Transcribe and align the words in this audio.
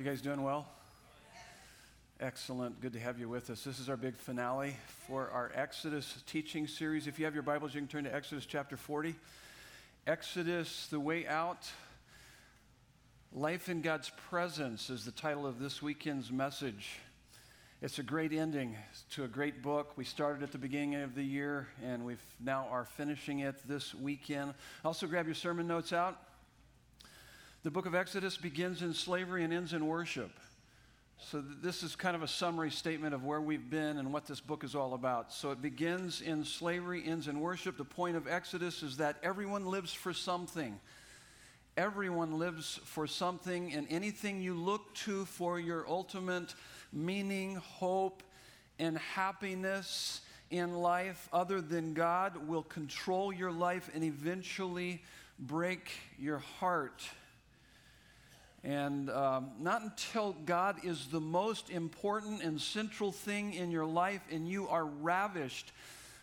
You 0.00 0.06
guys 0.06 0.22
doing 0.22 0.42
well? 0.42 0.66
Excellent. 2.20 2.80
Good 2.80 2.94
to 2.94 2.98
have 2.98 3.18
you 3.18 3.28
with 3.28 3.50
us. 3.50 3.64
This 3.64 3.78
is 3.78 3.90
our 3.90 3.98
big 3.98 4.16
finale 4.16 4.74
for 5.06 5.28
our 5.28 5.52
Exodus 5.54 6.22
teaching 6.26 6.66
series. 6.66 7.06
If 7.06 7.18
you 7.18 7.26
have 7.26 7.34
your 7.34 7.42
Bibles, 7.42 7.74
you 7.74 7.82
can 7.82 7.86
turn 7.86 8.04
to 8.04 8.14
Exodus 8.14 8.46
chapter 8.46 8.78
40. 8.78 9.14
Exodus, 10.06 10.86
the 10.86 10.98
way 10.98 11.26
out. 11.26 11.70
Life 13.34 13.68
in 13.68 13.82
God's 13.82 14.10
presence 14.30 14.88
is 14.88 15.04
the 15.04 15.10
title 15.10 15.46
of 15.46 15.58
this 15.58 15.82
weekend's 15.82 16.32
message. 16.32 16.92
It's 17.82 17.98
a 17.98 18.02
great 18.02 18.32
ending 18.32 18.76
to 19.10 19.24
a 19.24 19.28
great 19.28 19.62
book. 19.62 19.98
We 19.98 20.06
started 20.06 20.42
at 20.42 20.50
the 20.50 20.56
beginning 20.56 20.94
of 20.94 21.14
the 21.14 21.24
year 21.24 21.68
and 21.84 22.06
we 22.06 22.16
now 22.42 22.66
are 22.70 22.86
finishing 22.86 23.40
it 23.40 23.56
this 23.68 23.94
weekend. 23.94 24.54
Also, 24.82 25.06
grab 25.06 25.26
your 25.26 25.34
sermon 25.34 25.66
notes 25.66 25.92
out. 25.92 26.18
The 27.62 27.70
book 27.70 27.84
of 27.84 27.94
Exodus 27.94 28.38
begins 28.38 28.80
in 28.80 28.94
slavery 28.94 29.44
and 29.44 29.52
ends 29.52 29.74
in 29.74 29.86
worship. 29.86 30.30
So, 31.18 31.42
this 31.42 31.82
is 31.82 31.94
kind 31.94 32.16
of 32.16 32.22
a 32.22 32.28
summary 32.28 32.70
statement 32.70 33.14
of 33.14 33.22
where 33.22 33.42
we've 33.42 33.68
been 33.68 33.98
and 33.98 34.14
what 34.14 34.24
this 34.24 34.40
book 34.40 34.64
is 34.64 34.74
all 34.74 34.94
about. 34.94 35.30
So, 35.30 35.50
it 35.50 35.60
begins 35.60 36.22
in 36.22 36.42
slavery, 36.44 37.02
ends 37.04 37.28
in 37.28 37.38
worship. 37.38 37.76
The 37.76 37.84
point 37.84 38.16
of 38.16 38.26
Exodus 38.26 38.82
is 38.82 38.96
that 38.96 39.16
everyone 39.22 39.66
lives 39.66 39.92
for 39.92 40.14
something. 40.14 40.80
Everyone 41.76 42.38
lives 42.38 42.80
for 42.86 43.06
something, 43.06 43.74
and 43.74 43.86
anything 43.90 44.40
you 44.40 44.54
look 44.54 44.94
to 44.94 45.26
for 45.26 45.60
your 45.60 45.86
ultimate 45.86 46.54
meaning, 46.94 47.56
hope, 47.56 48.22
and 48.78 48.96
happiness 48.96 50.22
in 50.50 50.72
life 50.76 51.28
other 51.30 51.60
than 51.60 51.92
God 51.92 52.48
will 52.48 52.62
control 52.62 53.30
your 53.30 53.52
life 53.52 53.90
and 53.94 54.02
eventually 54.02 55.02
break 55.38 55.90
your 56.18 56.38
heart. 56.38 57.02
And 58.62 59.08
um, 59.10 59.52
not 59.58 59.82
until 59.82 60.32
God 60.44 60.84
is 60.84 61.06
the 61.06 61.20
most 61.20 61.70
important 61.70 62.42
and 62.42 62.60
central 62.60 63.10
thing 63.10 63.54
in 63.54 63.70
your 63.70 63.86
life 63.86 64.20
and 64.30 64.46
you 64.46 64.68
are 64.68 64.84
ravished 64.84 65.72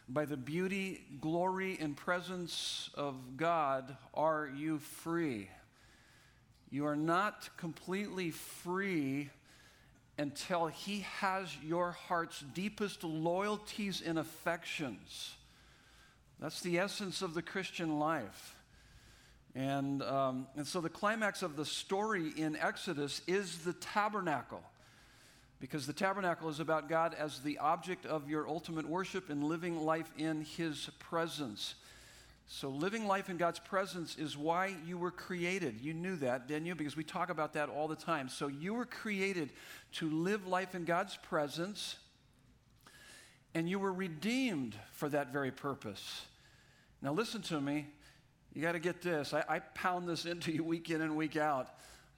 by 0.09 0.25
the 0.25 0.37
beauty, 0.37 1.03
glory, 1.19 1.77
and 1.81 1.97
presence 1.97 2.89
of 2.93 3.15
God 3.37 3.97
are 4.13 4.49
you 4.55 4.79
free. 4.79 5.49
You 6.69 6.85
are 6.85 6.95
not 6.95 7.49
completely 7.57 8.31
free 8.31 9.29
until 10.17 10.67
He 10.67 11.01
has 11.19 11.55
your 11.63 11.91
heart's 11.91 12.39
deepest 12.53 13.03
loyalties 13.03 14.01
and 14.05 14.19
affections. 14.19 15.35
That's 16.39 16.61
the 16.61 16.79
essence 16.79 17.21
of 17.21 17.33
the 17.33 17.41
Christian 17.41 17.99
life. 17.99 18.56
And, 19.57 20.03
um, 20.03 20.45
and 20.55 20.67
so 20.67 20.81
the 20.81 20.89
climax 20.89 21.41
of 21.41 21.55
the 21.55 21.65
story 21.65 22.31
in 22.37 22.55
Exodus 22.55 23.23
is 23.25 23.57
the 23.59 23.73
tabernacle. 23.73 24.61
Because 25.59 25.87
the 25.87 25.93
tabernacle 25.93 26.47
is 26.49 26.59
about 26.59 26.87
God 26.87 27.15
as 27.17 27.39
the 27.39 27.57
object 27.57 28.05
of 28.05 28.29
your 28.29 28.47
ultimate 28.47 28.87
worship 28.87 29.31
and 29.31 29.43
living 29.43 29.81
life 29.81 30.11
in 30.15 30.41
His 30.41 30.91
presence. 30.99 31.73
So, 32.45 32.69
living 32.69 33.07
life 33.07 33.29
in 33.31 33.37
God's 33.37 33.57
presence 33.57 34.15
is 34.19 34.37
why 34.37 34.75
you 34.85 34.99
were 34.99 35.09
created. 35.09 35.81
You 35.81 35.95
knew 35.95 36.15
that, 36.17 36.47
didn't 36.47 36.67
you? 36.67 36.75
Because 36.75 36.95
we 36.95 37.03
talk 37.03 37.31
about 37.31 37.53
that 37.53 37.67
all 37.67 37.87
the 37.87 37.95
time. 37.95 38.29
So, 38.29 38.45
you 38.47 38.75
were 38.75 38.85
created 38.85 39.49
to 39.93 40.07
live 40.07 40.45
life 40.45 40.75
in 40.75 40.85
God's 40.85 41.17
presence, 41.17 41.97
and 43.55 43.67
you 43.67 43.79
were 43.79 43.91
redeemed 43.91 44.75
for 44.91 45.09
that 45.09 45.33
very 45.33 45.51
purpose. 45.51 46.27
Now, 47.01 47.11
listen 47.11 47.41
to 47.43 47.59
me. 47.59 47.87
You 48.57 48.63
got 48.63 48.71
to 48.71 48.79
get 48.79 49.03
this. 49.03 49.35
I, 49.35 49.43
I 49.47 49.59
pound 49.59 50.09
this 50.09 50.25
into 50.25 50.51
you 50.51 50.63
week 50.63 50.89
in 50.89 51.01
and 51.01 51.15
week 51.15 51.37
out. 51.37 51.69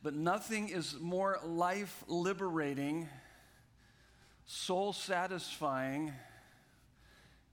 But 0.01 0.13
nothing 0.13 0.69
is 0.69 0.95
more 0.97 1.37
life 1.43 2.01
liberating, 2.07 3.09
soul 4.45 4.93
satisfying, 4.93 6.13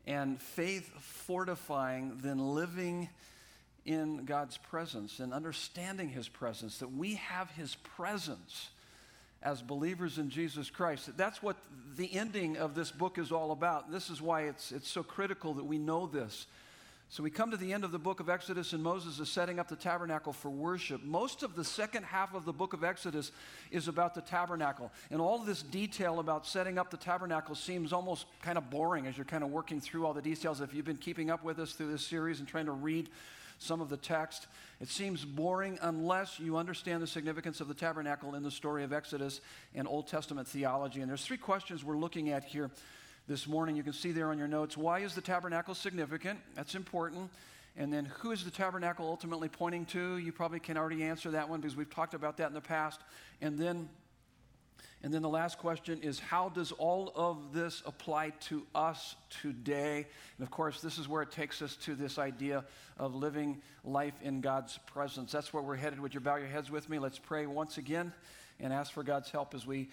and 0.07 0.41
faith 0.41 0.89
fortifying 1.01 2.19
than 2.23 2.39
living 2.39 3.09
in 3.85 4.25
God's 4.25 4.57
presence 4.57 5.19
and 5.19 5.35
understanding 5.35 6.09
His 6.09 6.29
presence, 6.29 6.79
that 6.79 6.93
we 6.93 7.17
have 7.17 7.51
His 7.51 7.75
presence 7.75 8.69
as 9.43 9.63
believers 9.63 10.17
in 10.17 10.31
Jesus 10.31 10.71
Christ. 10.71 11.11
That's 11.17 11.43
what 11.43 11.57
the 11.97 12.15
ending 12.15 12.57
of 12.57 12.77
this 12.77 12.93
book 12.93 13.19
is 13.19 13.33
all 13.33 13.51
about. 13.51 13.91
This 13.91 14.11
is 14.11 14.23
why 14.23 14.43
it's, 14.43 14.71
it's 14.71 14.89
so 14.89 15.03
critical 15.03 15.55
that 15.55 15.65
we 15.65 15.77
know 15.77 16.07
this. 16.07 16.47
So 17.09 17.23
we 17.23 17.31
come 17.31 17.53
to 17.53 17.57
the 17.57 17.73
end 17.73 17.85
of 17.85 17.93
the 17.93 18.01
book 18.01 18.19
of 18.19 18.29
Exodus, 18.29 18.73
and 18.73 18.83
Moses 18.83 19.21
is 19.21 19.29
setting 19.29 19.61
up 19.61 19.69
the 19.69 19.77
tabernacle 19.77 20.33
for 20.33 20.51
worship. 20.51 21.05
Most 21.05 21.45
of 21.45 21.55
the 21.55 21.63
second 21.63 22.03
half 22.05 22.35
of 22.35 22.45
the 22.45 22.53
book 22.53 22.73
of 22.73 22.83
Exodus 22.83 23.31
is 23.71 23.87
about 23.87 24.15
the 24.15 24.21
tabernacle. 24.21 24.91
And 25.11 25.21
all 25.21 25.39
this 25.39 25.63
detail 25.63 26.19
about 26.19 26.47
setting 26.47 26.79
up 26.79 26.91
the 26.91 26.97
tabernacle 26.97 27.55
seems 27.55 27.93
almost 27.93 28.27
kind 28.43 28.59
of 28.59 28.71
boring 28.71 29.07
as 29.07 29.17
you're 29.17 29.25
kind 29.25 29.45
of 29.45 29.51
working 29.51 29.81
through 29.81 30.05
all 30.05 30.15
the 30.15 30.23
details. 30.23 30.61
If 30.61 30.75
you've 30.75 30.85
been 30.85 30.97
keeping 30.97 31.31
up 31.31 31.45
with 31.45 31.61
us 31.61 31.73
through 31.73 31.93
this 31.93 32.05
series 32.05 32.41
and 32.41 32.49
trying 32.49 32.67
to 32.67 32.73
read 32.73 33.09
some 33.59 33.81
of 33.81 33.89
the 33.89 33.97
text, 33.97 34.49
it 34.81 34.89
seems 34.89 35.25
boring 35.25 35.79
unless 35.83 36.41
you 36.41 36.57
understand 36.57 37.03
the 37.03 37.07
significance 37.07 37.61
of 37.61 37.69
the 37.69 37.75
tabernacle 37.75 38.35
in 38.35 38.43
the 38.43 38.51
story 38.51 38.83
of 38.83 38.93
Exodus 38.93 39.41
and 39.77 39.87
Old 39.87 40.09
Testament 40.09 40.49
theology. 40.49 41.01
And 41.01 41.09
there's 41.09 41.25
three 41.25 41.39
questions 41.39 41.85
we're 41.85 41.97
looking 41.97 42.31
at 42.31 42.43
here 42.45 42.71
this 43.29 43.47
morning. 43.47 43.77
You 43.77 43.83
can 43.83 43.93
see 43.93 44.13
there 44.13 44.31
on 44.31 44.39
your 44.39 44.49
notes 44.49 44.77
why 44.77 45.01
is 45.01 45.15
the 45.15 45.21
tabernacle 45.21 45.75
significant? 45.75 46.39
That's 46.55 46.75
important. 46.75 47.31
And 47.77 47.93
then 47.93 48.07
who 48.07 48.33
is 48.33 48.45
the 48.45 48.51
tabernacle 48.51 49.07
ultimately 49.07 49.49
pointing 49.49 49.85
to? 49.87 50.17
You 50.17 50.33
probably 50.33 50.61
can 50.61 50.77
already 50.77 51.03
answer 51.03 51.31
that 51.33 51.49
one 51.49 51.61
because 51.61 51.77
we've 51.77 51.91
talked 51.91 52.15
about 52.15 52.39
that 52.39 52.49
in 52.49 52.55
the 52.55 52.61
past. 52.61 53.01
And 53.41 53.59
then 53.59 53.89
and 55.03 55.13
then 55.13 55.23
the 55.23 55.29
last 55.29 55.59
question 55.59 56.01
is 56.03 56.19
how 56.19 56.49
does 56.49 56.73
all 56.73 57.13
of 57.15 57.53
this 57.53 57.83
apply 57.87 58.31
to 58.49 58.67
us 58.75 59.15
today? 59.43 60.07
And 60.39 60.45
of 60.45 60.51
course, 60.51 60.81
this 60.81 60.99
is 60.99 61.07
where 61.07 61.23
it 61.23 61.31
takes 61.31 61.63
us 61.63 61.77
to 61.83 61.95
this 61.95 62.19
idea 62.19 62.65
of 62.99 63.15
living 63.15 63.61
life 63.85 64.15
in 64.23 64.41
God's 64.41 64.79
presence. 64.87 65.31
That's 65.31 65.53
where 65.53 65.63
we're 65.63 65.77
headed. 65.77 66.01
Would 66.01 66.15
you 66.15 66.21
bow 66.21 66.37
your 66.37 66.49
heads 66.49 66.71
with 66.71 66.89
me? 66.89 66.99
Let's 66.99 67.19
pray 67.19 67.47
once 67.47 67.79
again 67.79 68.13
and 68.59 68.73
ask 68.73 68.93
for 68.93 69.03
God's 69.03 69.31
help 69.31 69.55
as 69.55 69.67
we 69.67 69.91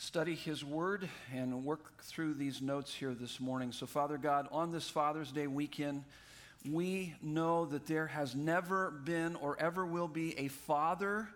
study 0.00 0.34
His 0.34 0.64
Word 0.64 1.06
and 1.30 1.62
work 1.62 2.02
through 2.04 2.32
these 2.32 2.62
notes 2.62 2.94
here 2.94 3.12
this 3.12 3.38
morning. 3.38 3.70
So, 3.70 3.84
Father 3.84 4.16
God, 4.16 4.48
on 4.50 4.72
this 4.72 4.88
Father's 4.88 5.30
Day 5.30 5.46
weekend, 5.46 6.04
we 6.66 7.14
know 7.20 7.66
that 7.66 7.86
there 7.86 8.06
has 8.06 8.34
never 8.34 8.90
been 8.90 9.36
or 9.36 9.60
ever 9.60 9.84
will 9.84 10.08
be 10.08 10.38
a 10.38 10.48
father 10.48 11.28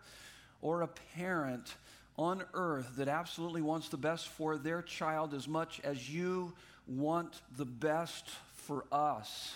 or 0.63 0.81
a 0.81 0.89
parent 1.15 1.75
on 2.17 2.43
earth 2.55 2.97
that 2.97 3.07
absolutely 3.07 3.61
wants 3.61 3.91
the 3.91 3.99
best 3.99 4.29
for 4.29 4.57
their 4.57 4.81
child 4.81 5.35
as 5.35 5.47
much 5.47 5.79
as 5.85 6.09
you 6.09 6.55
want 6.89 7.43
the 7.59 7.67
best 7.67 8.31
for 8.55 8.87
us. 8.91 9.55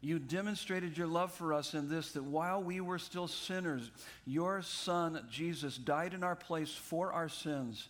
You 0.00 0.18
demonstrated 0.18 0.98
your 0.98 1.06
love 1.06 1.32
for 1.32 1.54
us 1.54 1.74
in 1.74 1.88
this 1.88 2.10
that 2.12 2.24
while 2.24 2.60
we 2.60 2.80
were 2.80 2.98
still 2.98 3.28
sinners, 3.28 3.88
your 4.26 4.62
Son, 4.62 5.24
Jesus, 5.30 5.76
died 5.76 6.12
in 6.12 6.24
our 6.24 6.34
place 6.34 6.72
for 6.72 7.12
our 7.12 7.28
sins 7.28 7.86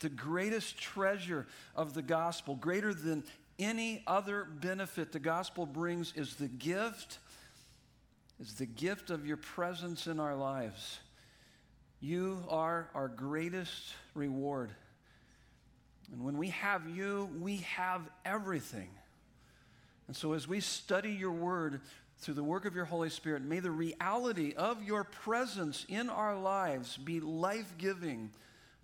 the 0.00 0.08
greatest 0.08 0.78
treasure 0.78 1.46
of 1.74 1.94
the 1.94 2.02
gospel, 2.02 2.54
greater 2.54 2.92
than 2.92 3.24
any 3.58 4.02
other 4.06 4.44
benefit 4.44 5.12
the 5.12 5.18
gospel 5.18 5.66
brings, 5.66 6.12
is 6.14 6.34
the 6.34 6.48
gift, 6.48 7.18
is 8.40 8.54
the 8.54 8.66
gift 8.66 9.10
of 9.10 9.26
your 9.26 9.38
presence 9.38 10.06
in 10.06 10.20
our 10.20 10.34
lives. 10.34 10.98
You 12.00 12.44
are 12.48 12.90
our 12.94 13.08
greatest 13.08 13.94
reward. 14.14 14.70
And 16.12 16.22
when 16.22 16.36
we 16.36 16.48
have 16.48 16.88
you, 16.88 17.30
we 17.40 17.58
have 17.58 18.02
everything. 18.24 18.90
And 20.06 20.14
so, 20.14 20.34
as 20.34 20.46
we 20.46 20.60
study 20.60 21.10
your 21.10 21.32
word 21.32 21.80
through 22.18 22.34
the 22.34 22.44
work 22.44 22.64
of 22.64 22.74
your 22.74 22.84
Holy 22.84 23.10
Spirit, 23.10 23.42
may 23.42 23.58
the 23.58 23.70
reality 23.70 24.54
of 24.56 24.84
your 24.84 25.04
presence 25.04 25.84
in 25.88 26.08
our 26.08 26.38
lives 26.38 26.96
be 26.96 27.20
life 27.20 27.74
giving 27.76 28.30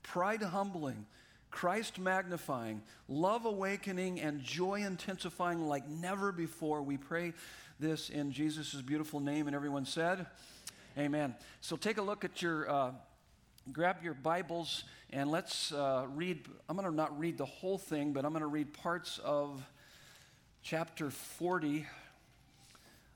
pride 0.02 0.42
humbling, 0.42 1.06
Christ 1.50 1.98
magnifying, 1.98 2.82
love 3.08 3.44
awakening, 3.44 4.20
and 4.20 4.42
joy 4.42 4.84
intensifying 4.84 5.68
like 5.68 5.88
never 5.88 6.32
before. 6.32 6.82
We 6.82 6.96
pray 6.96 7.34
this 7.78 8.10
in 8.10 8.32
Jesus' 8.32 8.74
beautiful 8.74 9.20
name. 9.20 9.46
And 9.46 9.56
everyone 9.56 9.84
said, 9.84 10.26
Amen. 10.96 11.34
So 11.60 11.76
take 11.76 11.98
a 11.98 12.02
look 12.02 12.24
at 12.24 12.42
your. 12.42 12.70
Uh, 12.70 12.92
grab 13.70 14.02
your 14.02 14.14
Bibles 14.14 14.82
and 15.10 15.30
let's 15.30 15.70
uh, 15.72 16.06
read. 16.14 16.46
I'm 16.68 16.76
going 16.76 16.88
to 16.88 16.94
not 16.94 17.16
read 17.18 17.38
the 17.38 17.46
whole 17.46 17.78
thing, 17.78 18.12
but 18.12 18.24
I'm 18.24 18.32
going 18.32 18.40
to 18.40 18.48
read 18.48 18.72
parts 18.72 19.20
of 19.22 19.62
chapter 20.62 21.10
40 21.10 21.86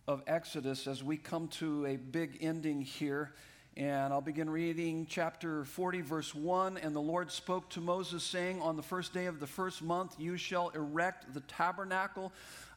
of 0.07 0.23
Exodus 0.29 0.87
as 0.87 1.03
we 1.03 1.17
come 1.17 1.49
to 1.49 1.85
a 1.87 1.97
big 1.97 2.39
ending 2.41 2.81
here. 2.81 3.33
And 3.77 4.11
I'll 4.11 4.23
begin 4.23 4.49
reading 4.49 5.07
chapter 5.07 5.67
40, 5.67 6.01
verse 6.01 6.35
1. 6.35 6.79
And 6.79 6.97
the 6.97 7.01
Lord 7.01 7.31
spoke 7.31 7.69
to 7.71 7.81
Moses, 7.83 8.25
saying, 8.25 8.63
On 8.63 8.75
the 8.75 8.83
first 8.83 9.13
day 9.13 9.27
of 9.27 9.39
the 9.39 9.47
first 9.47 9.83
month, 9.83 10.19
you 10.19 10.39
shall 10.39 10.71
erect 10.71 11.35
the 11.35 11.41
tabernacle 11.41 12.33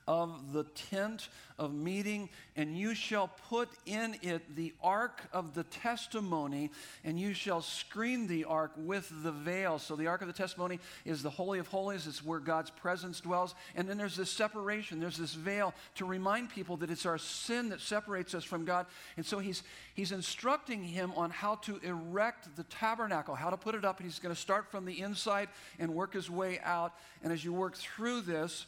of 0.10 0.54
the 0.54 0.64
tent 0.64 1.30
of 1.60 1.72
meeting, 1.72 2.30
and 2.56 2.76
you 2.76 2.96
shall 2.96 3.30
put 3.48 3.70
in 3.86 4.16
it 4.24 4.56
the 4.56 4.74
ark 4.82 5.22
of 5.32 5.54
the 5.54 5.64
testimony, 5.66 6.72
and 7.04 7.20
you 7.20 7.32
shall 7.32 7.62
screen 7.62 8.26
the 8.26 8.44
ark 8.46 8.72
with 8.76 9.08
the 9.22 9.32
veil. 9.32 9.78
So 9.78 9.96
the 9.96 10.08
ark 10.08 10.22
of 10.22 10.28
the 10.28 10.34
testimony 10.34 10.80
is 11.06 11.22
the 11.22 11.30
Holy 11.30 11.60
of 11.60 11.68
Holies, 11.68 12.08
it's 12.08 12.26
where 12.26 12.40
God's 12.40 12.72
presence 12.72 13.22
dwells. 13.22 13.54
And 13.76 13.88
then 13.88 14.00
there's 14.00 14.16
this 14.16 14.32
separation, 14.32 15.00
there's 15.00 15.18
this 15.18 15.36
veil 15.36 15.76
to 15.96 16.06
remind 16.06 16.50
people 16.50 16.76
that 16.78 16.90
it's 16.90 17.06
our 17.06 17.20
sin 17.20 17.70
that 17.70 17.80
separates 17.80 18.34
us 18.34 18.44
from 18.44 18.66
God. 18.66 18.88
And 19.16 19.24
so 19.24 19.38
he's, 19.38 19.62
he's 19.94 20.12
instructing 20.12 20.82
him 20.82 21.14
on 21.18 21.30
how 21.30 21.56
to 21.56 21.78
erect 21.84 22.56
the 22.56 22.64
tabernacle, 22.64 23.36
how 23.36 23.52
to 23.52 23.58
put 23.58 23.76
it 23.76 23.86
up, 23.86 24.00
and 24.00 24.10
he's 24.10 24.18
going 24.18 24.34
to 24.34 24.42
start 24.42 24.72
from 24.72 24.86
the 24.86 25.02
inside 25.02 25.50
and 25.78 25.94
work 25.94 26.16
his 26.16 26.32
way 26.32 26.60
out. 26.64 26.94
And 27.22 27.32
as 27.32 27.46
you 27.46 27.54
work 27.54 27.78
through 27.78 28.22
this, 28.22 28.66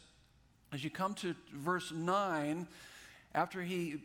as 0.74 0.84
you 0.84 0.90
come 0.90 1.14
to 1.16 1.36
verse 1.54 1.92
9, 1.92 2.68
after 3.34 3.62
he, 3.62 3.96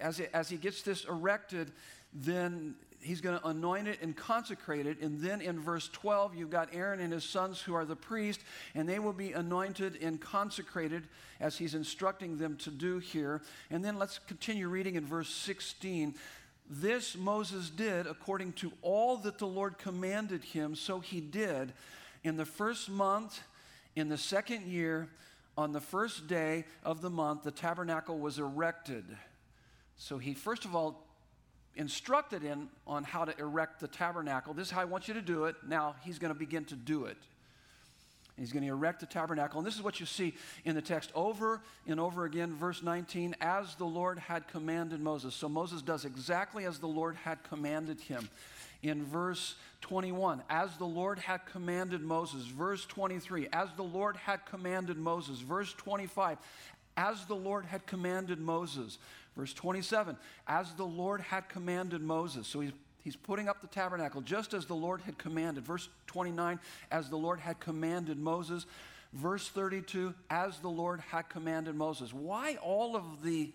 as, 0.00 0.18
he, 0.18 0.26
as 0.32 0.48
he 0.48 0.56
gets 0.56 0.82
this 0.82 1.04
erected, 1.04 1.72
then 2.12 2.74
he's 3.00 3.20
going 3.20 3.38
to 3.38 3.46
anoint 3.48 3.88
it 3.88 3.98
and 4.02 4.16
consecrate 4.16 4.86
it. 4.86 5.00
And 5.00 5.20
then 5.20 5.40
in 5.40 5.58
verse 5.58 5.88
12, 5.88 6.34
you've 6.36 6.50
got 6.50 6.68
Aaron 6.72 7.00
and 7.00 7.12
his 7.12 7.24
sons 7.24 7.60
who 7.60 7.74
are 7.74 7.84
the 7.84 7.96
priest, 7.96 8.40
and 8.74 8.88
they 8.88 8.98
will 8.98 9.12
be 9.12 9.32
anointed 9.32 9.98
and 10.02 10.20
consecrated 10.20 11.04
as 11.40 11.58
he's 11.58 11.74
instructing 11.74 12.38
them 12.38 12.56
to 12.58 12.70
do 12.70 12.98
here. 12.98 13.42
And 13.70 13.84
then 13.84 13.98
let's 13.98 14.18
continue 14.18 14.68
reading 14.68 14.94
in 14.94 15.04
verse 15.04 15.28
16. 15.28 16.14
This 16.70 17.16
Moses 17.16 17.70
did 17.70 18.06
according 18.06 18.52
to 18.54 18.72
all 18.82 19.16
that 19.18 19.38
the 19.38 19.46
Lord 19.46 19.78
commanded 19.78 20.44
him, 20.44 20.74
so 20.74 21.00
he 21.00 21.20
did. 21.20 21.72
In 22.24 22.36
the 22.36 22.44
first 22.44 22.88
month, 22.88 23.40
in 23.96 24.08
the 24.08 24.16
second 24.16 24.66
year, 24.66 25.08
on 25.56 25.72
the 25.72 25.80
first 25.80 26.26
day 26.26 26.64
of 26.84 27.02
the 27.02 27.10
month, 27.10 27.42
the 27.42 27.50
tabernacle 27.50 28.18
was 28.18 28.38
erected. 28.38 29.04
So 29.96 30.18
he, 30.18 30.34
first 30.34 30.64
of 30.64 30.74
all, 30.74 31.06
instructed 31.76 32.42
him 32.42 32.68
on 32.86 33.04
how 33.04 33.24
to 33.24 33.38
erect 33.38 33.80
the 33.80 33.88
tabernacle. 33.88 34.54
This 34.54 34.68
is 34.68 34.72
how 34.72 34.80
I 34.80 34.86
want 34.86 35.08
you 35.08 35.14
to 35.14 35.22
do 35.22 35.44
it. 35.44 35.56
Now 35.66 35.94
he's 36.04 36.18
going 36.18 36.32
to 36.32 36.38
begin 36.38 36.64
to 36.66 36.74
do 36.74 37.04
it. 37.06 37.16
He's 38.38 38.52
going 38.52 38.64
to 38.64 38.70
erect 38.70 39.00
the 39.00 39.06
tabernacle. 39.06 39.58
And 39.58 39.66
this 39.66 39.76
is 39.76 39.82
what 39.82 40.00
you 40.00 40.06
see 40.06 40.34
in 40.64 40.74
the 40.74 40.82
text 40.82 41.12
over 41.14 41.60
and 41.86 42.00
over 42.00 42.24
again. 42.24 42.54
Verse 42.54 42.82
19, 42.82 43.36
as 43.42 43.74
the 43.74 43.84
Lord 43.84 44.18
had 44.18 44.48
commanded 44.48 45.00
Moses. 45.00 45.34
So 45.34 45.50
Moses 45.50 45.82
does 45.82 46.06
exactly 46.06 46.64
as 46.64 46.78
the 46.78 46.86
Lord 46.86 47.16
had 47.16 47.42
commanded 47.44 48.00
him 48.00 48.28
in 48.82 49.04
verse 49.04 49.54
21, 49.82 50.42
as 50.50 50.76
the 50.76 50.84
Lord 50.84 51.18
had 51.18 51.46
commanded 51.46 52.02
Moses. 52.02 52.44
Verse 52.44 52.84
23, 52.86 53.48
as 53.52 53.68
the 53.76 53.82
Lord 53.82 54.16
had 54.16 54.44
commanded 54.46 54.96
Moses. 54.98 55.40
Verse 55.40 55.72
25, 55.74 56.38
as 56.96 57.24
the 57.26 57.36
Lord 57.36 57.64
had 57.64 57.86
commanded 57.86 58.40
Moses. 58.40 58.98
Verse 59.36 59.54
27, 59.54 60.16
as 60.46 60.72
the 60.74 60.84
Lord 60.84 61.20
had 61.20 61.48
commanded 61.48 62.02
Moses. 62.02 62.46
So 62.46 62.60
he's, 62.60 62.72
he's 63.02 63.16
putting 63.16 63.48
up 63.48 63.60
the 63.60 63.68
tabernacle 63.68 64.20
just 64.20 64.52
as 64.52 64.66
the 64.66 64.74
Lord 64.74 65.00
had 65.02 65.16
commanded. 65.16 65.64
Verse 65.64 65.88
29, 66.08 66.58
as 66.90 67.08
the 67.08 67.16
Lord 67.16 67.40
had 67.40 67.60
commanded 67.60 68.18
Moses. 68.18 68.66
Verse 69.12 69.48
32, 69.48 70.14
as 70.28 70.58
the 70.58 70.68
Lord 70.68 71.00
had 71.00 71.28
commanded 71.28 71.74
Moses. 71.74 72.12
Why 72.12 72.56
all 72.62 72.96
of 72.96 73.22
the 73.22 73.52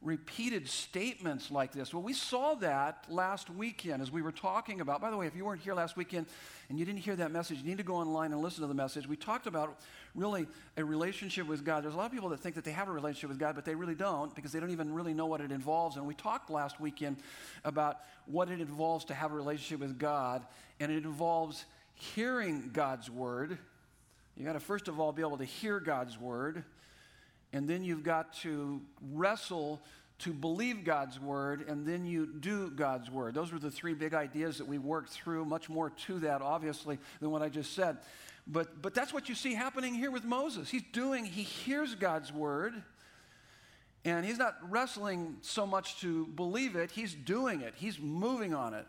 repeated 0.00 0.68
statements 0.68 1.50
like 1.50 1.72
this. 1.72 1.92
Well, 1.92 2.02
we 2.02 2.12
saw 2.12 2.54
that 2.56 3.04
last 3.08 3.50
weekend 3.50 4.00
as 4.00 4.12
we 4.12 4.22
were 4.22 4.32
talking 4.32 4.80
about. 4.80 5.00
By 5.00 5.10
the 5.10 5.16
way, 5.16 5.26
if 5.26 5.34
you 5.34 5.44
weren't 5.44 5.60
here 5.60 5.74
last 5.74 5.96
weekend 5.96 6.26
and 6.68 6.78
you 6.78 6.84
didn't 6.84 7.00
hear 7.00 7.16
that 7.16 7.32
message, 7.32 7.58
you 7.58 7.64
need 7.64 7.78
to 7.78 7.84
go 7.84 7.96
online 7.96 8.32
and 8.32 8.40
listen 8.40 8.60
to 8.60 8.68
the 8.68 8.74
message. 8.74 9.08
We 9.08 9.16
talked 9.16 9.48
about 9.48 9.80
really 10.14 10.46
a 10.76 10.84
relationship 10.84 11.48
with 11.48 11.64
God. 11.64 11.82
There's 11.82 11.94
a 11.94 11.96
lot 11.96 12.06
of 12.06 12.12
people 12.12 12.28
that 12.28 12.38
think 12.38 12.54
that 12.54 12.64
they 12.64 12.70
have 12.70 12.88
a 12.88 12.92
relationship 12.92 13.30
with 13.30 13.40
God, 13.40 13.56
but 13.56 13.64
they 13.64 13.74
really 13.74 13.96
don't 13.96 14.32
because 14.34 14.52
they 14.52 14.60
don't 14.60 14.70
even 14.70 14.94
really 14.94 15.14
know 15.14 15.26
what 15.26 15.40
it 15.40 15.50
involves. 15.50 15.96
And 15.96 16.06
we 16.06 16.14
talked 16.14 16.48
last 16.48 16.80
weekend 16.80 17.16
about 17.64 17.98
what 18.26 18.50
it 18.50 18.60
involves 18.60 19.04
to 19.06 19.14
have 19.14 19.32
a 19.32 19.34
relationship 19.34 19.80
with 19.80 19.98
God, 19.98 20.44
and 20.78 20.92
it 20.92 21.04
involves 21.04 21.64
hearing 21.94 22.70
God's 22.72 23.10
word. 23.10 23.58
You 24.36 24.44
got 24.44 24.52
to 24.52 24.60
first 24.60 24.86
of 24.86 25.00
all 25.00 25.10
be 25.10 25.22
able 25.22 25.38
to 25.38 25.44
hear 25.44 25.80
God's 25.80 26.16
word 26.18 26.62
and 27.52 27.68
then 27.68 27.82
you've 27.82 28.02
got 28.02 28.34
to 28.34 28.80
wrestle 29.12 29.80
to 30.20 30.32
believe 30.32 30.84
God's 30.84 31.20
word, 31.20 31.68
and 31.68 31.86
then 31.86 32.04
you 32.04 32.26
do 32.26 32.70
God's 32.70 33.08
word. 33.10 33.34
Those 33.34 33.52
were 33.52 33.60
the 33.60 33.70
three 33.70 33.94
big 33.94 34.14
ideas 34.14 34.58
that 34.58 34.66
we 34.66 34.78
worked 34.78 35.10
through. 35.10 35.44
Much 35.44 35.68
more 35.68 35.90
to 35.90 36.18
that, 36.20 36.42
obviously, 36.42 36.98
than 37.20 37.30
what 37.30 37.40
I 37.40 37.48
just 37.48 37.72
said. 37.72 37.98
But, 38.46 38.82
but 38.82 38.94
that's 38.94 39.12
what 39.12 39.28
you 39.28 39.34
see 39.34 39.54
happening 39.54 39.94
here 39.94 40.10
with 40.10 40.24
Moses. 40.24 40.70
He's 40.70 40.82
doing, 40.92 41.24
he 41.24 41.42
hears 41.42 41.94
God's 41.94 42.32
word, 42.32 42.82
and 44.04 44.26
he's 44.26 44.38
not 44.38 44.56
wrestling 44.68 45.36
so 45.42 45.66
much 45.66 46.00
to 46.00 46.26
believe 46.26 46.74
it, 46.74 46.90
he's 46.90 47.14
doing 47.14 47.60
it, 47.60 47.74
he's 47.76 47.98
moving 47.98 48.54
on 48.54 48.74
it. 48.74 48.86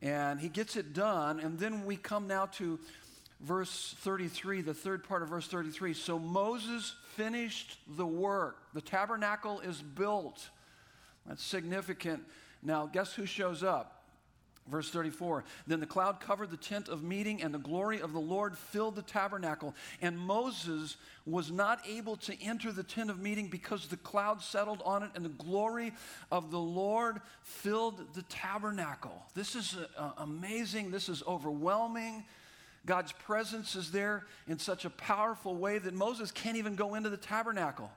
And 0.00 0.40
he 0.40 0.48
gets 0.48 0.76
it 0.76 0.94
done, 0.94 1.40
and 1.40 1.58
then 1.58 1.84
we 1.84 1.96
come 1.96 2.26
now 2.26 2.46
to 2.46 2.80
verse 3.42 3.94
33, 3.98 4.62
the 4.62 4.74
third 4.74 5.04
part 5.04 5.22
of 5.22 5.28
verse 5.28 5.46
33. 5.48 5.94
So 5.94 6.18
Moses 6.18 6.94
finished 7.16 7.78
the 7.96 8.06
work. 8.06 8.58
The 8.74 8.80
tabernacle 8.80 9.60
is 9.60 9.82
built. 9.82 10.48
That's 11.26 11.42
significant. 11.42 12.22
Now, 12.62 12.86
guess 12.86 13.12
who 13.12 13.26
shows 13.26 13.62
up? 13.62 13.98
Verse 14.68 14.90
34 14.90 15.42
Then 15.66 15.80
the 15.80 15.86
cloud 15.86 16.20
covered 16.20 16.50
the 16.50 16.56
tent 16.56 16.88
of 16.88 17.02
meeting, 17.02 17.42
and 17.42 17.52
the 17.52 17.58
glory 17.58 18.00
of 18.00 18.12
the 18.12 18.20
Lord 18.20 18.56
filled 18.56 18.94
the 18.94 19.02
tabernacle. 19.02 19.74
And 20.00 20.16
Moses 20.16 20.96
was 21.26 21.50
not 21.50 21.80
able 21.88 22.16
to 22.18 22.40
enter 22.40 22.70
the 22.70 22.84
tent 22.84 23.10
of 23.10 23.18
meeting 23.18 23.48
because 23.48 23.88
the 23.88 23.96
cloud 23.96 24.40
settled 24.40 24.80
on 24.84 25.02
it, 25.02 25.10
and 25.16 25.24
the 25.24 25.30
glory 25.30 25.92
of 26.30 26.52
the 26.52 26.60
Lord 26.60 27.20
filled 27.42 28.14
the 28.14 28.22
tabernacle. 28.22 29.24
This 29.34 29.56
is 29.56 29.76
uh, 29.96 30.10
amazing. 30.18 30.92
This 30.92 31.08
is 31.08 31.24
overwhelming. 31.26 32.24
God's 32.84 33.12
presence 33.12 33.76
is 33.76 33.92
there 33.92 34.26
in 34.48 34.58
such 34.58 34.84
a 34.84 34.90
powerful 34.90 35.54
way 35.54 35.78
that 35.78 35.94
Moses 35.94 36.30
can't 36.32 36.56
even 36.56 36.74
go 36.74 36.94
into 36.94 37.10
the 37.10 37.16
tabernacle. 37.16 37.90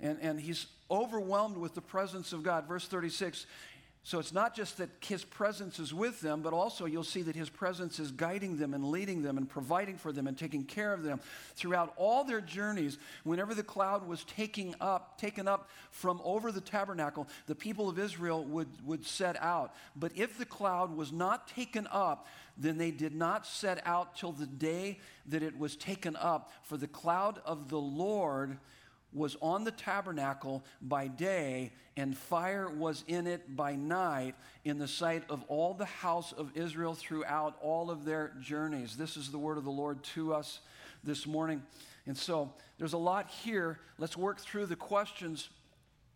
And, 0.00 0.18
and 0.20 0.40
he's 0.40 0.66
overwhelmed 0.90 1.56
with 1.56 1.74
the 1.74 1.80
presence 1.80 2.32
of 2.32 2.42
God. 2.42 2.66
Verse 2.66 2.86
36 2.86 3.46
so 4.06 4.20
it's 4.20 4.32
not 4.32 4.54
just 4.54 4.78
that 4.78 4.88
his 5.00 5.24
presence 5.24 5.80
is 5.80 5.92
with 5.92 6.20
them, 6.20 6.40
but 6.40 6.52
also 6.52 6.84
you'll 6.84 7.02
see 7.02 7.22
that 7.22 7.34
his 7.34 7.50
presence 7.50 7.98
is 7.98 8.12
guiding 8.12 8.56
them 8.56 8.72
and 8.72 8.84
leading 8.84 9.20
them 9.20 9.36
and 9.36 9.48
providing 9.48 9.96
for 9.96 10.12
them 10.12 10.28
and 10.28 10.38
taking 10.38 10.62
care 10.62 10.92
of 10.92 11.02
them 11.02 11.18
throughout 11.56 11.92
all 11.96 12.22
their 12.22 12.40
journeys. 12.40 12.98
Whenever 13.24 13.52
the 13.52 13.64
cloud 13.64 14.06
was 14.06 14.22
taking 14.22 14.76
up, 14.80 15.20
taken 15.20 15.48
up 15.48 15.70
from 15.90 16.20
over 16.22 16.52
the 16.52 16.60
tabernacle, 16.60 17.26
the 17.46 17.54
people 17.56 17.88
of 17.88 17.98
Israel 17.98 18.44
would, 18.44 18.68
would 18.86 19.04
set 19.04 19.42
out. 19.42 19.74
But 19.96 20.12
if 20.14 20.38
the 20.38 20.46
cloud 20.46 20.96
was 20.96 21.10
not 21.10 21.48
taken 21.48 21.88
up, 21.90 22.28
then 22.56 22.78
they 22.78 22.92
did 22.92 23.12
not 23.12 23.44
set 23.44 23.84
out 23.84 24.14
till 24.14 24.30
the 24.30 24.46
day 24.46 25.00
that 25.26 25.42
it 25.42 25.58
was 25.58 25.74
taken 25.74 26.14
up. 26.14 26.52
For 26.62 26.76
the 26.76 26.86
cloud 26.86 27.40
of 27.44 27.70
the 27.70 27.80
Lord 27.80 28.58
was 29.12 29.36
on 29.40 29.64
the 29.64 29.70
tabernacle 29.70 30.64
by 30.82 31.08
day, 31.08 31.72
and 31.96 32.16
fire 32.16 32.68
was 32.68 33.04
in 33.06 33.26
it 33.26 33.56
by 33.56 33.74
night, 33.74 34.34
in 34.64 34.78
the 34.78 34.88
sight 34.88 35.22
of 35.30 35.42
all 35.48 35.74
the 35.74 35.86
house 35.86 36.32
of 36.32 36.50
Israel 36.54 36.94
throughout 36.94 37.56
all 37.62 37.90
of 37.90 38.04
their 38.04 38.32
journeys. 38.40 38.96
This 38.96 39.16
is 39.16 39.30
the 39.30 39.38
word 39.38 39.58
of 39.58 39.64
the 39.64 39.70
Lord 39.70 40.02
to 40.14 40.34
us 40.34 40.60
this 41.02 41.26
morning. 41.26 41.62
And 42.06 42.16
so 42.16 42.52
there's 42.78 42.92
a 42.92 42.98
lot 42.98 43.28
here. 43.28 43.80
Let's 43.98 44.16
work 44.16 44.38
through 44.38 44.66
the 44.66 44.76
questions 44.76 45.48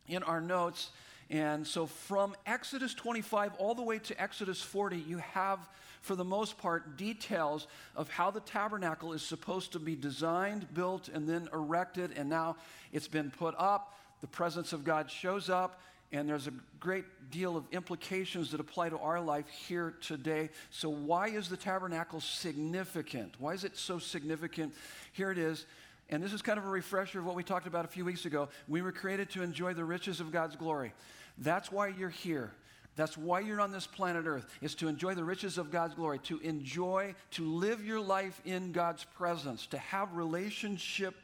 in 0.07 0.23
our 0.23 0.41
notes. 0.41 0.91
And 1.31 1.67
so 1.67 1.87
from 1.87 2.35
Exodus 2.45 2.93
25 2.93 3.53
all 3.59 3.75
the 3.75 3.83
way 3.83 3.99
to 4.01 4.21
Exodus 4.21 4.61
40, 4.61 4.97
you 4.97 5.19
have 5.19 5.61
for 6.01 6.15
the 6.15 6.25
most 6.25 6.59
part, 6.59 6.97
details 6.97 7.67
of 7.95 8.09
how 8.09 8.31
the 8.31 8.41
tabernacle 8.41 9.13
is 9.13 9.23
supposed 9.23 9.73
to 9.73 9.79
be 9.79 9.95
designed, 9.95 10.73
built, 10.73 11.09
and 11.09 11.29
then 11.29 11.49
erected. 11.53 12.13
And 12.17 12.29
now 12.29 12.57
it's 12.93 13.09
been 13.09 13.31
put 13.31 13.55
up. 13.59 13.97
The 14.21 14.27
presence 14.27 14.73
of 14.73 14.85
God 14.85 15.11
shows 15.11 15.51
up. 15.51 15.81
And 16.13 16.29
there's 16.29 16.49
a 16.49 16.53
great 16.81 17.05
deal 17.31 17.57
of 17.57 17.65
implications 17.71 18.51
that 18.51 18.59
apply 18.59 18.89
to 18.89 18.99
our 18.99 19.21
life 19.21 19.49
here 19.49 19.95
today. 20.01 20.51
So, 20.71 20.89
why 20.89 21.29
is 21.29 21.49
the 21.49 21.57
tabernacle 21.57 22.21
significant? 22.21 23.35
Why 23.39 23.55
is 23.55 23.63
it 23.63 23.77
so 23.77 24.01
significant? 24.01 24.75
Here 25.13 25.31
it 25.31 25.39
is. 25.39 25.67
And 26.09 26.21
this 26.21 26.33
is 26.33 26.43
kind 26.43 26.59
of 26.59 26.65
a 26.65 26.69
refresher 26.69 27.21
of 27.21 27.27
what 27.27 27.37
we 27.37 27.45
talked 27.45 27.69
about 27.69 27.85
a 27.85 27.89
few 27.89 28.05
weeks 28.05 28.25
ago. 28.25 28.49
We 28.67 28.83
were 28.83 28.91
created 28.91 29.31
to 29.31 29.43
enjoy 29.43 29.75
the 29.75 29.85
riches 29.85 30.19
of 30.19 30.33
God's 30.33 30.57
glory. 30.57 30.93
That's 31.41 31.73
why 31.73 31.89
you're 31.89 32.11
here. 32.11 32.53
That's 32.97 33.17
why 33.17 33.41
you're 33.41 33.61
on 33.61 33.73
this 33.73 33.87
planet 33.87 34.27
Earth, 34.27 34.47
is 34.61 34.75
to 34.77 34.89
enjoy 34.89 35.15
the 35.15 35.25
riches 35.25 35.57
of 35.57 35.71
God's 35.71 35.95
glory, 35.95 36.19
to 36.21 36.39
enjoy, 36.41 37.15
to 37.33 37.45
live 37.45 37.85
your 37.85 38.01
life 38.01 38.41
in 38.45 38.73
God's 38.73 39.05
presence, 39.17 39.67
to 39.69 39.79
have 39.79 40.15
relationship 40.15 41.15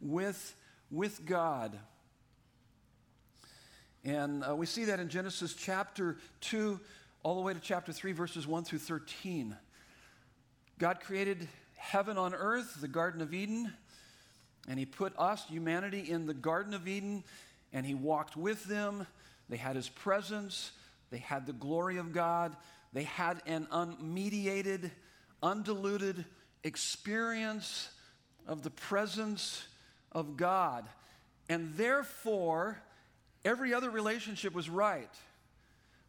with, 0.00 0.54
with 0.90 1.26
God. 1.26 1.76
And 4.04 4.44
uh, 4.48 4.54
we 4.54 4.66
see 4.66 4.84
that 4.84 5.00
in 5.00 5.08
Genesis 5.08 5.54
chapter 5.54 6.16
2, 6.42 6.78
all 7.24 7.34
the 7.34 7.40
way 7.40 7.54
to 7.54 7.60
chapter 7.60 7.92
3, 7.92 8.12
verses 8.12 8.46
1 8.46 8.62
through 8.62 8.78
13. 8.78 9.56
God 10.78 11.00
created 11.00 11.48
heaven 11.76 12.18
on 12.18 12.34
earth, 12.34 12.80
the 12.80 12.86
Garden 12.86 13.20
of 13.20 13.34
Eden, 13.34 13.72
And 14.68 14.78
he 14.78 14.86
put 14.86 15.12
us, 15.18 15.44
humanity, 15.48 16.08
in 16.08 16.26
the 16.26 16.34
Garden 16.34 16.72
of 16.72 16.86
Eden, 16.86 17.24
and 17.72 17.84
he 17.84 17.94
walked 17.94 18.36
with 18.36 18.64
them. 18.64 19.08
They 19.48 19.56
had 19.56 19.76
his 19.76 19.88
presence, 19.88 20.72
they 21.10 21.18
had 21.18 21.46
the 21.46 21.52
glory 21.52 21.98
of 21.98 22.12
God, 22.12 22.56
they 22.92 23.04
had 23.04 23.42
an 23.46 23.66
unmediated, 23.70 24.90
undiluted 25.42 26.24
experience 26.64 27.90
of 28.46 28.62
the 28.62 28.70
presence 28.70 29.66
of 30.12 30.36
God. 30.36 30.84
And 31.48 31.74
therefore, 31.76 32.80
every 33.44 33.72
other 33.72 33.90
relationship 33.90 34.54
was 34.54 34.68
right. 34.68 35.10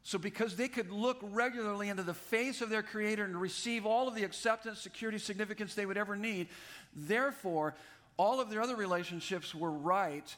So, 0.03 0.17
because 0.17 0.55
they 0.55 0.69
could 0.69 0.89
look 0.89 1.17
regularly 1.21 1.89
into 1.89 2.03
the 2.03 2.13
face 2.13 2.61
of 2.61 2.69
their 2.69 2.81
Creator 2.81 3.25
and 3.25 3.39
receive 3.39 3.85
all 3.85 4.07
of 4.07 4.15
the 4.15 4.23
acceptance, 4.23 4.79
security, 4.79 5.17
significance 5.17 5.75
they 5.75 5.85
would 5.85 5.97
ever 5.97 6.15
need, 6.15 6.47
therefore, 6.95 7.75
all 8.15 8.39
of 8.39 8.49
their 8.49 8.61
other 8.61 8.77
relationships 8.77 9.53
were 9.53 9.69
right, 9.69 10.33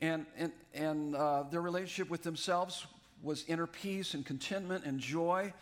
and, 0.00 0.26
and, 0.36 0.52
and 0.74 1.14
uh, 1.14 1.44
their 1.44 1.62
relationship 1.62 2.10
with 2.10 2.22
themselves 2.22 2.86
was 3.22 3.44
inner 3.48 3.66
peace 3.66 4.14
and 4.14 4.24
contentment 4.24 4.84
and 4.84 5.00
joy. 5.00 5.52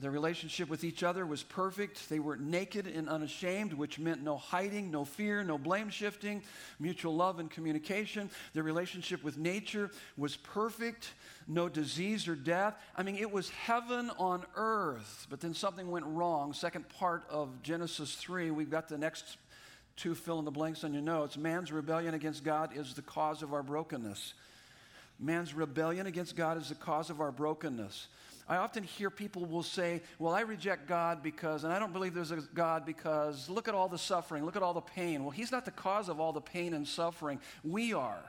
Their 0.00 0.12
relationship 0.12 0.68
with 0.68 0.84
each 0.84 1.02
other 1.02 1.26
was 1.26 1.42
perfect. 1.42 2.08
They 2.08 2.20
were 2.20 2.36
naked 2.36 2.86
and 2.86 3.08
unashamed, 3.08 3.72
which 3.72 3.98
meant 3.98 4.22
no 4.22 4.36
hiding, 4.36 4.92
no 4.92 5.04
fear, 5.04 5.42
no 5.42 5.58
blame 5.58 5.90
shifting, 5.90 6.42
mutual 6.78 7.16
love 7.16 7.40
and 7.40 7.50
communication. 7.50 8.30
Their 8.54 8.62
relationship 8.62 9.24
with 9.24 9.38
nature 9.38 9.90
was 10.16 10.36
perfect, 10.36 11.14
no 11.48 11.68
disease 11.68 12.28
or 12.28 12.36
death. 12.36 12.76
I 12.94 13.02
mean, 13.02 13.16
it 13.16 13.30
was 13.30 13.50
heaven 13.50 14.12
on 14.18 14.44
earth. 14.54 15.26
But 15.30 15.40
then 15.40 15.52
something 15.52 15.90
went 15.90 16.06
wrong. 16.06 16.52
Second 16.52 16.88
part 16.90 17.24
of 17.28 17.60
Genesis 17.62 18.14
3, 18.14 18.52
we've 18.52 18.70
got 18.70 18.88
the 18.88 18.98
next 18.98 19.36
two 19.98 20.14
fill 20.14 20.38
in 20.38 20.44
the 20.44 20.50
blanks 20.50 20.84
on 20.84 20.92
your 20.92 21.02
notes. 21.02 21.36
Man's 21.36 21.70
rebellion 21.70 22.14
against 22.14 22.44
God 22.44 22.70
is 22.74 22.94
the 22.94 23.02
cause 23.02 23.42
of 23.42 23.52
our 23.52 23.62
brokenness. 23.62 24.32
Man's 25.20 25.52
rebellion 25.52 26.06
against 26.06 26.36
God 26.36 26.56
is 26.56 26.68
the 26.68 26.76
cause 26.76 27.10
of 27.10 27.20
our 27.20 27.32
brokenness. 27.32 28.06
I 28.48 28.56
often 28.56 28.82
hear 28.82 29.10
people 29.10 29.44
will 29.44 29.62
say, 29.62 30.00
Well, 30.18 30.32
I 30.32 30.40
reject 30.40 30.88
God 30.88 31.22
because, 31.22 31.64
and 31.64 31.72
I 31.72 31.78
don't 31.78 31.92
believe 31.92 32.14
there's 32.14 32.30
a 32.30 32.36
God 32.54 32.86
because 32.86 33.50
look 33.50 33.68
at 33.68 33.74
all 33.74 33.88
the 33.88 33.98
suffering, 33.98 34.44
look 34.44 34.56
at 34.56 34.62
all 34.62 34.72
the 34.72 34.80
pain. 34.80 35.22
Well, 35.22 35.32
He's 35.32 35.52
not 35.52 35.64
the 35.64 35.70
cause 35.70 36.08
of 36.08 36.18
all 36.18 36.32
the 36.32 36.40
pain 36.40 36.72
and 36.72 36.86
suffering. 36.86 37.40
We 37.62 37.92
are. 37.92 38.22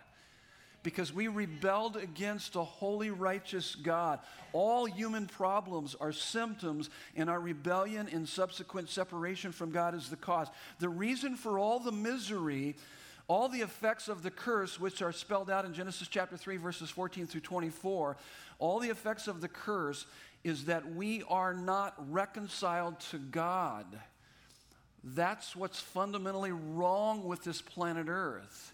Because 0.81 1.13
we 1.13 1.27
rebelled 1.27 1.97
against 1.97 2.55
a 2.55 2.63
holy, 2.63 3.09
righteous 3.09 3.75
God. 3.75 4.19
All 4.53 4.85
human 4.85 5.27
problems 5.27 5.95
are 5.99 6.13
symptoms, 6.13 6.89
and 7.15 7.29
our 7.29 7.39
rebellion 7.39 8.07
and 8.11 8.27
subsequent 8.27 8.89
separation 8.89 9.51
from 9.51 9.71
God 9.71 9.93
is 9.93 10.09
the 10.09 10.15
cause. 10.15 10.47
The 10.79 10.89
reason 10.89 11.35
for 11.35 11.59
all 11.59 11.79
the 11.79 11.91
misery 11.91 12.75
all 13.29 13.47
the 13.47 13.61
effects 13.61 14.07
of 14.07 14.23
the 14.23 14.31
curse, 14.31 14.79
which 14.79 15.03
are 15.03 15.11
spelled 15.11 15.51
out 15.51 15.63
in 15.63 15.71
Genesis 15.71 16.07
chapter 16.07 16.35
3, 16.35 16.57
verses 16.57 16.89
14 16.89 17.27
through 17.27 17.41
24, 17.41 18.17
all 18.57 18.79
the 18.79 18.89
effects 18.89 19.27
of 19.27 19.39
the 19.39 19.47
curse 19.47 20.07
is 20.43 20.65
that 20.65 20.95
we 20.95 21.21
are 21.29 21.53
not 21.53 21.93
reconciled 22.11 22.99
to 22.99 23.19
God. 23.19 23.85
That's 25.03 25.55
what's 25.55 25.79
fundamentally 25.79 26.51
wrong 26.51 27.23
with 27.23 27.43
this 27.43 27.61
planet 27.61 28.07
Earth. 28.09 28.73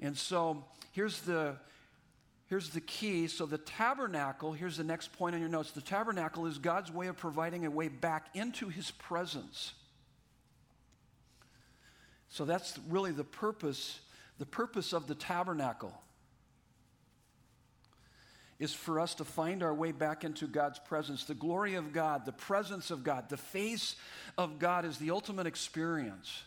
And 0.00 0.16
so 0.16 0.64
here's 0.92 1.20
the, 1.20 1.56
here's 2.46 2.70
the 2.70 2.80
key. 2.80 3.26
So 3.26 3.46
the 3.46 3.58
tabernacle, 3.58 4.52
here's 4.52 4.76
the 4.76 4.84
next 4.84 5.12
point 5.12 5.34
on 5.34 5.40
your 5.40 5.50
notes. 5.50 5.72
The 5.72 5.80
tabernacle 5.80 6.46
is 6.46 6.58
God's 6.58 6.90
way 6.90 7.08
of 7.08 7.16
providing 7.16 7.66
a 7.66 7.70
way 7.70 7.88
back 7.88 8.28
into 8.34 8.68
his 8.68 8.90
presence. 8.90 9.74
So 12.28 12.44
that's 12.44 12.78
really 12.88 13.12
the 13.12 13.24
purpose, 13.24 14.00
the 14.38 14.46
purpose 14.46 14.92
of 14.92 15.06
the 15.06 15.14
tabernacle 15.14 15.92
is 18.60 18.74
for 18.74 19.00
us 19.00 19.14
to 19.14 19.24
find 19.24 19.62
our 19.62 19.74
way 19.74 19.90
back 19.90 20.22
into 20.22 20.46
God's 20.46 20.78
presence. 20.78 21.24
The 21.24 21.34
glory 21.34 21.74
of 21.74 21.94
God, 21.94 22.26
the 22.26 22.32
presence 22.32 22.90
of 22.90 23.02
God, 23.02 23.30
the 23.30 23.38
face 23.38 23.96
of 24.36 24.58
God 24.58 24.84
is 24.84 24.98
the 24.98 25.10
ultimate 25.10 25.46
experience. 25.46 26.42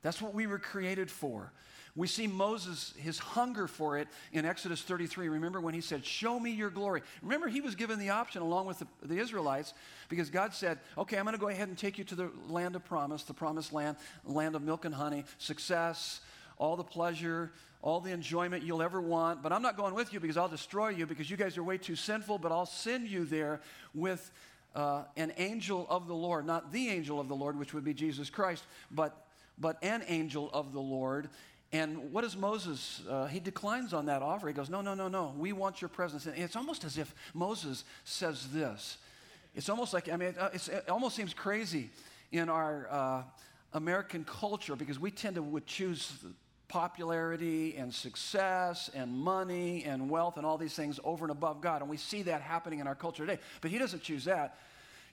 That's 0.00 0.22
what 0.22 0.34
we 0.34 0.46
were 0.46 0.58
created 0.58 1.10
for. 1.10 1.52
We 1.96 2.06
see 2.06 2.26
Moses, 2.26 2.94
his 2.96 3.18
hunger 3.18 3.66
for 3.66 3.98
it 3.98 4.08
in 4.32 4.44
Exodus 4.44 4.82
33. 4.82 5.28
Remember 5.28 5.60
when 5.60 5.74
he 5.74 5.80
said, 5.80 6.04
Show 6.04 6.38
me 6.38 6.52
your 6.52 6.70
glory. 6.70 7.02
Remember, 7.22 7.48
he 7.48 7.60
was 7.60 7.74
given 7.74 7.98
the 7.98 8.10
option 8.10 8.42
along 8.42 8.66
with 8.66 8.78
the, 8.78 8.86
the 9.02 9.18
Israelites 9.18 9.74
because 10.08 10.30
God 10.30 10.54
said, 10.54 10.78
Okay, 10.96 11.16
I'm 11.16 11.24
going 11.24 11.34
to 11.34 11.40
go 11.40 11.48
ahead 11.48 11.68
and 11.68 11.76
take 11.76 11.98
you 11.98 12.04
to 12.04 12.14
the 12.14 12.30
land 12.48 12.76
of 12.76 12.84
promise, 12.84 13.24
the 13.24 13.34
promised 13.34 13.72
land, 13.72 13.96
land 14.24 14.54
of 14.54 14.62
milk 14.62 14.84
and 14.84 14.94
honey, 14.94 15.24
success, 15.38 16.20
all 16.58 16.76
the 16.76 16.84
pleasure, 16.84 17.52
all 17.82 18.00
the 18.00 18.12
enjoyment 18.12 18.62
you'll 18.62 18.82
ever 18.82 19.00
want. 19.00 19.42
But 19.42 19.52
I'm 19.52 19.62
not 19.62 19.76
going 19.76 19.94
with 19.94 20.12
you 20.12 20.20
because 20.20 20.36
I'll 20.36 20.48
destroy 20.48 20.90
you 20.90 21.06
because 21.06 21.30
you 21.30 21.36
guys 21.36 21.56
are 21.56 21.64
way 21.64 21.78
too 21.78 21.96
sinful, 21.96 22.38
but 22.38 22.52
I'll 22.52 22.66
send 22.66 23.08
you 23.08 23.24
there 23.24 23.60
with 23.94 24.30
uh, 24.74 25.04
an 25.16 25.32
angel 25.38 25.86
of 25.88 26.06
the 26.06 26.14
Lord, 26.14 26.46
not 26.46 26.72
the 26.72 26.88
angel 26.88 27.20
of 27.20 27.28
the 27.28 27.34
Lord, 27.34 27.58
which 27.58 27.74
would 27.74 27.84
be 27.84 27.94
Jesus 27.94 28.30
Christ, 28.30 28.64
but, 28.90 29.26
but 29.58 29.82
an 29.82 30.04
angel 30.06 30.50
of 30.52 30.72
the 30.72 30.80
Lord. 30.80 31.28
And 31.72 32.12
what 32.12 32.22
does 32.22 32.36
Moses? 32.36 33.02
Uh, 33.08 33.26
he 33.26 33.38
declines 33.38 33.92
on 33.92 34.06
that 34.06 34.22
offer. 34.22 34.48
He 34.48 34.54
goes, 34.54 34.68
No, 34.68 34.80
no, 34.80 34.94
no, 34.94 35.08
no. 35.08 35.34
We 35.38 35.52
want 35.52 35.80
your 35.80 35.88
presence. 35.88 36.26
And 36.26 36.36
it's 36.36 36.56
almost 36.56 36.84
as 36.84 36.98
if 36.98 37.14
Moses 37.32 37.84
says 38.04 38.48
this. 38.48 38.98
It's 39.54 39.68
almost 39.68 39.94
like, 39.94 40.08
I 40.08 40.16
mean, 40.16 40.34
uh, 40.38 40.50
it 40.52 40.88
almost 40.88 41.16
seems 41.16 41.34
crazy 41.34 41.90
in 42.32 42.48
our 42.48 42.88
uh, 42.90 43.22
American 43.72 44.24
culture 44.24 44.76
because 44.76 44.98
we 44.98 45.10
tend 45.10 45.36
to 45.36 45.62
choose 45.66 46.12
popularity 46.68 47.76
and 47.76 47.92
success 47.92 48.90
and 48.94 49.12
money 49.12 49.84
and 49.84 50.08
wealth 50.08 50.36
and 50.36 50.46
all 50.46 50.56
these 50.56 50.74
things 50.74 51.00
over 51.02 51.24
and 51.24 51.32
above 51.32 51.60
God. 51.60 51.82
And 51.82 51.90
we 51.90 51.96
see 51.96 52.22
that 52.22 52.42
happening 52.42 52.78
in 52.78 52.86
our 52.86 52.94
culture 52.94 53.26
today. 53.26 53.42
But 53.60 53.70
he 53.70 53.78
doesn't 53.78 54.02
choose 54.02 54.24
that. 54.24 54.56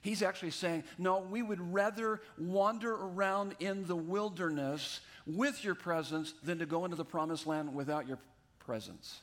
He's 0.00 0.22
actually 0.22 0.52
saying, 0.52 0.84
no, 0.96 1.18
we 1.18 1.42
would 1.42 1.60
rather 1.72 2.20
wander 2.38 2.94
around 2.94 3.56
in 3.58 3.86
the 3.86 3.96
wilderness 3.96 5.00
with 5.26 5.64
your 5.64 5.74
presence 5.74 6.34
than 6.42 6.58
to 6.58 6.66
go 6.66 6.84
into 6.84 6.96
the 6.96 7.04
promised 7.04 7.46
land 7.46 7.74
without 7.74 8.06
your 8.06 8.18
presence. 8.58 9.20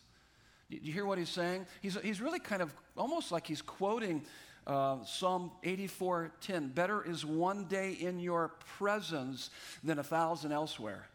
Do 0.70 0.78
you 0.82 0.94
hear 0.94 1.06
what 1.06 1.18
he's 1.18 1.30
saying? 1.30 1.68
He's, 1.82 1.96
he's 2.02 2.22
really 2.22 2.40
kind 2.40 2.62
of 2.62 2.74
almost 2.98 3.32
like 3.32 3.48
he's 3.48 3.62
quoting 3.62 4.26
uh, 4.68 5.04
Psalm 5.06 5.52
84:10. 5.64 6.74
Better 6.74 7.04
is 7.04 7.24
one 7.24 7.66
day 7.66 7.92
in 7.94 8.20
your 8.20 8.50
presence 8.78 9.52
than 9.84 10.00
a 10.00 10.04
thousand 10.04 10.52
elsewhere. 10.52 11.08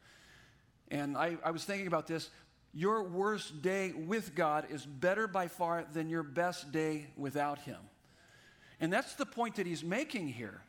And 0.88 1.16
I, 1.16 1.36
I 1.44 1.50
was 1.50 1.64
thinking 1.64 1.86
about 1.86 2.06
this. 2.06 2.30
Your 2.72 3.02
worst 3.02 3.62
day 3.62 3.92
with 3.92 4.36
God 4.36 4.68
is 4.70 4.86
better 4.86 5.26
by 5.26 5.48
far 5.48 5.84
than 5.92 6.08
your 6.08 6.22
best 6.22 6.70
day 6.70 7.08
without 7.16 7.58
Him. 7.58 7.78
And 8.80 8.92
that's 8.92 9.14
the 9.14 9.26
point 9.26 9.56
that 9.56 9.66
he's 9.66 9.84
making 9.84 10.28
here. 10.28 10.60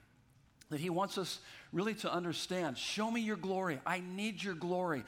That 0.70 0.80
he 0.80 0.90
wants 0.90 1.18
us 1.18 1.40
really 1.74 1.94
to 1.96 2.12
understand. 2.12 2.78
Show 2.78 3.10
me 3.10 3.22
your 3.22 3.38
glory. 3.38 3.80
I 3.86 4.02
need 4.02 4.42
your 4.44 4.54
glory. 4.54 5.04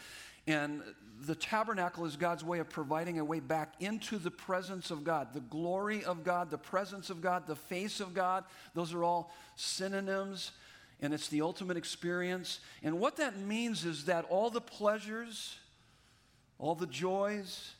And 0.45 0.81
the 1.25 1.35
tabernacle 1.35 2.05
is 2.05 2.17
God's 2.17 2.43
way 2.43 2.59
of 2.59 2.69
providing 2.69 3.19
a 3.19 3.23
way 3.23 3.39
back 3.39 3.75
into 3.79 4.17
the 4.17 4.31
presence 4.31 4.91
of 4.91 5.03
God. 5.03 5.33
The 5.33 5.39
glory 5.39 6.03
of 6.03 6.23
God, 6.23 6.49
the 6.51 6.57
presence 6.57 7.09
of 7.09 7.21
God, 7.21 7.47
the 7.47 7.55
face 7.55 7.99
of 8.01 8.13
God, 8.13 8.43
those 8.73 8.93
are 8.93 9.03
all 9.03 9.33
synonyms, 9.55 10.51
and 11.01 11.13
it's 11.13 11.29
the 11.29 11.41
ultimate 11.41 11.77
experience. 11.77 12.59
And 12.81 12.99
what 12.99 13.17
that 13.17 13.37
means 13.37 13.85
is 13.85 14.05
that 14.05 14.25
all 14.29 14.49
the 14.49 14.61
pleasures, 14.61 15.57
all 16.59 16.75
the 16.75 16.87
joys, 16.87 17.71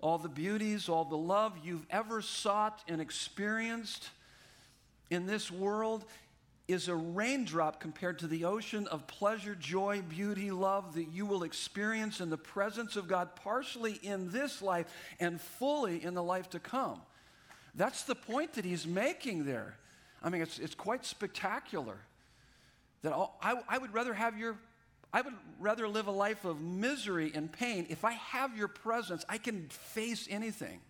all 0.00 0.18
the 0.18 0.28
beauties, 0.28 0.88
all 0.88 1.04
the 1.04 1.16
love 1.16 1.58
you've 1.64 1.86
ever 1.90 2.22
sought 2.22 2.82
and 2.86 3.00
experienced 3.00 4.10
in 5.12 5.26
this 5.26 5.50
world 5.50 6.06
is 6.68 6.88
a 6.88 6.94
raindrop 6.94 7.80
compared 7.80 8.18
to 8.20 8.26
the 8.26 8.46
ocean 8.46 8.86
of 8.86 9.06
pleasure, 9.06 9.54
joy, 9.54 10.00
beauty, 10.08 10.50
love 10.50 10.94
that 10.94 11.08
you 11.12 11.26
will 11.26 11.42
experience 11.42 12.20
in 12.20 12.30
the 12.30 12.38
presence 12.38 12.96
of 12.96 13.08
God, 13.08 13.36
partially 13.36 13.98
in 14.02 14.30
this 14.30 14.62
life 14.62 14.86
and 15.20 15.38
fully 15.38 16.02
in 16.02 16.14
the 16.14 16.22
life 16.22 16.48
to 16.50 16.58
come. 16.58 17.02
That's 17.74 18.04
the 18.04 18.14
point 18.14 18.54
that 18.54 18.64
he's 18.64 18.86
making 18.86 19.44
there. 19.44 19.76
I 20.22 20.30
mean, 20.30 20.40
it's, 20.40 20.58
it's 20.58 20.74
quite 20.74 21.04
spectacular. 21.04 21.98
That 23.02 23.12
all, 23.12 23.38
I, 23.42 23.60
I 23.68 23.76
would 23.76 23.92
rather 23.92 24.14
have 24.14 24.38
your, 24.38 24.56
I 25.12 25.20
would 25.20 25.34
rather 25.60 25.86
live 25.88 26.06
a 26.06 26.12
life 26.12 26.46
of 26.46 26.60
misery 26.60 27.32
and 27.34 27.52
pain. 27.52 27.86
If 27.90 28.04
I 28.04 28.12
have 28.12 28.56
your 28.56 28.68
presence, 28.68 29.26
I 29.28 29.36
can 29.36 29.68
face 29.68 30.26
anything. 30.30 30.80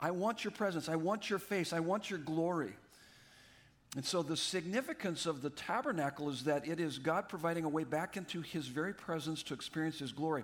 I 0.00 0.10
want 0.10 0.42
your 0.42 0.50
presence. 0.50 0.88
I 0.88 0.96
want 0.96 1.30
your 1.30 1.38
face. 1.38 1.72
I 1.72 1.80
want 1.80 2.10
your 2.10 2.18
glory. 2.18 2.74
And 3.96 4.04
so, 4.04 4.22
the 4.22 4.36
significance 4.36 5.24
of 5.24 5.40
the 5.40 5.50
tabernacle 5.50 6.28
is 6.28 6.44
that 6.44 6.66
it 6.66 6.80
is 6.80 6.98
God 6.98 7.28
providing 7.28 7.64
a 7.64 7.68
way 7.68 7.84
back 7.84 8.16
into 8.16 8.40
his 8.40 8.66
very 8.66 8.92
presence 8.92 9.42
to 9.44 9.54
experience 9.54 10.00
his 10.00 10.10
glory. 10.10 10.42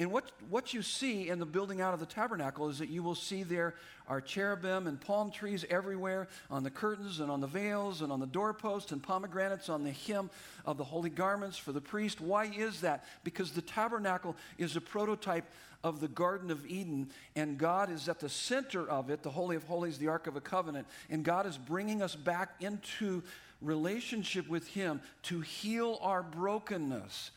And 0.00 0.10
what, 0.10 0.32
what 0.48 0.72
you 0.72 0.80
see 0.80 1.28
in 1.28 1.38
the 1.38 1.46
building 1.46 1.82
out 1.82 1.92
of 1.92 2.00
the 2.00 2.06
tabernacle 2.06 2.70
is 2.70 2.78
that 2.78 2.88
you 2.88 3.02
will 3.02 3.14
see 3.14 3.42
there 3.42 3.74
are 4.08 4.22
cherubim 4.22 4.86
and 4.86 4.98
palm 4.98 5.30
trees 5.30 5.66
everywhere 5.68 6.26
on 6.50 6.62
the 6.62 6.70
curtains 6.70 7.20
and 7.20 7.30
on 7.30 7.42
the 7.42 7.46
veils 7.46 8.00
and 8.00 8.10
on 8.10 8.18
the 8.18 8.26
doorposts 8.26 8.92
and 8.92 9.02
pomegranates 9.02 9.68
on 9.68 9.84
the 9.84 9.90
hem 9.90 10.30
of 10.64 10.78
the 10.78 10.84
holy 10.84 11.10
garments 11.10 11.58
for 11.58 11.72
the 11.72 11.82
priest. 11.82 12.18
Why 12.18 12.46
is 12.46 12.80
that? 12.80 13.04
Because 13.24 13.52
the 13.52 13.60
tabernacle 13.60 14.36
is 14.56 14.74
a 14.74 14.80
prototype 14.80 15.44
of 15.84 16.00
the 16.00 16.08
Garden 16.08 16.50
of 16.50 16.66
Eden, 16.66 17.10
and 17.36 17.58
God 17.58 17.90
is 17.90 18.08
at 18.08 18.20
the 18.20 18.28
center 18.30 18.88
of 18.88 19.10
it, 19.10 19.22
the 19.22 19.30
Holy 19.30 19.54
of 19.54 19.64
Holies, 19.64 19.98
the 19.98 20.08
Ark 20.08 20.26
of 20.26 20.34
a 20.34 20.40
Covenant, 20.40 20.86
and 21.10 21.24
God 21.24 21.44
is 21.44 21.58
bringing 21.58 22.00
us 22.00 22.16
back 22.16 22.54
into 22.60 23.22
relationship 23.60 24.48
with 24.48 24.66
Him 24.68 25.02
to 25.24 25.40
heal 25.40 25.98
our 26.00 26.22
brokenness. 26.22 27.32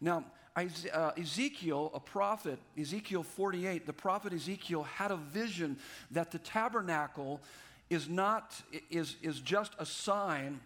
Now, 0.00 0.24
Uh, 0.56 1.10
Ezekiel, 1.18 1.90
a 1.92 2.00
prophet, 2.00 2.58
Ezekiel 2.78 3.22
48, 3.22 3.84
the 3.84 3.92
prophet 3.92 4.32
Ezekiel 4.32 4.84
had 4.84 5.10
a 5.10 5.16
vision 5.16 5.76
that 6.10 6.30
the 6.30 6.38
tabernacle 6.38 7.42
is 7.90 8.08
not, 8.08 8.54
is, 8.90 9.16
is 9.20 9.40
just 9.40 9.74
a 9.78 9.84
sign. 9.84 10.60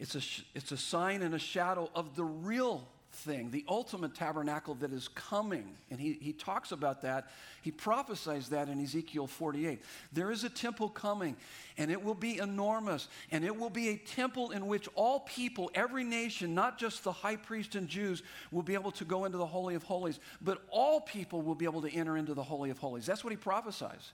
It's 0.00 0.16
a, 0.16 0.20
it's 0.56 0.72
a 0.72 0.76
sign 0.76 1.22
and 1.22 1.32
a 1.32 1.38
shadow 1.38 1.90
of 1.94 2.16
the 2.16 2.24
real 2.24 2.88
thing, 3.16 3.50
the 3.50 3.64
ultimate 3.68 4.14
tabernacle 4.14 4.74
that 4.76 4.92
is 4.92 5.08
coming. 5.08 5.76
And 5.90 5.98
he, 5.98 6.18
he 6.20 6.32
talks 6.32 6.72
about 6.72 7.02
that. 7.02 7.30
He 7.62 7.70
prophesies 7.70 8.50
that 8.50 8.68
in 8.68 8.80
Ezekiel 8.80 9.26
48. 9.26 9.82
There 10.12 10.30
is 10.30 10.44
a 10.44 10.48
temple 10.48 10.88
coming, 10.88 11.36
and 11.78 11.90
it 11.90 12.02
will 12.02 12.14
be 12.14 12.38
enormous, 12.38 13.08
and 13.30 13.44
it 13.44 13.56
will 13.56 13.70
be 13.70 13.88
a 13.88 13.96
temple 13.96 14.50
in 14.50 14.66
which 14.66 14.88
all 14.94 15.20
people, 15.20 15.70
every 15.74 16.04
nation, 16.04 16.54
not 16.54 16.78
just 16.78 17.02
the 17.02 17.12
high 17.12 17.36
priest 17.36 17.74
and 17.74 17.88
Jews, 17.88 18.22
will 18.50 18.62
be 18.62 18.74
able 18.74 18.92
to 18.92 19.04
go 19.04 19.24
into 19.24 19.38
the 19.38 19.46
Holy 19.46 19.74
of 19.74 19.82
Holies, 19.82 20.20
but 20.40 20.62
all 20.70 21.00
people 21.00 21.42
will 21.42 21.54
be 21.54 21.64
able 21.64 21.82
to 21.82 21.92
enter 21.92 22.16
into 22.16 22.34
the 22.34 22.42
Holy 22.42 22.70
of 22.70 22.78
Holies. 22.78 23.06
That's 23.06 23.24
what 23.24 23.32
he 23.32 23.36
prophesies. 23.36 24.12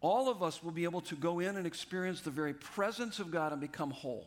All 0.00 0.30
of 0.30 0.42
us 0.42 0.62
will 0.62 0.70
be 0.70 0.84
able 0.84 1.02
to 1.02 1.14
go 1.14 1.40
in 1.40 1.56
and 1.56 1.66
experience 1.66 2.22
the 2.22 2.30
very 2.30 2.54
presence 2.54 3.18
of 3.18 3.30
God 3.30 3.52
and 3.52 3.60
become 3.60 3.90
whole. 3.90 4.26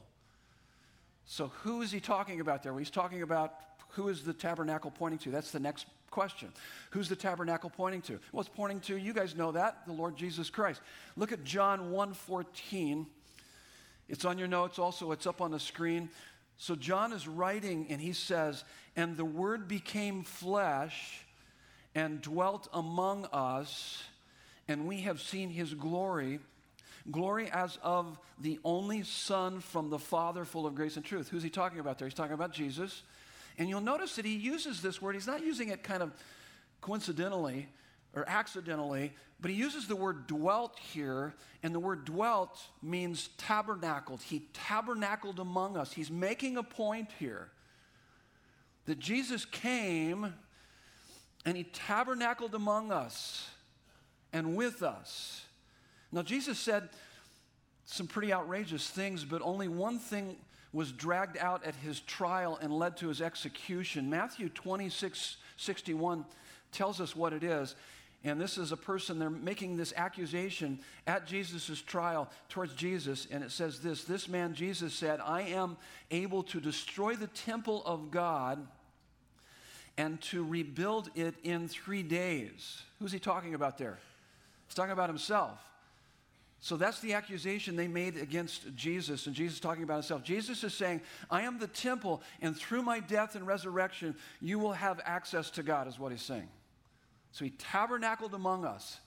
So, 1.25 1.51
who 1.63 1.81
is 1.81 1.91
he 1.91 1.99
talking 1.99 2.41
about 2.41 2.63
there? 2.63 2.73
Well, 2.73 2.79
he's 2.79 2.89
talking 2.89 3.21
about 3.21 3.53
who 3.89 4.09
is 4.09 4.23
the 4.23 4.33
tabernacle 4.33 4.91
pointing 4.91 5.19
to? 5.19 5.31
That's 5.31 5.51
the 5.51 5.59
next 5.59 5.85
question. 6.09 6.49
Who's 6.91 7.09
the 7.09 7.15
tabernacle 7.15 7.69
pointing 7.69 8.01
to? 8.03 8.19
Well, 8.31 8.41
it's 8.41 8.49
pointing 8.49 8.79
to, 8.81 8.97
you 8.97 9.13
guys 9.13 9.35
know 9.35 9.51
that, 9.51 9.85
the 9.87 9.93
Lord 9.93 10.15
Jesus 10.15 10.49
Christ. 10.49 10.81
Look 11.15 11.31
at 11.31 11.43
John 11.43 11.91
1:14. 11.91 13.07
It's 14.09 14.25
on 14.25 14.37
your 14.37 14.47
notes 14.47 14.79
also, 14.79 15.11
it's 15.11 15.25
up 15.25 15.41
on 15.41 15.51
the 15.51 15.59
screen. 15.59 16.09
So 16.57 16.75
John 16.75 17.13
is 17.13 17.27
writing 17.27 17.87
and 17.89 17.99
he 17.99 18.13
says, 18.13 18.63
"And 18.95 19.17
the 19.17 19.25
word 19.25 19.67
became 19.67 20.23
flesh 20.23 21.25
and 21.95 22.21
dwelt 22.21 22.67
among 22.73 23.25
us, 23.27 24.03
and 24.67 24.87
we 24.87 25.01
have 25.01 25.21
seen 25.21 25.49
his 25.49 25.73
glory." 25.73 26.39
Glory 27.11 27.49
as 27.51 27.77
of 27.83 28.17
the 28.39 28.59
only 28.63 29.03
Son 29.03 29.59
from 29.59 29.89
the 29.89 29.99
Father, 29.99 30.45
full 30.45 30.65
of 30.65 30.73
grace 30.75 30.95
and 30.95 31.03
truth. 31.03 31.29
Who's 31.29 31.43
he 31.43 31.49
talking 31.49 31.79
about 31.79 31.99
there? 31.99 32.07
He's 32.07 32.15
talking 32.15 32.33
about 32.33 32.53
Jesus. 32.53 33.03
And 33.57 33.69
you'll 33.69 33.81
notice 33.81 34.15
that 34.15 34.25
he 34.25 34.35
uses 34.35 34.81
this 34.81 35.01
word, 35.01 35.15
he's 35.15 35.27
not 35.27 35.43
using 35.43 35.69
it 35.69 35.83
kind 35.83 36.01
of 36.01 36.11
coincidentally 36.81 37.67
or 38.15 38.27
accidentally, 38.27 39.13
but 39.39 39.51
he 39.51 39.57
uses 39.57 39.87
the 39.87 39.95
word 39.95 40.27
dwelt 40.27 40.79
here, 40.79 41.33
and 41.63 41.73
the 41.73 41.79
word 41.79 42.05
dwelt 42.05 42.61
means 42.81 43.29
tabernacled. 43.37 44.21
He 44.21 44.47
tabernacled 44.53 45.39
among 45.39 45.75
us. 45.75 45.91
He's 45.91 46.11
making 46.11 46.57
a 46.57 46.63
point 46.63 47.09
here 47.19 47.49
that 48.85 48.99
Jesus 48.99 49.45
came 49.45 50.33
and 51.45 51.57
he 51.57 51.63
tabernacled 51.63 52.55
among 52.55 52.91
us 52.91 53.49
and 54.31 54.55
with 54.55 54.81
us. 54.81 55.45
Now, 56.13 56.21
Jesus 56.21 56.59
said 56.59 56.89
some 57.85 58.07
pretty 58.07 58.31
outrageous 58.31 58.87
things, 58.87 59.25
but 59.25 59.41
only 59.41 59.67
one 59.67 59.97
thing 59.97 60.37
was 60.71 60.91
dragged 60.91 61.37
out 61.37 61.65
at 61.65 61.75
his 61.75 61.99
trial 62.01 62.57
and 62.61 62.71
led 62.71 62.97
to 62.97 63.07
his 63.07 63.21
execution. 63.21 64.09
Matthew 64.09 64.49
26 64.49 65.37
61 65.57 66.25
tells 66.71 67.01
us 67.01 67.15
what 67.15 67.33
it 67.33 67.43
is. 67.43 67.75
And 68.23 68.39
this 68.39 68.57
is 68.57 68.71
a 68.71 68.77
person, 68.77 69.19
they're 69.19 69.29
making 69.29 69.75
this 69.75 69.93
accusation 69.97 70.79
at 71.05 71.27
Jesus' 71.27 71.81
trial 71.81 72.29
towards 72.47 72.73
Jesus. 72.73 73.27
And 73.29 73.43
it 73.43 73.51
says 73.51 73.79
this 73.79 74.03
This 74.03 74.27
man, 74.27 74.53
Jesus, 74.53 74.93
said, 74.93 75.19
I 75.19 75.41
am 75.41 75.77
able 76.11 76.43
to 76.43 76.59
destroy 76.59 77.15
the 77.15 77.27
temple 77.27 77.83
of 77.85 78.11
God 78.11 78.65
and 79.97 80.21
to 80.21 80.43
rebuild 80.43 81.09
it 81.15 81.35
in 81.43 81.67
three 81.67 82.03
days. 82.03 82.81
Who's 82.99 83.11
he 83.11 83.19
talking 83.19 83.55
about 83.55 83.77
there? 83.77 83.97
He's 84.67 84.75
talking 84.75 84.93
about 84.93 85.09
himself. 85.09 85.59
So 86.63 86.77
that's 86.77 87.01
the 87.01 87.11
accusation 87.11 87.75
they 87.75 87.89
made 87.89 88.15
against 88.15 88.73
Jesus, 88.73 89.27
and 89.27 89.35
Jesus 89.35 89.59
talking 89.59 89.83
about 89.83 89.95
himself. 89.95 90.23
Jesus 90.23 90.63
is 90.63 90.73
saying, 90.73 91.01
I 91.29 91.41
am 91.41 91.59
the 91.59 91.67
temple, 91.67 92.23
and 92.41 92.55
through 92.55 92.83
my 92.83 93.01
death 93.01 93.35
and 93.35 93.45
resurrection, 93.45 94.15
you 94.39 94.59
will 94.59 94.71
have 94.71 95.01
access 95.03 95.49
to 95.51 95.61
God, 95.61 95.89
is 95.89 95.99
what 95.99 96.13
he's 96.13 96.21
saying. 96.21 96.47
So 97.33 97.43
he 97.43 97.51
tabernacled 97.51 98.33
among 98.33 98.63
us. 98.63 98.97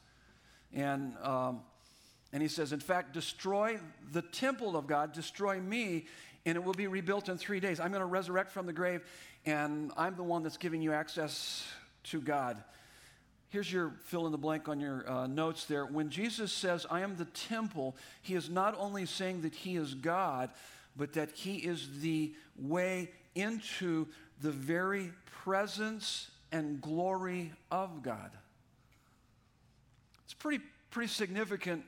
And, 0.75 1.15
um, 1.23 1.63
and 2.31 2.43
he 2.43 2.49
says, 2.49 2.75
in 2.75 2.81
fact, 2.81 3.15
destroy 3.15 3.79
the 4.13 4.21
temple 4.21 4.77
of 4.77 4.87
God, 4.87 5.15
destroy 5.15 5.59
me, 5.59 6.05
and 6.45 6.57
it 6.57 6.63
will 6.63 6.75
be 6.75 6.89
rebuilt 6.89 7.31
in 7.31 7.39
three 7.39 7.59
days. 7.59 7.81
I'm 7.81 7.89
going 7.89 8.01
to 8.01 8.05
resurrect 8.05 8.51
from 8.51 8.67
the 8.67 8.75
grave, 8.75 9.01
and 9.47 9.93
I'm 9.97 10.15
the 10.17 10.23
one 10.23 10.43
that's 10.43 10.59
giving 10.59 10.83
you 10.83 10.93
access 10.93 11.67
to 12.05 12.21
God. 12.21 12.63
Here's 13.49 13.73
your 13.73 13.93
fill 14.05 14.27
in 14.27 14.33
the 14.33 14.39
blank 14.39 14.69
on 14.69 14.81
your 14.81 15.09
uh, 15.09 15.27
notes 15.27 15.65
there. 15.67 15.87
When 15.87 16.11
Jesus 16.11 16.53
says, 16.53 16.85
I 16.91 17.01
am 17.01 17.17
the 17.17 17.27
temple, 17.27 17.97
he 18.23 18.35
is 18.35 18.51
not 18.51 18.77
only 18.79 19.07
saying 19.07 19.43
that 19.43 19.55
he 19.55 19.77
is 19.77 19.95
God, 19.95 20.51
but 20.97 21.13
that 21.13 21.31
he 21.33 21.57
is 21.57 22.01
the 22.01 22.35
way 22.59 23.11
into 23.35 24.07
the 24.41 24.51
very 24.51 25.13
presence 25.43 26.31
and 26.51 26.81
glory 26.81 27.53
of 27.71 28.03
God. 28.03 28.31
It's 30.25 30.35
pretty, 30.35 30.65
pretty 30.91 31.09
significant 31.09 31.85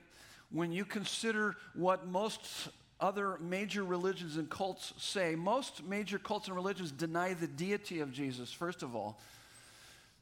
when 0.50 0.72
you 0.72 0.84
consider 0.84 1.56
what 1.74 2.06
most 2.06 2.68
other 3.00 3.38
major 3.40 3.84
religions 3.84 4.36
and 4.36 4.48
cults 4.48 4.92
say. 4.98 5.34
Most 5.34 5.84
major 5.84 6.18
cults 6.18 6.48
and 6.48 6.56
religions 6.56 6.90
deny 6.90 7.34
the 7.34 7.46
deity 7.46 8.00
of 8.00 8.12
Jesus, 8.12 8.52
first 8.52 8.82
of 8.82 8.94
all. 8.94 9.20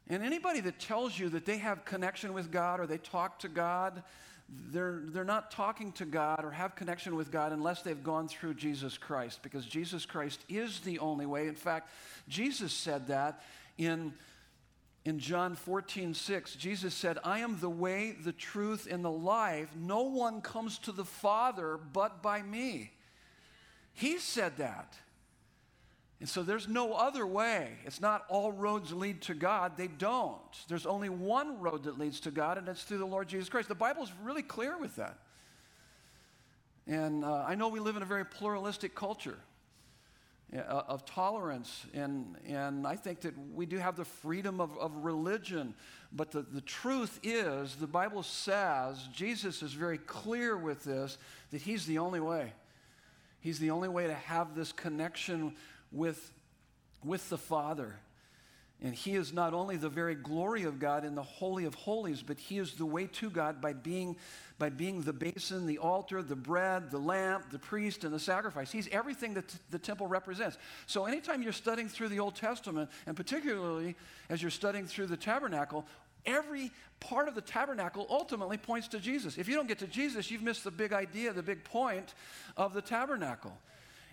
And 0.09 0.23
anybody 0.23 0.61
that 0.61 0.79
tells 0.79 1.19
you 1.19 1.29
that 1.31 1.47
they 1.47 1.59
have 1.59 1.85
connection 1.85 2.33
with 2.33 2.53
God 2.53 2.81
or 2.81 2.87
they 2.87 2.99
talk 2.99 3.41
to 3.41 3.49
God, 3.49 4.03
they're, 4.49 5.01
they're 5.07 5.25
not 5.25 5.51
talking 5.51 5.91
to 5.93 6.05
God 6.05 6.45
or 6.45 6.53
have 6.53 6.77
connection 6.77 7.17
with 7.17 7.33
God 7.33 7.53
unless 7.53 7.83
they've 7.83 8.03
gone 8.03 8.29
through 8.29 8.55
Jesus 8.55 8.97
Christ, 8.97 9.41
because 9.43 9.67
Jesus 9.67 10.07
Christ 10.07 10.45
is 10.49 10.81
the 10.81 11.01
only 11.01 11.27
way. 11.27 11.49
In 11.49 11.57
fact, 11.57 11.91
Jesus 12.29 12.73
said 12.73 13.09
that 13.09 13.43
in, 13.77 14.15
in 15.05 15.19
John 15.19 15.57
14, 15.57 16.15
6. 16.15 16.55
Jesus 16.55 16.95
said, 16.95 17.19
I 17.25 17.41
am 17.41 17.59
the 17.59 17.69
way, 17.69 18.13
the 18.13 18.33
truth, 18.33 18.87
and 18.89 19.05
the 19.05 19.11
life. 19.11 19.71
No 19.77 20.03
one 20.03 20.41
comes 20.41 20.79
to 20.79 20.93
the 20.93 21.05
Father 21.05 21.79
but 21.93 22.23
by 22.23 22.43
me. 22.43 22.93
He 23.93 24.19
said 24.19 24.59
that. 24.59 24.97
And 26.19 26.29
so 26.29 26.43
there's 26.43 26.67
no 26.67 26.95
other 26.95 27.27
way. 27.27 27.73
It's 27.85 28.01
not 28.01 28.25
all 28.29 28.51
roads 28.51 28.93
lead 28.93 29.21
to 29.23 29.35
God. 29.35 29.77
They 29.77 29.87
don't. 29.87 30.41
There's 30.67 30.87
only 30.87 31.11
one 31.11 31.61
road 31.61 31.85
that 31.85 31.99
leads 31.99 32.21
to 32.21 32.31
God, 32.31 32.57
and 32.57 32.67
it's 32.69 32.85
through 32.85 32.99
the 32.99 33.07
Lord 33.07 33.29
Jesus 33.29 33.51
Christ. 33.51 33.69
The 33.69 33.75
Bible's 33.75 34.11
really 34.23 34.43
clear 34.43 34.79
with 34.79 34.97
that. 34.97 35.19
And 36.87 37.25
uh, 37.25 37.45
I 37.47 37.55
know 37.55 37.69
we 37.69 37.81
live 37.81 37.97
in 37.97 38.03
a 38.03 38.07
very 38.07 38.25
pluralistic 38.25 38.95
culture 38.95 39.37
uh, 40.55 40.83
of 40.89 41.05
tolerance, 41.05 41.85
and, 41.93 42.37
and 42.47 42.87
I 42.87 42.97
think 42.97 43.21
that 43.23 43.35
we 43.55 43.67
do 43.67 43.77
have 43.77 43.97
the 43.97 44.05
freedom 44.05 44.61
of, 44.61 44.79
of 44.79 45.05
religion. 45.05 45.75
But 46.13 46.31
the, 46.31 46.43
the 46.43 46.61
truth 46.63 47.19
is, 47.23 47.75
the 47.75 47.87
Bible 47.87 48.23
says, 48.23 49.07
Jesus 49.13 49.63
is 49.63 49.73
very 49.73 49.99
clear 49.99 50.57
with 50.57 50.85
this, 50.85 51.19
that 51.51 51.61
He's 51.61 51.85
the 51.85 51.99
only 51.99 52.21
way. 52.21 52.53
He's 53.41 53.59
the 53.59 53.71
only 53.71 53.89
way 53.89 54.07
to 54.07 54.15
have 54.15 54.55
this 54.55 54.73
connection 54.73 55.55
with, 55.93 56.33
with 57.05 57.29
the 57.29 57.39
Father. 57.39 57.99
And 58.83 58.95
he 58.95 59.15
is 59.15 59.33
not 59.33 59.55
only 59.55 59.79
the 59.79 59.89
very 59.89 60.15
glory 60.15 60.65
of 60.65 60.79
God 60.79 61.05
in 61.07 61.15
the 61.15 61.23
Holy 61.23 61.65
of 61.65 61.75
Holies, 61.75 62.23
but 62.23 62.39
he 62.39 62.59
is 62.59 62.75
the 62.75 62.85
way 62.85 63.07
to 63.07 63.31
God 63.31 63.63
by 63.63 63.73
being, 63.73 64.17
by 64.59 64.69
being 64.69 65.01
the 65.01 65.15
basin, 65.15 65.67
the 65.67 65.79
altar, 65.79 66.23
the 66.23 66.37
bread, 66.37 66.91
the 66.91 66.99
lamp, 66.99 67.51
the 67.51 67.59
priest, 67.59 68.05
and 68.05 68.13
the 68.13 68.19
sacrifice. 68.19 68.71
He's 68.71 68.89
everything 68.89 69.33
that 69.35 69.49
t- 69.49 69.59
the 69.71 69.79
temple 69.79 70.07
represents. 70.07 70.59
So 70.87 71.07
anytime 71.07 71.43
you're 71.43 71.53
studying 71.53 71.89
through 71.89 72.11
the 72.11 72.21
Old 72.21 72.35
Testament, 72.35 72.91
and 73.07 73.17
particularly 73.17 73.97
as 74.29 74.43
you're 74.43 74.51
studying 74.51 74.87
through 74.87 75.07
the 75.07 75.17
tabernacle, 75.17 75.87
every 76.27 76.71
part 77.01 77.29
of 77.29 77.35
the 77.35 77.41
tabernacle 77.41 78.07
ultimately 78.11 78.59
points 78.59 78.89
to 78.89 78.99
Jesus. 78.99 79.39
If 79.39 79.49
you 79.49 79.55
don't 79.55 79.69
get 79.69 79.79
to 79.79 79.87
Jesus, 79.87 80.31
you've 80.31 80.43
missed 80.43 80.65
the 80.65 80.71
big 80.71 80.93
idea, 80.93 81.33
the 81.33 81.43
big 81.43 81.65
point 81.65 82.13
of 82.59 82.75
the 82.75 82.83
tabernacle. 82.83 83.57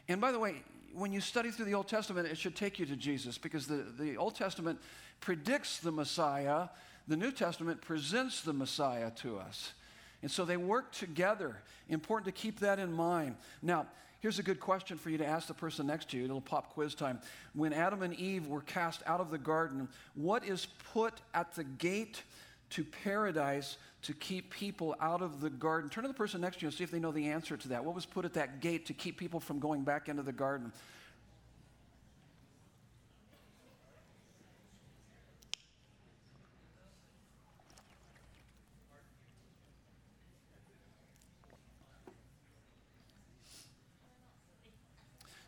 And 0.08 0.22
by 0.22 0.32
the 0.32 0.40
way, 0.40 0.64
when 0.94 1.12
you 1.12 1.22
study 1.22 1.52
through 1.52 1.66
the 1.66 1.74
Old 1.74 1.88
Testament, 1.88 2.28
it 2.28 2.38
should 2.38 2.56
take 2.56 2.80
you 2.80 2.86
to 2.86 2.96
Jesus 2.96 3.38
because 3.38 3.68
the, 3.68 3.86
the 3.98 4.16
Old 4.18 4.36
Testament 4.36 4.80
predicts 5.20 5.80
the 5.80 5.92
Messiah, 5.92 6.68
the 7.08 7.18
New 7.18 7.32
Testament 7.32 7.82
presents 7.82 8.42
the 8.42 8.54
Messiah 8.54 9.12
to 9.18 9.38
us. 9.38 9.74
And 10.22 10.32
so 10.32 10.46
they 10.46 10.58
work 10.58 10.92
together. 10.92 11.58
Important 11.90 12.34
to 12.34 12.42
keep 12.42 12.60
that 12.60 12.80
in 12.80 12.94
mind. 12.94 13.36
Now, 13.62 13.88
here's 14.22 14.40
a 14.40 14.44
good 14.44 14.60
question 14.60 14.98
for 14.98 15.10
you 15.10 15.18
to 15.18 15.26
ask 15.26 15.48
the 15.48 15.54
person 15.54 15.88
next 15.88 16.10
to 16.12 16.18
you, 16.18 16.24
little 16.24 16.40
pop 16.40 16.74
quiz 16.74 16.96
time. 16.96 17.20
When 17.54 17.74
Adam 17.74 18.04
and 18.04 18.14
Eve 18.14 18.48
were 18.48 18.62
cast 18.62 19.02
out 19.06 19.20
of 19.20 19.32
the 19.32 19.38
garden, 19.38 19.90
what 20.16 20.46
is 20.46 20.68
put 20.94 21.14
at 21.34 21.54
the 21.56 21.66
gate 21.66 22.24
to 22.72 22.84
paradise 22.84 23.78
to 24.04 24.14
keep 24.14 24.52
people 24.52 24.96
out 25.02 25.22
of 25.22 25.42
the 25.42 25.50
garden? 25.50 25.90
Turn 25.90 26.04
to 26.04 26.08
the 26.08 26.14
person 26.14 26.42
next 26.42 26.58
to 26.58 26.62
you 26.64 26.68
and 26.68 26.76
see 26.76 26.84
if 26.84 26.92
they 26.92 27.00
know 27.00 27.12
the 27.12 27.28
answer 27.28 27.58
to 27.58 27.68
that. 27.70 27.84
What 27.84 27.96
was 27.96 28.06
put 28.06 28.26
at 28.26 28.34
that 28.34 28.62
gate 28.62 28.86
to 28.88 28.94
keep 28.94 29.18
people 29.18 29.40
from 29.40 29.60
going 29.60 29.84
back 29.84 30.10
into 30.10 30.24
the 30.24 30.32
garden? 30.32 30.72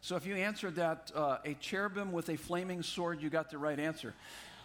So 0.06 0.15
if 0.15 0.28
you 0.28 0.36
answered 0.36 0.76
that, 0.76 1.12
uh, 1.15 1.38
a 1.46 1.56
cherubim 1.56 2.12
with 2.12 2.30
a 2.30 2.36
flaming 2.38 2.84
sword, 2.84 3.24
you 3.24 3.32
got 3.32 3.50
the 3.50 3.58
right 3.58 3.80
answer. 3.80 4.13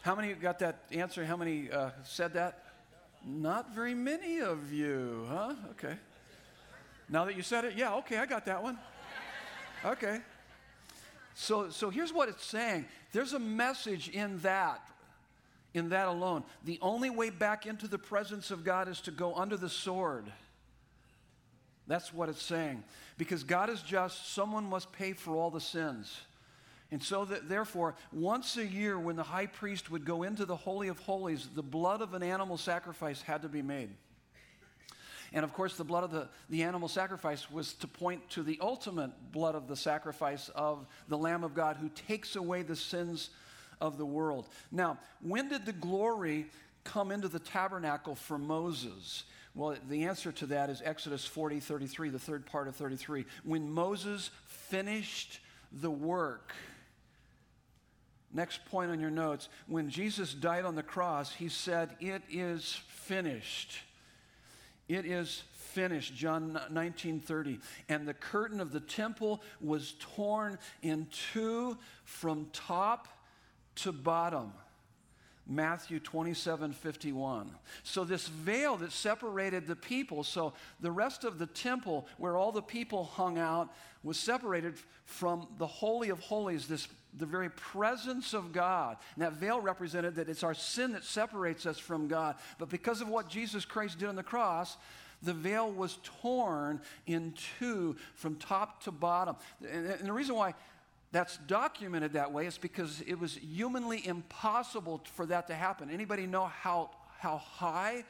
How 0.02 0.14
many 0.14 0.34
got 0.34 0.58
that 0.58 0.84
answer? 0.92 1.24
How 1.24 1.38
many 1.38 1.70
uh, 1.70 1.92
said 2.04 2.34
that? 2.34 2.69
Not 3.24 3.74
very 3.74 3.94
many 3.94 4.38
of 4.38 4.72
you, 4.72 5.26
huh? 5.28 5.54
Okay. 5.72 5.94
Now 7.08 7.24
that 7.24 7.36
you 7.36 7.42
said 7.42 7.64
it, 7.64 7.74
yeah, 7.76 7.94
okay, 7.96 8.18
I 8.18 8.26
got 8.26 8.46
that 8.46 8.62
one. 8.62 8.78
Okay. 9.84 10.20
So, 11.34 11.70
so 11.70 11.90
here's 11.90 12.12
what 12.12 12.28
it's 12.28 12.44
saying 12.44 12.86
there's 13.12 13.32
a 13.32 13.38
message 13.38 14.08
in 14.08 14.38
that, 14.40 14.80
in 15.74 15.90
that 15.90 16.08
alone. 16.08 16.44
The 16.64 16.78
only 16.80 17.10
way 17.10 17.30
back 17.30 17.66
into 17.66 17.88
the 17.88 17.98
presence 17.98 18.50
of 18.50 18.64
God 18.64 18.88
is 18.88 19.00
to 19.02 19.10
go 19.10 19.34
under 19.34 19.56
the 19.56 19.68
sword. 19.68 20.32
That's 21.86 22.14
what 22.14 22.28
it's 22.28 22.42
saying. 22.42 22.84
Because 23.18 23.42
God 23.42 23.68
is 23.68 23.82
just, 23.82 24.32
someone 24.32 24.64
must 24.64 24.92
pay 24.92 25.12
for 25.12 25.34
all 25.34 25.50
the 25.50 25.60
sins. 25.60 26.20
And 26.92 27.02
so, 27.02 27.24
that, 27.26 27.48
therefore, 27.48 27.94
once 28.12 28.56
a 28.56 28.66
year, 28.66 28.98
when 28.98 29.16
the 29.16 29.22
high 29.22 29.46
priest 29.46 29.90
would 29.90 30.04
go 30.04 30.24
into 30.24 30.44
the 30.44 30.56
Holy 30.56 30.88
of 30.88 30.98
Holies, 30.98 31.48
the 31.54 31.62
blood 31.62 32.02
of 32.02 32.14
an 32.14 32.22
animal 32.22 32.56
sacrifice 32.56 33.22
had 33.22 33.42
to 33.42 33.48
be 33.48 33.62
made. 33.62 33.90
And 35.32 35.44
of 35.44 35.52
course, 35.52 35.76
the 35.76 35.84
blood 35.84 36.04
of 36.04 36.10
the, 36.10 36.28
the 36.48 36.62
animal 36.62 36.88
sacrifice 36.88 37.50
was 37.50 37.74
to 37.74 37.86
point 37.86 38.28
to 38.30 38.42
the 38.42 38.58
ultimate 38.60 39.12
blood 39.30 39.54
of 39.54 39.68
the 39.68 39.76
sacrifice 39.76 40.48
of 40.54 40.86
the 41.08 41.16
Lamb 41.16 41.44
of 41.44 41.54
God 41.54 41.76
who 41.76 41.88
takes 41.90 42.34
away 42.34 42.62
the 42.62 42.74
sins 42.74 43.30
of 43.80 43.96
the 43.96 44.06
world. 44.06 44.48
Now, 44.72 44.98
when 45.22 45.48
did 45.48 45.66
the 45.66 45.72
glory 45.72 46.46
come 46.82 47.12
into 47.12 47.28
the 47.28 47.38
tabernacle 47.38 48.16
for 48.16 48.38
Moses? 48.38 49.24
Well, 49.54 49.76
the 49.88 50.04
answer 50.04 50.32
to 50.32 50.46
that 50.46 50.70
is 50.70 50.82
Exodus 50.84 51.24
40, 51.24 51.60
33, 51.60 52.10
the 52.10 52.18
third 52.18 52.46
part 52.46 52.68
of 52.68 52.76
33. 52.76 53.24
When 53.44 53.70
Moses 53.70 54.30
finished 54.46 55.40
the 55.72 55.90
work, 55.90 56.52
next 58.32 58.64
point 58.66 58.90
on 58.90 59.00
your 59.00 59.10
notes, 59.10 59.48
when 59.66 59.90
Jesus 59.90 60.34
died 60.34 60.64
on 60.64 60.74
the 60.74 60.82
cross, 60.82 61.32
he 61.32 61.48
said, 61.48 61.96
It 62.00 62.22
is 62.30 62.80
finished. 62.88 63.78
It 64.88 65.06
is 65.06 65.44
finished 65.70 66.16
john 66.16 66.60
19:30 66.72 67.60
and 67.88 68.06
the 68.06 68.14
curtain 68.14 68.60
of 68.60 68.72
the 68.72 68.80
temple 68.80 69.40
was 69.60 69.94
torn 70.00 70.58
in 70.82 71.06
two 71.32 71.78
from 72.02 72.48
top 72.52 73.06
to 73.76 73.92
bottom 73.92 74.52
Matthew 75.50 75.98
27 75.98 76.72
51. 76.72 77.50
So, 77.82 78.04
this 78.04 78.28
veil 78.28 78.76
that 78.76 78.92
separated 78.92 79.66
the 79.66 79.74
people, 79.74 80.22
so 80.22 80.52
the 80.80 80.92
rest 80.92 81.24
of 81.24 81.38
the 81.38 81.46
temple 81.46 82.06
where 82.18 82.36
all 82.36 82.52
the 82.52 82.62
people 82.62 83.04
hung 83.04 83.36
out 83.36 83.68
was 84.04 84.16
separated 84.16 84.74
from 85.04 85.48
the 85.58 85.66
Holy 85.66 86.08
of 86.08 86.20
Holies, 86.20 86.68
this, 86.68 86.86
the 87.18 87.26
very 87.26 87.50
presence 87.50 88.32
of 88.32 88.52
God. 88.52 88.96
And 89.16 89.24
that 89.24 89.32
veil 89.32 89.60
represented 89.60 90.14
that 90.14 90.28
it's 90.28 90.44
our 90.44 90.54
sin 90.54 90.92
that 90.92 91.04
separates 91.04 91.66
us 91.66 91.78
from 91.78 92.06
God. 92.06 92.36
But 92.58 92.68
because 92.68 93.00
of 93.00 93.08
what 93.08 93.28
Jesus 93.28 93.64
Christ 93.64 93.98
did 93.98 94.08
on 94.08 94.16
the 94.16 94.22
cross, 94.22 94.76
the 95.22 95.34
veil 95.34 95.70
was 95.70 95.98
torn 96.22 96.80
in 97.06 97.34
two 97.58 97.96
from 98.14 98.36
top 98.36 98.82
to 98.84 98.90
bottom. 98.90 99.36
And, 99.68 99.86
and 99.86 100.06
the 100.06 100.12
reason 100.12 100.34
why 100.34 100.54
that's 101.12 101.36
documented 101.38 102.12
that 102.12 102.32
way 102.32 102.46
is 102.46 102.58
because 102.58 103.02
it 103.06 103.18
was 103.18 103.36
humanly 103.36 104.06
impossible 104.06 105.02
for 105.14 105.26
that 105.26 105.48
to 105.48 105.54
happen. 105.54 105.90
Anybody 105.90 106.26
know 106.26 106.46
how, 106.46 106.90
how 107.18 107.38
high 107.38 108.04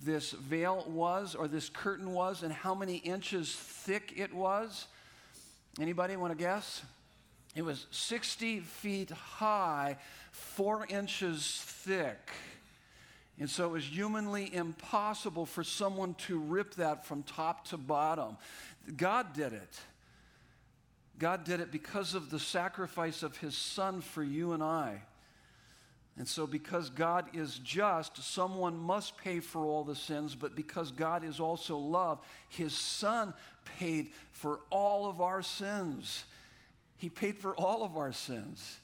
this 0.00 0.32
veil 0.32 0.84
was 0.88 1.34
or 1.34 1.48
this 1.48 1.68
curtain 1.68 2.12
was 2.12 2.42
and 2.42 2.52
how 2.52 2.74
many 2.74 2.96
inches 2.96 3.54
thick 3.54 4.14
it 4.16 4.32
was? 4.32 4.86
Anybody 5.80 6.16
want 6.16 6.32
to 6.32 6.38
guess? 6.38 6.82
It 7.54 7.62
was 7.62 7.86
60 7.90 8.60
feet 8.60 9.10
high, 9.10 9.98
four 10.32 10.86
inches 10.88 11.62
thick. 11.64 12.30
And 13.38 13.50
so 13.50 13.66
it 13.66 13.72
was 13.72 13.84
humanly 13.84 14.52
impossible 14.54 15.44
for 15.44 15.64
someone 15.64 16.14
to 16.26 16.38
rip 16.38 16.74
that 16.76 17.04
from 17.04 17.22
top 17.24 17.66
to 17.68 17.76
bottom. 17.76 18.36
God 18.96 19.32
did 19.34 19.52
it. 19.52 19.80
God 21.18 21.44
did 21.44 21.60
it 21.60 21.70
because 21.70 22.14
of 22.14 22.30
the 22.30 22.38
sacrifice 22.38 23.22
of 23.22 23.36
his 23.36 23.56
son 23.56 24.00
for 24.00 24.22
you 24.22 24.52
and 24.52 24.62
I. 24.62 25.02
And 26.16 26.28
so, 26.28 26.46
because 26.46 26.90
God 26.90 27.26
is 27.34 27.58
just, 27.58 28.22
someone 28.22 28.76
must 28.76 29.16
pay 29.16 29.40
for 29.40 29.66
all 29.66 29.82
the 29.82 29.96
sins, 29.96 30.36
but 30.36 30.54
because 30.54 30.92
God 30.92 31.24
is 31.24 31.40
also 31.40 31.76
love, 31.76 32.20
his 32.48 32.72
son 32.72 33.34
paid 33.78 34.10
for 34.30 34.60
all 34.70 35.08
of 35.08 35.20
our 35.20 35.42
sins. 35.42 36.24
He 36.98 37.08
paid 37.08 37.38
for 37.38 37.56
all 37.56 37.82
of 37.82 37.96
our 37.96 38.12
sins. 38.12 38.78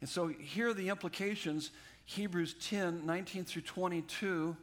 And 0.00 0.08
so, 0.08 0.28
here 0.28 0.68
are 0.68 0.74
the 0.74 0.88
implications 0.88 1.72
Hebrews 2.04 2.54
10 2.60 3.06
19 3.06 3.44
through 3.44 3.62
22. 3.62 4.56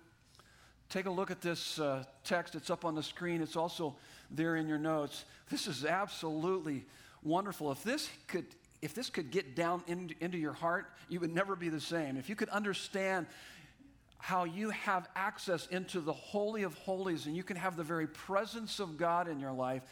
Take 0.90 1.06
a 1.06 1.12
look 1.12 1.30
at 1.30 1.42
this 1.42 1.80
uh, 1.80 2.04
text. 2.24 2.56
It's 2.56 2.72
up 2.72 2.84
on 2.84 2.96
the 2.96 3.04
screen. 3.04 3.42
It's 3.42 3.56
also 3.56 3.96
there 4.32 4.56
in 4.56 4.68
your 4.68 4.80
notes. 4.80 5.24
This 5.50 5.68
is 5.68 5.86
absolutely 5.86 6.84
wonderful. 7.24 7.72
If 7.72 7.84
this 7.84 8.10
could, 8.28 8.46
if 8.82 8.96
this 8.96 9.10
could 9.10 9.30
get 9.30 9.56
down 9.56 9.84
in, 9.88 10.16
into 10.20 10.40
your 10.40 10.54
heart, 10.54 10.88
you 11.08 11.20
would 11.20 11.34
never 11.34 11.56
be 11.56 11.70
the 11.70 11.80
same. 11.80 12.18
If 12.18 12.28
you 12.28 12.36
could 12.36 12.50
understand 12.50 13.28
how 14.18 14.46
you 14.46 14.72
have 14.72 15.08
access 15.16 15.68
into 15.68 16.02
the 16.02 16.14
Holy 16.14 16.64
of 16.64 16.74
Holies 16.74 17.26
and 17.26 17.38
you 17.38 17.44
can 17.44 17.56
have 17.56 17.78
the 17.78 17.84
very 17.84 18.08
presence 18.08 18.80
of 18.80 18.98
God 18.98 19.28
in 19.28 19.40
your 19.40 19.54
life. 19.54 19.84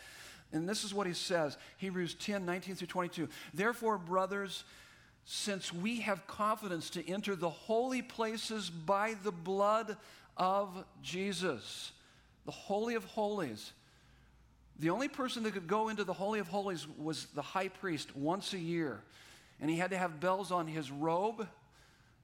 And 0.51 0.67
this 0.67 0.83
is 0.83 0.93
what 0.93 1.07
he 1.07 1.13
says 1.13 1.57
Hebrews 1.77 2.15
10 2.15 2.45
19 2.45 2.75
through 2.75 2.87
22. 2.87 3.29
Therefore, 3.53 3.97
brothers, 3.97 4.63
since 5.25 5.73
we 5.73 6.01
have 6.01 6.25
confidence 6.25 6.89
to 6.91 7.07
enter 7.07 7.35
the 7.35 7.49
holy 7.49 8.01
places 8.01 8.69
by 8.69 9.15
the 9.23 9.31
blood 9.31 9.97
of 10.37 10.83
Jesus, 11.01 11.91
the 12.45 12.51
Holy 12.51 12.95
of 12.95 13.03
Holies. 13.05 13.73
The 14.79 14.91
only 14.91 15.07
person 15.07 15.43
that 15.43 15.53
could 15.53 15.67
go 15.67 15.89
into 15.89 16.03
the 16.03 16.13
Holy 16.13 16.39
of 16.39 16.47
Holies 16.47 16.87
was 16.97 17.25
the 17.33 17.41
high 17.41 17.67
priest 17.67 18.15
once 18.15 18.53
a 18.53 18.59
year. 18.59 19.01
And 19.59 19.69
he 19.69 19.77
had 19.77 19.89
to 19.89 19.97
have 19.97 20.19
bells 20.19 20.51
on 20.51 20.67
his 20.67 20.91
robe. 20.91 21.47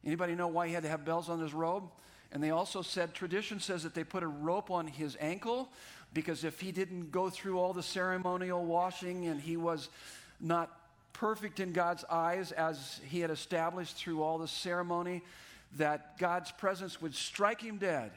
Anybody 0.06 0.36
know 0.36 0.48
why 0.48 0.68
he 0.68 0.74
had 0.74 0.84
to 0.84 0.90
have 0.90 1.04
bells 1.04 1.30
on 1.30 1.40
his 1.40 1.54
robe? 1.54 1.84
And 2.32 2.44
they 2.44 2.52
also 2.52 2.82
said, 2.82 3.14
tradition 3.14 3.60
says 3.60 3.84
that 3.84 3.94
they 3.94 4.04
put 4.04 4.24
a 4.24 4.28
rope 4.28 4.72
on 4.72 4.88
his 4.88 5.18
ankle 5.20 5.70
because 6.14 6.44
if 6.44 6.60
he 6.60 6.72
didn't 6.72 7.12
go 7.12 7.30
through 7.30 7.60
all 7.60 7.74
the 7.74 7.84
ceremonial 7.84 8.64
washing 8.64 9.28
and 9.28 9.42
he 9.42 9.58
was 9.58 9.90
not 10.40 10.80
perfect 11.14 11.60
in 11.60 11.74
God's 11.74 12.04
eyes 12.06 12.52
as 12.52 13.00
he 13.08 13.20
had 13.20 13.30
established 13.30 13.96
through 13.96 14.22
all 14.22 14.38
the 14.38 14.48
ceremony, 14.48 15.22
that 15.78 16.18
God's 16.18 16.52
presence 16.52 17.02
would 17.02 17.16
strike 17.16 17.62
him 17.62 17.78
dead. 17.78 18.12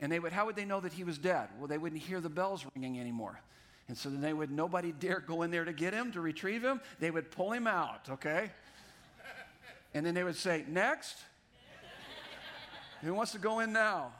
And 0.00 0.12
they 0.12 0.18
would, 0.18 0.32
how 0.32 0.46
would 0.46 0.56
they 0.56 0.64
know 0.64 0.80
that 0.80 0.92
he 0.92 1.04
was 1.04 1.18
dead? 1.18 1.48
Well, 1.58 1.66
they 1.66 1.78
wouldn't 1.78 2.00
hear 2.00 2.20
the 2.20 2.28
bells 2.28 2.64
ringing 2.74 3.00
anymore. 3.00 3.40
And 3.88 3.96
so 3.96 4.10
then 4.10 4.20
they 4.20 4.32
would, 4.32 4.50
nobody 4.50 4.92
dare 4.98 5.20
go 5.20 5.42
in 5.42 5.50
there 5.50 5.64
to 5.64 5.72
get 5.72 5.92
him, 5.92 6.12
to 6.12 6.20
retrieve 6.20 6.62
him. 6.62 6.80
They 7.00 7.10
would 7.10 7.30
pull 7.30 7.52
him 7.52 7.66
out, 7.66 8.08
okay? 8.10 8.50
And 9.94 10.04
then 10.04 10.14
they 10.14 10.24
would 10.24 10.36
say, 10.36 10.64
next. 10.68 11.16
Who 13.02 13.14
wants 13.14 13.32
to 13.32 13.38
go 13.38 13.60
in 13.60 13.72
now? 13.72 14.12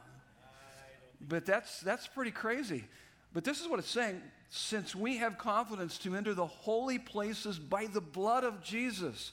But 1.20 1.44
that's, 1.44 1.80
that's 1.80 2.06
pretty 2.06 2.30
crazy. 2.30 2.84
But 3.32 3.44
this 3.44 3.60
is 3.60 3.68
what 3.68 3.78
it's 3.78 3.90
saying. 3.90 4.22
Since 4.50 4.94
we 4.94 5.18
have 5.18 5.36
confidence 5.36 5.98
to 5.98 6.14
enter 6.14 6.32
the 6.32 6.46
holy 6.46 6.98
places 6.98 7.58
by 7.58 7.86
the 7.86 8.00
blood 8.00 8.44
of 8.44 8.62
Jesus, 8.62 9.32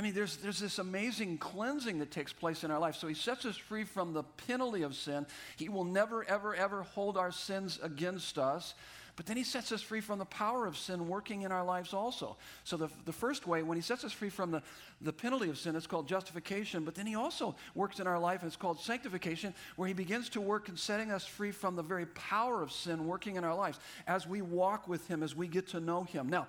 I 0.00 0.02
mean, 0.02 0.14
there's, 0.14 0.38
there's 0.38 0.58
this 0.58 0.78
amazing 0.78 1.36
cleansing 1.36 1.98
that 1.98 2.10
takes 2.10 2.32
place 2.32 2.64
in 2.64 2.70
our 2.70 2.78
life. 2.78 2.96
So 2.96 3.06
he 3.06 3.12
sets 3.12 3.44
us 3.44 3.58
free 3.58 3.84
from 3.84 4.14
the 4.14 4.22
penalty 4.22 4.80
of 4.80 4.94
sin. 4.94 5.26
He 5.58 5.68
will 5.68 5.84
never, 5.84 6.24
ever, 6.24 6.54
ever 6.54 6.84
hold 6.84 7.18
our 7.18 7.30
sins 7.30 7.78
against 7.82 8.38
us. 8.38 8.72
But 9.16 9.26
then 9.26 9.36
he 9.36 9.44
sets 9.44 9.72
us 9.72 9.82
free 9.82 10.00
from 10.00 10.18
the 10.18 10.24
power 10.24 10.64
of 10.64 10.78
sin 10.78 11.06
working 11.06 11.42
in 11.42 11.52
our 11.52 11.62
lives 11.62 11.92
also. 11.92 12.38
So 12.64 12.78
the, 12.78 12.88
the 13.04 13.12
first 13.12 13.46
way, 13.46 13.62
when 13.62 13.76
he 13.76 13.82
sets 13.82 14.02
us 14.02 14.10
free 14.10 14.30
from 14.30 14.50
the, 14.50 14.62
the 15.02 15.12
penalty 15.12 15.50
of 15.50 15.58
sin, 15.58 15.76
it's 15.76 15.86
called 15.86 16.08
justification. 16.08 16.82
But 16.82 16.94
then 16.94 17.06
he 17.06 17.14
also 17.14 17.54
works 17.74 18.00
in 18.00 18.06
our 18.06 18.18
life, 18.18 18.40
and 18.40 18.46
it's 18.46 18.56
called 18.56 18.80
sanctification, 18.80 19.52
where 19.76 19.86
he 19.86 19.92
begins 19.92 20.30
to 20.30 20.40
work 20.40 20.70
in 20.70 20.78
setting 20.78 21.10
us 21.10 21.26
free 21.26 21.50
from 21.50 21.76
the 21.76 21.82
very 21.82 22.06
power 22.06 22.62
of 22.62 22.72
sin 22.72 23.06
working 23.06 23.36
in 23.36 23.44
our 23.44 23.54
lives 23.54 23.78
as 24.06 24.26
we 24.26 24.40
walk 24.40 24.88
with 24.88 25.06
him, 25.08 25.22
as 25.22 25.36
we 25.36 25.46
get 25.46 25.68
to 25.68 25.78
know 25.78 26.04
him. 26.04 26.30
Now, 26.30 26.46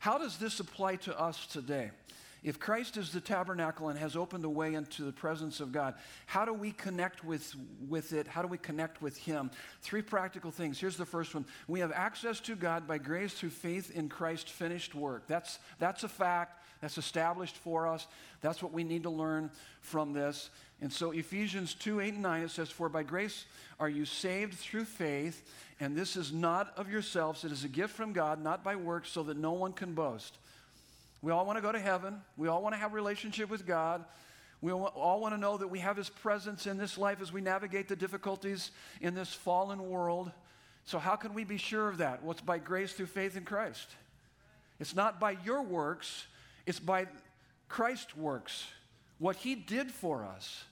how 0.00 0.18
does 0.18 0.38
this 0.38 0.58
apply 0.58 0.96
to 0.96 1.16
us 1.16 1.46
today? 1.46 1.92
If 2.44 2.60
Christ 2.60 2.96
is 2.96 3.10
the 3.10 3.20
tabernacle 3.20 3.88
and 3.88 3.98
has 3.98 4.14
opened 4.14 4.44
the 4.44 4.48
way 4.48 4.74
into 4.74 5.02
the 5.02 5.12
presence 5.12 5.60
of 5.60 5.72
God, 5.72 5.94
how 6.26 6.44
do 6.44 6.52
we 6.52 6.70
connect 6.70 7.24
with, 7.24 7.54
with 7.88 8.12
it? 8.12 8.28
How 8.28 8.42
do 8.42 8.48
we 8.48 8.58
connect 8.58 9.02
with 9.02 9.16
Him? 9.16 9.50
Three 9.82 10.02
practical 10.02 10.50
things. 10.50 10.78
Here's 10.78 10.96
the 10.96 11.06
first 11.06 11.34
one 11.34 11.44
We 11.66 11.80
have 11.80 11.92
access 11.92 12.38
to 12.40 12.54
God 12.54 12.86
by 12.86 12.98
grace 12.98 13.34
through 13.34 13.50
faith 13.50 13.90
in 13.94 14.08
Christ's 14.08 14.50
finished 14.50 14.94
work. 14.94 15.26
That's, 15.26 15.58
that's 15.78 16.04
a 16.04 16.08
fact, 16.08 16.62
that's 16.80 16.98
established 16.98 17.56
for 17.56 17.88
us. 17.88 18.06
That's 18.40 18.62
what 18.62 18.72
we 18.72 18.84
need 18.84 19.02
to 19.02 19.10
learn 19.10 19.50
from 19.80 20.12
this. 20.12 20.50
And 20.80 20.92
so, 20.92 21.10
Ephesians 21.10 21.74
2 21.74 22.00
8 22.00 22.14
and 22.14 22.22
9, 22.22 22.42
it 22.42 22.50
says, 22.50 22.70
For 22.70 22.88
by 22.88 23.02
grace 23.02 23.46
are 23.80 23.88
you 23.88 24.04
saved 24.04 24.54
through 24.54 24.84
faith, 24.84 25.42
and 25.80 25.96
this 25.96 26.16
is 26.16 26.32
not 26.32 26.72
of 26.76 26.88
yourselves, 26.88 27.44
it 27.44 27.50
is 27.50 27.64
a 27.64 27.68
gift 27.68 27.96
from 27.96 28.12
God, 28.12 28.42
not 28.42 28.62
by 28.62 28.76
works, 28.76 29.10
so 29.10 29.24
that 29.24 29.36
no 29.36 29.52
one 29.52 29.72
can 29.72 29.94
boast. 29.94 30.38
We 31.20 31.32
all 31.32 31.44
want 31.44 31.58
to 31.58 31.62
go 31.62 31.72
to 31.72 31.78
heaven. 31.78 32.20
We 32.36 32.48
all 32.48 32.62
want 32.62 32.74
to 32.74 32.78
have 32.78 32.92
a 32.92 32.94
relationship 32.94 33.50
with 33.50 33.66
God. 33.66 34.04
We 34.60 34.72
all 34.72 35.20
want 35.20 35.34
to 35.34 35.40
know 35.40 35.56
that 35.56 35.68
we 35.68 35.78
have 35.80 35.96
His 35.96 36.08
presence 36.08 36.66
in 36.66 36.78
this 36.78 36.98
life 36.98 37.20
as 37.20 37.32
we 37.32 37.40
navigate 37.40 37.88
the 37.88 37.96
difficulties 37.96 38.70
in 39.00 39.14
this 39.14 39.32
fallen 39.32 39.88
world. 39.88 40.32
So, 40.84 40.98
how 40.98 41.16
can 41.16 41.34
we 41.34 41.44
be 41.44 41.58
sure 41.58 41.88
of 41.88 41.98
that? 41.98 42.22
Well, 42.22 42.32
it's 42.32 42.40
by 42.40 42.58
grace 42.58 42.92
through 42.92 43.06
faith 43.06 43.36
in 43.36 43.44
Christ. 43.44 43.88
It's 44.80 44.94
not 44.96 45.20
by 45.20 45.36
your 45.44 45.62
works, 45.62 46.26
it's 46.66 46.80
by 46.80 47.06
Christ's 47.68 48.16
works, 48.16 48.66
what 49.18 49.36
He 49.36 49.54
did 49.54 49.90
for 49.90 50.24
us. 50.24 50.64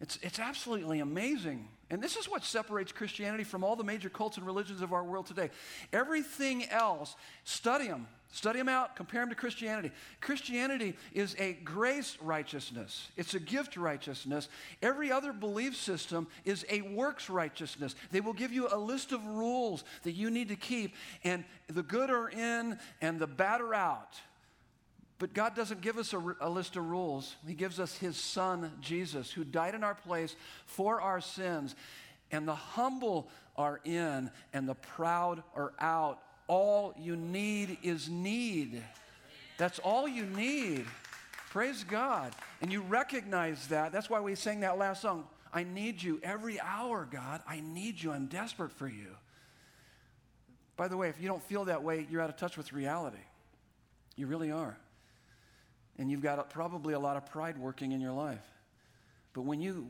It's, 0.00 0.18
it's 0.20 0.40
absolutely 0.40 0.98
amazing. 0.98 1.68
And 1.88 2.02
this 2.02 2.16
is 2.16 2.28
what 2.28 2.42
separates 2.42 2.90
Christianity 2.90 3.44
from 3.44 3.62
all 3.62 3.76
the 3.76 3.84
major 3.84 4.08
cults 4.08 4.36
and 4.36 4.44
religions 4.44 4.82
of 4.82 4.92
our 4.92 5.04
world 5.04 5.26
today. 5.26 5.50
Everything 5.92 6.64
else, 6.70 7.14
study 7.44 7.86
them. 7.86 8.08
Study 8.34 8.58
them 8.58 8.68
out, 8.68 8.96
compare 8.96 9.20
them 9.20 9.28
to 9.28 9.34
Christianity. 9.34 9.92
Christianity 10.22 10.96
is 11.12 11.36
a 11.38 11.52
grace 11.52 12.16
righteousness, 12.20 13.10
it's 13.14 13.34
a 13.34 13.40
gift 13.40 13.76
righteousness. 13.76 14.48
Every 14.80 15.12
other 15.12 15.34
belief 15.34 15.76
system 15.76 16.26
is 16.46 16.64
a 16.70 16.80
works 16.80 17.28
righteousness. 17.28 17.94
They 18.10 18.20
will 18.20 18.32
give 18.32 18.50
you 18.50 18.68
a 18.72 18.78
list 18.78 19.12
of 19.12 19.24
rules 19.26 19.84
that 20.04 20.12
you 20.12 20.30
need 20.30 20.48
to 20.48 20.56
keep, 20.56 20.94
and 21.22 21.44
the 21.68 21.82
good 21.82 22.08
are 22.08 22.30
in 22.30 22.78
and 23.02 23.20
the 23.20 23.26
bad 23.26 23.60
are 23.60 23.74
out. 23.74 24.18
But 25.18 25.34
God 25.34 25.54
doesn't 25.54 25.82
give 25.82 25.98
us 25.98 26.14
a, 26.14 26.36
a, 26.40 26.48
list 26.48 26.74
of 26.76 26.88
rules. 26.88 27.36
He 27.46 27.54
gives 27.54 27.78
us 27.78 27.96
His 27.96 28.16
Son, 28.16 28.72
Jesus, 28.80 29.30
who 29.30 29.44
died 29.44 29.74
in 29.74 29.84
our 29.84 29.94
place 29.94 30.34
for 30.64 31.00
our 31.00 31.20
sins. 31.20 31.76
And 32.32 32.48
the 32.48 32.54
humble 32.54 33.28
are 33.56 33.78
in, 33.84 34.30
and 34.54 34.68
the 34.68 34.74
proud 34.74 35.42
are 35.54 35.74
out. 35.78 36.18
All 36.52 36.92
you 36.98 37.16
need 37.16 37.78
is 37.82 38.10
need. 38.10 38.82
That's 39.56 39.78
all 39.78 40.06
you 40.06 40.26
need. 40.26 40.84
Praise 41.48 41.82
God. 41.82 42.34
And 42.60 42.70
you 42.70 42.82
recognize 42.82 43.68
that. 43.68 43.90
That's 43.90 44.10
why 44.10 44.20
we 44.20 44.34
sang 44.34 44.60
that 44.60 44.76
last 44.76 45.00
song. 45.00 45.24
I 45.50 45.64
need 45.64 46.02
you 46.02 46.20
every 46.22 46.60
hour, 46.60 47.08
God. 47.10 47.40
I 47.48 47.60
need 47.60 48.02
you. 48.02 48.12
I'm 48.12 48.26
desperate 48.26 48.70
for 48.72 48.86
you. 48.86 49.16
By 50.76 50.88
the 50.88 50.96
way, 50.98 51.08
if 51.08 51.18
you 51.18 51.26
don't 51.26 51.42
feel 51.42 51.64
that 51.64 51.82
way, 51.82 52.06
you're 52.10 52.20
out 52.20 52.28
of 52.28 52.36
touch 52.36 52.58
with 52.58 52.74
reality. 52.74 53.24
You 54.16 54.26
really 54.26 54.50
are. 54.50 54.76
And 55.96 56.10
you've 56.10 56.20
got 56.20 56.50
probably 56.50 56.92
a 56.92 57.00
lot 57.00 57.16
of 57.16 57.24
pride 57.24 57.56
working 57.56 57.92
in 57.92 58.00
your 58.02 58.12
life. 58.12 58.44
But 59.34 59.42
when 59.42 59.62
you, 59.62 59.88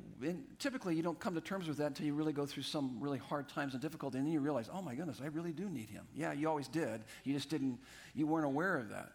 typically 0.60 0.94
you 0.94 1.02
don't 1.02 1.18
come 1.18 1.34
to 1.34 1.40
terms 1.40 1.66
with 1.66 1.78
that 1.78 1.86
until 1.86 2.06
you 2.06 2.14
really 2.14 2.32
go 2.32 2.46
through 2.46 2.62
some 2.62 2.98
really 3.00 3.18
hard 3.18 3.48
times 3.48 3.72
and 3.72 3.82
difficulty, 3.82 4.18
and 4.18 4.26
then 4.26 4.32
you 4.32 4.40
realize, 4.40 4.70
oh 4.72 4.82
my 4.82 4.94
goodness, 4.94 5.20
I 5.22 5.26
really 5.26 5.52
do 5.52 5.68
need 5.68 5.90
him. 5.90 6.04
Yeah, 6.14 6.32
you 6.32 6.48
always 6.48 6.68
did. 6.68 7.02
You 7.24 7.34
just 7.34 7.50
didn't, 7.50 7.78
you 8.14 8.26
weren't 8.26 8.46
aware 8.46 8.76
of 8.76 8.90
that. 8.90 9.10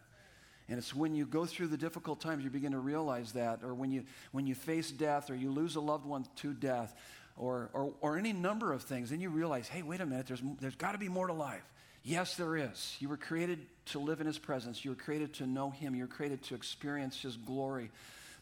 And 0.69 0.77
it's 0.77 0.93
when 0.93 1.15
you 1.15 1.25
go 1.25 1.45
through 1.45 1.67
the 1.67 1.77
difficult 1.77 2.19
times 2.19 2.43
you 2.43 2.49
begin 2.49 2.73
to 2.73 2.79
realize 2.79 3.31
that, 3.33 3.63
or 3.63 3.73
when 3.73 3.89
you, 3.89 4.03
when 4.33 4.47
you 4.47 4.53
face 4.53 4.91
death, 4.91 5.29
or 5.29 5.35
you 5.35 5.49
lose 5.49 5.77
a 5.77 5.79
loved 5.79 6.05
one 6.05 6.25
to 6.37 6.53
death, 6.53 6.93
or, 7.37 7.69
or, 7.71 7.93
or 8.01 8.17
any 8.17 8.33
number 8.33 8.73
of 8.73 8.83
things, 8.83 9.11
then 9.11 9.21
you 9.21 9.29
realize, 9.29 9.69
hey, 9.69 9.81
wait 9.81 10.01
a 10.01 10.05
minute, 10.05 10.27
there's, 10.27 10.41
there's 10.59 10.75
got 10.75 10.91
to 10.91 10.97
be 10.97 11.07
more 11.07 11.27
to 11.27 11.33
life. 11.33 11.63
Yes, 12.03 12.35
there 12.35 12.57
is. 12.57 12.97
You 12.99 13.07
were 13.07 13.17
created 13.17 13.59
to 13.87 13.99
live 13.99 14.19
in 14.19 14.27
His 14.27 14.37
presence. 14.37 14.83
You 14.83 14.91
were 14.91 14.95
created 14.95 15.35
to 15.35 15.47
know 15.47 15.69
Him. 15.69 15.95
You 15.95 16.03
were 16.03 16.07
created 16.07 16.43
to 16.43 16.55
experience 16.55 17.21
His 17.21 17.37
glory 17.37 17.91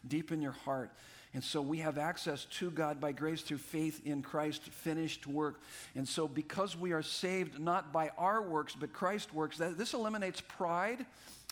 deep 0.06 0.32
in 0.32 0.40
your 0.40 0.52
heart. 0.52 0.90
And 1.36 1.44
so 1.44 1.60
we 1.60 1.80
have 1.80 1.98
access 1.98 2.46
to 2.46 2.70
God 2.70 2.98
by 2.98 3.12
grace 3.12 3.42
through 3.42 3.58
faith 3.58 4.00
in 4.06 4.22
Christ's 4.22 4.68
finished 4.68 5.26
work. 5.26 5.60
And 5.94 6.08
so, 6.08 6.26
because 6.26 6.74
we 6.74 6.92
are 6.92 7.02
saved 7.02 7.60
not 7.60 7.92
by 7.92 8.10
our 8.16 8.40
works, 8.40 8.74
but 8.74 8.94
Christ's 8.94 9.34
works, 9.34 9.58
that, 9.58 9.76
this 9.76 9.92
eliminates 9.92 10.40
pride 10.40 11.04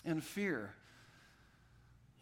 and 0.03 0.23
fear. 0.23 0.73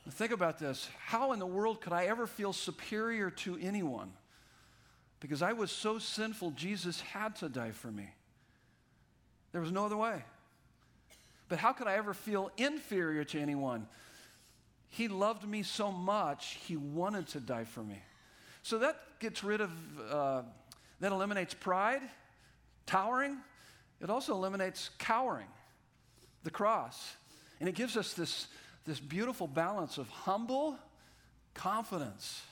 Think 0.10 0.34
about 0.34 0.60
this. 0.60 0.90
How 1.06 1.32
in 1.32 1.40
the 1.40 1.46
world 1.46 1.80
could 1.80 1.94
I 1.94 2.08
ever 2.08 2.28
feel 2.28 2.52
superior 2.52 3.30
to 3.30 3.58
anyone? 3.62 4.12
Because 5.22 5.42
I 5.42 5.54
was 5.54 5.72
so 5.72 6.00
sinful, 6.00 6.52
Jesus 6.52 7.00
had 7.00 7.38
to 7.38 7.48
die 7.48 7.72
for 7.72 7.90
me. 7.90 8.10
There 9.54 9.62
was 9.62 9.72
no 9.72 9.86
other 9.86 9.96
way. 9.96 10.22
But 11.48 11.60
how 11.60 11.72
could 11.72 11.88
I 11.88 11.94
ever 11.94 12.14
feel 12.14 12.52
inferior 12.58 13.24
to 13.24 13.40
anyone? 13.40 13.88
He 14.94 15.08
loved 15.08 15.44
me 15.44 15.64
so 15.64 15.92
much, 15.92 16.60
he 16.68 16.78
wanted 16.78 17.28
to 17.30 17.40
die 17.40 17.64
for 17.64 17.82
me. 17.82 18.00
So 18.62 18.78
that 18.78 18.96
gets 19.20 19.44
rid 19.44 19.60
of, 19.60 19.72
uh, 20.08 20.44
that 21.00 21.12
eliminates 21.12 21.56
pride, 21.56 22.04
towering. 22.86 23.38
It 24.02 24.12
also 24.12 24.36
eliminates 24.36 24.92
cowering, 25.00 25.48
the 26.44 26.52
cross. 26.52 27.16
And 27.60 27.68
it 27.68 27.74
gives 27.74 27.98
us 27.98 28.14
this, 28.14 28.46
this 28.86 29.00
beautiful 29.00 29.48
balance 29.48 29.98
of 29.98 30.08
humble 30.10 30.78
confidence 31.56 32.44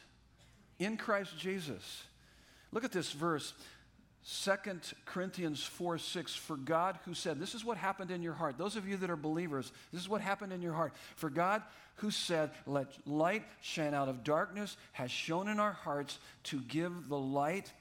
in 0.80 0.97
Christ 0.97 1.38
Jesus. 1.38 2.06
Look 2.71 2.84
at 2.84 2.91
this 2.91 3.12
verse. 3.12 3.54
2 4.23 4.51
Corinthians 5.05 5.63
4 5.63 5.97
6, 5.97 6.36
for 6.36 6.55
God 6.55 6.99
who 7.05 7.13
said, 7.13 7.39
This 7.39 7.55
is 7.55 7.65
what 7.65 7.77
happened 7.77 8.12
in 8.12 8.21
your 8.21 8.34
heart. 8.34 8.57
Those 8.57 8.75
of 8.75 8.88
you 8.88 8.97
that 8.97 9.10
are 9.10 9.15
believers, 9.15 9.71
this 9.91 10.01
is 10.01 10.10
what 10.10 10.21
happened 10.21 10.53
in 10.53 10.62
your 10.62 10.73
heart. 10.73 10.93
For 11.15 11.29
God 11.29 11.63
who 11.95 12.12
said, 12.12 12.51
Let 12.67 12.88
light 13.07 13.43
shine 13.62 13.93
out 13.93 14.10
of 14.10 14.23
darkness, 14.23 14.77
has 14.91 15.10
shone 15.10 15.47
in 15.47 15.60
our 15.60 15.73
hearts 15.73 16.19
to 16.45 16.60
give 16.62 17.10
the 17.10 17.17
light 17.17 17.71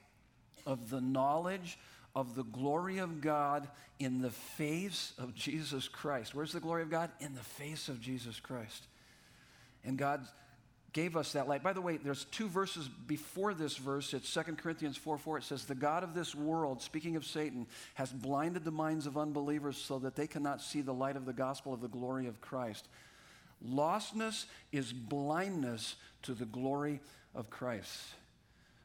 of 0.65 0.89
the 0.89 1.01
knowledge 1.01 1.77
of 2.15 2.35
the 2.35 2.43
glory 2.43 2.97
of 2.97 3.21
God 3.21 3.67
in 3.99 4.21
the 4.21 4.31
face 4.31 5.13
of 5.17 5.35
Jesus 5.35 5.87
Christ. 5.87 6.33
Where's 6.33 6.53
the 6.53 6.59
glory 6.59 6.81
of 6.81 6.89
God? 6.89 7.11
In 7.19 7.33
the 7.33 7.39
face 7.39 7.87
of 7.87 8.01
Jesus 8.01 8.39
Christ. 8.39 8.87
And 9.83 9.97
God 9.97 10.25
gave 10.93 11.15
us 11.15 11.33
that 11.33 11.47
light. 11.47 11.63
By 11.63 11.73
the 11.73 11.81
way, 11.81 11.97
there's 11.97 12.25
two 12.25 12.49
verses 12.49 12.87
before 12.87 13.53
this 13.53 13.77
verse. 13.77 14.13
It's 14.13 14.33
2 14.33 14.41
Corinthians 14.57 14.97
4 14.97 15.17
4. 15.17 15.37
It 15.37 15.43
says, 15.43 15.65
The 15.65 15.75
God 15.75 16.03
of 16.03 16.13
this 16.13 16.35
world, 16.35 16.81
speaking 16.81 17.15
of 17.15 17.25
Satan, 17.25 17.67
has 17.93 18.11
blinded 18.11 18.65
the 18.65 18.71
minds 18.71 19.05
of 19.05 19.17
unbelievers 19.17 19.77
so 19.77 19.99
that 19.99 20.15
they 20.15 20.27
cannot 20.27 20.61
see 20.61 20.81
the 20.81 20.93
light 20.93 21.15
of 21.15 21.25
the 21.25 21.33
gospel 21.33 21.73
of 21.73 21.81
the 21.81 21.87
glory 21.87 22.27
of 22.27 22.41
Christ. 22.41 22.87
Lostness 23.65 24.45
is 24.71 24.91
blindness 24.91 25.95
to 26.23 26.33
the 26.33 26.45
glory 26.45 26.99
of 27.35 27.49
Christ. 27.49 27.99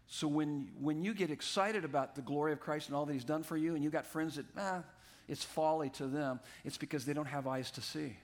So 0.08 0.28
when, 0.28 0.68
when 0.80 1.02
you 1.02 1.14
get 1.14 1.30
excited 1.30 1.84
about 1.84 2.14
the 2.14 2.22
glory 2.22 2.52
of 2.52 2.60
Christ 2.60 2.88
and 2.88 2.96
all 2.96 3.06
that 3.06 3.12
he's 3.12 3.24
done 3.24 3.42
for 3.42 3.56
you, 3.56 3.74
and 3.74 3.82
you 3.82 3.90
got 3.90 4.06
friends 4.06 4.36
that, 4.36 4.46
ah, 4.56 4.82
it's 5.28 5.42
folly 5.42 5.90
to 5.90 6.06
them, 6.06 6.38
it's 6.64 6.78
because 6.78 7.04
they 7.04 7.12
don't 7.12 7.26
have 7.26 7.48
eyes 7.48 7.72
to 7.72 7.80
see. 7.80 8.16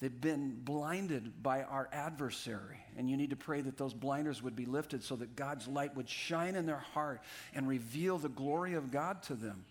They've 0.00 0.20
been 0.20 0.60
blinded 0.64 1.42
by 1.42 1.62
our 1.62 1.88
adversary. 1.92 2.78
And 2.96 3.08
you 3.08 3.16
need 3.16 3.30
to 3.30 3.36
pray 3.36 3.60
that 3.60 3.76
those 3.76 3.94
blinders 3.94 4.42
would 4.42 4.56
be 4.56 4.66
lifted 4.66 5.02
so 5.02 5.16
that 5.16 5.36
God's 5.36 5.66
light 5.68 5.96
would 5.96 6.08
shine 6.08 6.56
in 6.56 6.66
their 6.66 6.78
heart 6.78 7.22
and 7.54 7.68
reveal 7.68 8.18
the 8.18 8.28
glory 8.28 8.74
of 8.74 8.90
God 8.90 9.22
to 9.24 9.34
them. 9.34 9.64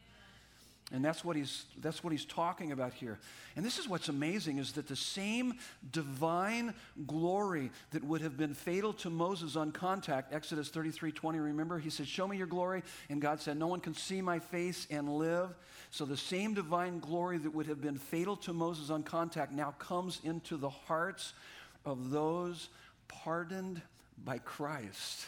And 0.93 1.03
that's 1.03 1.25
what 1.25 1.35
he's 1.35 1.65
that's 1.81 2.03
what 2.03 2.11
he's 2.11 2.23
talking 2.23 2.71
about 2.71 2.93
here. 2.93 3.17
And 3.55 3.65
this 3.65 3.79
is 3.79 3.89
what's 3.89 4.09
amazing 4.09 4.59
is 4.59 4.73
that 4.73 4.87
the 4.87 4.95
same 4.95 5.55
divine 5.91 6.75
glory 7.07 7.71
that 7.91 8.03
would 8.03 8.21
have 8.21 8.37
been 8.37 8.53
fatal 8.53 8.93
to 8.93 9.09
Moses 9.09 9.55
on 9.55 9.71
contact, 9.71 10.31
Exodus 10.31 10.69
33, 10.69 11.11
20, 11.11 11.39
remember? 11.39 11.79
He 11.79 11.89
said, 11.89 12.07
Show 12.07 12.27
me 12.27 12.37
your 12.37 12.45
glory. 12.45 12.83
And 13.09 13.19
God 13.19 13.41
said, 13.41 13.57
No 13.57 13.65
one 13.65 13.79
can 13.79 13.95
see 13.95 14.21
my 14.21 14.37
face 14.37 14.85
and 14.91 15.09
live. 15.17 15.49
So 15.89 16.05
the 16.05 16.15
same 16.15 16.53
divine 16.53 16.99
glory 16.99 17.39
that 17.39 17.55
would 17.55 17.65
have 17.65 17.81
been 17.81 17.97
fatal 17.97 18.35
to 18.37 18.53
Moses 18.53 18.91
on 18.91 19.01
contact 19.01 19.51
now 19.51 19.71
comes 19.79 20.21
into 20.23 20.57
the 20.57 20.69
hearts 20.69 21.33
of 21.85 22.11
those 22.11 22.69
pardoned 23.07 23.81
by 24.23 24.37
Christ. 24.37 25.25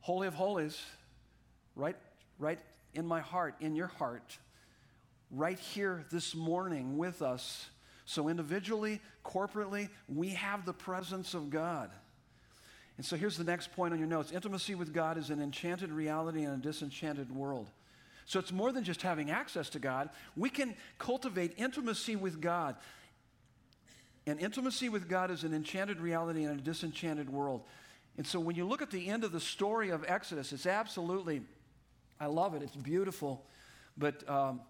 Holy 0.00 0.26
of 0.26 0.32
holies, 0.32 0.82
right, 1.76 1.96
right 2.38 2.58
in 2.94 3.06
my 3.06 3.20
heart, 3.20 3.54
in 3.60 3.74
your 3.74 3.86
heart, 3.86 4.38
right 5.30 5.58
here 5.58 6.04
this 6.10 6.34
morning 6.34 6.98
with 6.98 7.22
us. 7.22 7.70
So, 8.04 8.28
individually, 8.28 9.00
corporately, 9.24 9.88
we 10.08 10.30
have 10.30 10.66
the 10.66 10.72
presence 10.72 11.34
of 11.34 11.50
God. 11.50 11.90
And 12.96 13.06
so, 13.06 13.16
here's 13.16 13.36
the 13.36 13.44
next 13.44 13.72
point 13.72 13.92
on 13.92 13.98
your 13.98 14.08
notes 14.08 14.32
intimacy 14.32 14.74
with 14.74 14.92
God 14.92 15.16
is 15.16 15.30
an 15.30 15.40
enchanted 15.40 15.90
reality 15.90 16.42
in 16.42 16.50
a 16.50 16.56
disenchanted 16.56 17.34
world. 17.34 17.70
So, 18.26 18.38
it's 18.38 18.52
more 18.52 18.72
than 18.72 18.84
just 18.84 19.02
having 19.02 19.30
access 19.30 19.70
to 19.70 19.78
God. 19.78 20.10
We 20.36 20.50
can 20.50 20.74
cultivate 20.98 21.54
intimacy 21.56 22.16
with 22.16 22.40
God. 22.40 22.76
And 24.26 24.38
intimacy 24.38 24.88
with 24.88 25.08
God 25.08 25.30
is 25.30 25.42
an 25.42 25.52
enchanted 25.52 26.00
reality 26.00 26.44
in 26.44 26.50
a 26.50 26.56
disenchanted 26.56 27.30
world. 27.30 27.62
And 28.16 28.26
so, 28.26 28.38
when 28.38 28.56
you 28.56 28.66
look 28.66 28.82
at 28.82 28.90
the 28.90 29.08
end 29.08 29.24
of 29.24 29.32
the 29.32 29.40
story 29.40 29.90
of 29.90 30.04
Exodus, 30.06 30.52
it's 30.52 30.66
absolutely 30.66 31.42
I 32.22 32.26
love 32.26 32.54
it. 32.54 32.62
It's 32.62 32.76
beautiful. 32.76 33.44
But 33.98 34.28
um, 34.30 34.60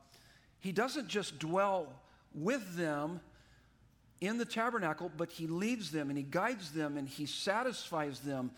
he 0.61 0.73
doesn't 0.73 1.09
just 1.09 1.39
dwell 1.39 1.87
with 2.35 2.77
them 2.77 3.21
in 4.23 4.39
the 4.39 4.47
tabernacle, 4.47 5.13
but 5.19 5.31
he 5.31 5.47
leads 5.47 5.91
them 5.91 6.09
and 6.09 6.17
he 6.17 6.25
guides 6.25 6.71
them 6.71 6.97
and 6.97 7.07
he 7.07 7.27
satisfies 7.27 8.21
them, 8.21 8.53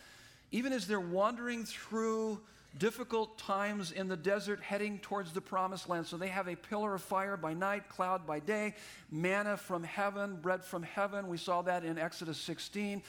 even 0.53 0.73
as 0.73 0.87
they're 0.87 1.01
wandering 1.01 1.65
through 1.65 2.39
difficult 2.79 3.37
times 3.37 3.91
in 3.91 4.07
the 4.07 4.17
desert 4.17 4.61
heading 4.61 5.01
towards 5.01 5.33
the 5.33 5.41
promised 5.41 5.89
land. 5.89 6.07
So 6.07 6.17
they 6.17 6.29
have 6.29 6.47
a 6.47 6.55
pillar 6.55 6.95
of 6.95 7.03
fire 7.03 7.37
by 7.37 7.53
night, 7.53 7.89
cloud 7.89 8.25
by 8.25 8.39
day, 8.39 8.75
manna 9.11 9.57
from 9.57 9.83
heaven, 9.83 10.37
bread 10.37 10.63
from 10.63 10.85
heaven. 10.85 11.27
We 11.27 11.39
saw 11.39 11.63
that 11.63 11.85
in 11.85 11.99
Exodus 11.99 12.39
16. 12.39 13.03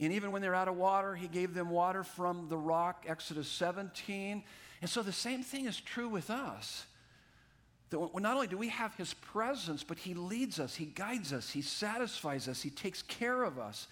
And 0.00 0.12
even 0.12 0.32
when 0.32 0.42
they're 0.42 0.54
out 0.54 0.66
of 0.66 0.76
water, 0.76 1.14
he 1.14 1.28
gave 1.28 1.54
them 1.54 1.70
water 1.70 2.02
from 2.02 2.48
the 2.48 2.56
rock, 2.56 3.04
Exodus 3.06 3.46
17. 3.46 4.42
And 4.82 4.90
so 4.90 5.02
the 5.02 5.12
same 5.12 5.42
thing 5.42 5.66
is 5.66 5.80
true 5.80 6.08
with 6.08 6.28
us. 6.28 6.84
That 7.90 8.00
not 8.20 8.34
only 8.34 8.48
do 8.48 8.58
we 8.58 8.68
have 8.68 8.94
his 8.96 9.14
presence, 9.14 9.84
but 9.84 9.98
he 9.98 10.12
leads 10.12 10.58
us, 10.58 10.74
he 10.74 10.86
guides 10.86 11.32
us, 11.32 11.50
he 11.50 11.62
satisfies 11.62 12.48
us, 12.48 12.60
he 12.60 12.70
takes 12.70 13.00
care 13.02 13.44
of 13.44 13.58
us. 13.58 13.86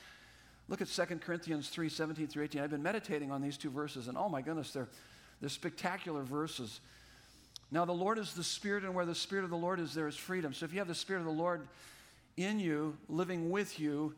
Look 0.69 0.81
at 0.81 0.89
2 0.89 1.03
Corinthians 1.17 1.69
3 1.69 1.89
17 1.89 2.27
through 2.27 2.45
18. 2.45 2.61
I've 2.61 2.71
been 2.71 2.83
meditating 2.83 3.31
on 3.31 3.41
these 3.41 3.57
two 3.57 3.71
verses, 3.71 4.09
and 4.09 4.19
oh 4.19 4.29
my 4.29 4.43
goodness, 4.43 4.73
they're, 4.73 4.89
they're 5.41 5.49
spectacular 5.49 6.23
verses. 6.23 6.81
Now, 7.71 7.85
the 7.85 7.93
Lord 7.93 8.19
is 8.19 8.35
the 8.35 8.43
Spirit, 8.43 8.83
and 8.83 8.95
where 8.95 9.07
the 9.07 9.15
Spirit 9.15 9.45
of 9.45 9.51
the 9.51 9.57
Lord 9.57 9.79
is, 9.79 9.95
there 9.95 10.09
is 10.09 10.17
freedom. 10.17 10.53
So, 10.53 10.65
if 10.65 10.73
you 10.73 10.79
have 10.79 10.89
the 10.89 10.95
Spirit 10.95 11.21
of 11.21 11.27
the 11.27 11.33
Lord 11.33 11.69
in 12.37 12.59
you, 12.59 12.97
living 13.09 13.51
with 13.51 13.79
you, 13.79 14.15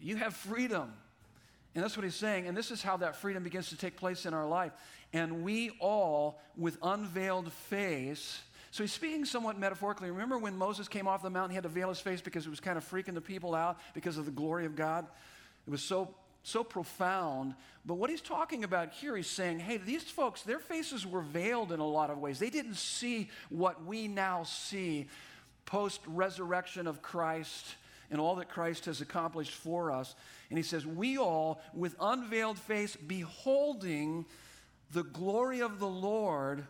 you 0.00 0.16
have 0.16 0.34
freedom. 0.34 0.92
And 1.76 1.84
that's 1.84 1.94
what 1.94 2.04
he's 2.04 2.14
saying. 2.14 2.48
And 2.48 2.56
this 2.56 2.70
is 2.70 2.82
how 2.82 2.96
that 2.96 3.16
freedom 3.16 3.42
begins 3.42 3.68
to 3.68 3.76
take 3.76 3.96
place 3.96 4.24
in 4.24 4.32
our 4.32 4.48
life. 4.48 4.72
And 5.12 5.44
we 5.44 5.70
all, 5.78 6.40
with 6.56 6.78
unveiled 6.82 7.52
face, 7.52 8.40
so 8.70 8.82
he's 8.82 8.92
speaking 8.92 9.26
somewhat 9.26 9.58
metaphorically. 9.58 10.10
Remember 10.10 10.38
when 10.38 10.56
Moses 10.56 10.88
came 10.88 11.06
off 11.06 11.22
the 11.22 11.30
mountain, 11.30 11.50
he 11.50 11.54
had 11.54 11.64
to 11.64 11.68
veil 11.68 11.90
his 11.90 12.00
face 12.00 12.22
because 12.22 12.46
it 12.46 12.50
was 12.50 12.60
kind 12.60 12.78
of 12.78 12.90
freaking 12.90 13.12
the 13.12 13.20
people 13.20 13.54
out 13.54 13.78
because 13.92 14.16
of 14.16 14.24
the 14.24 14.30
glory 14.30 14.64
of 14.64 14.74
God? 14.74 15.06
It 15.66 15.70
was 15.70 15.82
so 15.82 16.14
so 16.42 16.62
profound. 16.62 17.54
But 17.84 17.94
what 17.94 18.08
he's 18.08 18.20
talking 18.20 18.62
about 18.62 18.92
here, 18.92 19.16
he's 19.16 19.26
saying, 19.26 19.58
hey, 19.58 19.78
these 19.78 20.04
folks, 20.04 20.42
their 20.42 20.60
faces 20.60 21.04
were 21.04 21.20
veiled 21.20 21.72
in 21.72 21.80
a 21.80 21.86
lot 21.86 22.08
of 22.08 22.18
ways. 22.18 22.38
They 22.38 22.50
didn't 22.50 22.76
see 22.76 23.30
what 23.50 23.84
we 23.84 24.06
now 24.06 24.44
see 24.44 25.08
post 25.64 26.00
resurrection 26.06 26.86
of 26.86 27.02
Christ 27.02 27.74
and 28.10 28.20
all 28.20 28.36
that 28.36 28.48
Christ 28.48 28.86
has 28.86 29.00
accomplished 29.00 29.52
for 29.52 29.90
us. 29.92 30.14
And 30.50 30.58
he 30.58 30.62
says, 30.62 30.86
We 30.86 31.18
all, 31.18 31.60
with 31.74 31.94
unveiled 32.00 32.58
face, 32.58 32.96
beholding 32.96 34.24
the 34.92 35.02
glory 35.02 35.60
of 35.60 35.78
the 35.78 35.88
Lord, 35.88 36.66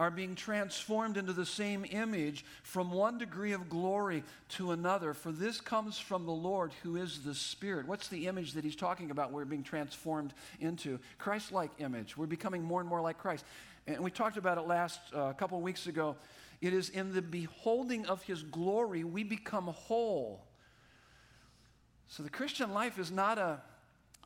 are 0.00 0.10
being 0.10 0.34
transformed 0.34 1.18
into 1.18 1.34
the 1.34 1.44
same 1.44 1.84
image 1.90 2.42
from 2.62 2.90
one 2.90 3.18
degree 3.18 3.52
of 3.52 3.68
glory 3.68 4.22
to 4.48 4.70
another. 4.70 5.12
For 5.12 5.30
this 5.30 5.60
comes 5.60 5.98
from 5.98 6.24
the 6.24 6.32
Lord 6.32 6.72
who 6.82 6.96
is 6.96 7.22
the 7.22 7.34
Spirit. 7.34 7.86
What's 7.86 8.08
the 8.08 8.26
image 8.26 8.54
that 8.54 8.64
he's 8.64 8.76
talking 8.76 9.10
about 9.10 9.30
we're 9.30 9.44
being 9.44 9.62
transformed 9.62 10.32
into? 10.58 10.98
Christ 11.18 11.52
like 11.52 11.70
image. 11.80 12.16
We're 12.16 12.24
becoming 12.24 12.64
more 12.64 12.80
and 12.80 12.88
more 12.88 13.02
like 13.02 13.18
Christ. 13.18 13.44
And 13.86 14.00
we 14.00 14.10
talked 14.10 14.38
about 14.38 14.56
it 14.56 14.62
last 14.62 15.00
uh, 15.14 15.34
couple 15.34 15.58
of 15.58 15.64
weeks 15.64 15.86
ago. 15.86 16.16
It 16.62 16.72
is 16.72 16.88
in 16.88 17.12
the 17.12 17.20
beholding 17.20 18.06
of 18.06 18.22
his 18.22 18.42
glory 18.42 19.04
we 19.04 19.22
become 19.22 19.66
whole. 19.66 20.40
So 22.10 22.24
the 22.24 22.30
Christian 22.30 22.74
life 22.74 22.98
is 22.98 23.12
not 23.12 23.38
a, 23.38 23.60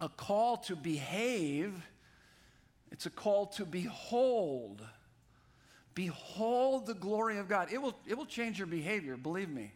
a 0.00 0.08
call 0.08 0.56
to 0.56 0.74
behave, 0.74 1.74
it's 2.90 3.04
a 3.06 3.10
call 3.10 3.46
to 3.46 3.64
behold. 3.64 4.82
Behold 5.94 6.86
the 6.86 6.94
glory 6.94 7.38
of 7.38 7.46
God. 7.46 7.68
It 7.70 7.80
will, 7.80 7.94
it 8.06 8.16
will 8.16 8.26
change 8.26 8.58
your 8.58 8.66
behavior, 8.66 9.16
believe 9.16 9.48
me. 9.48 9.72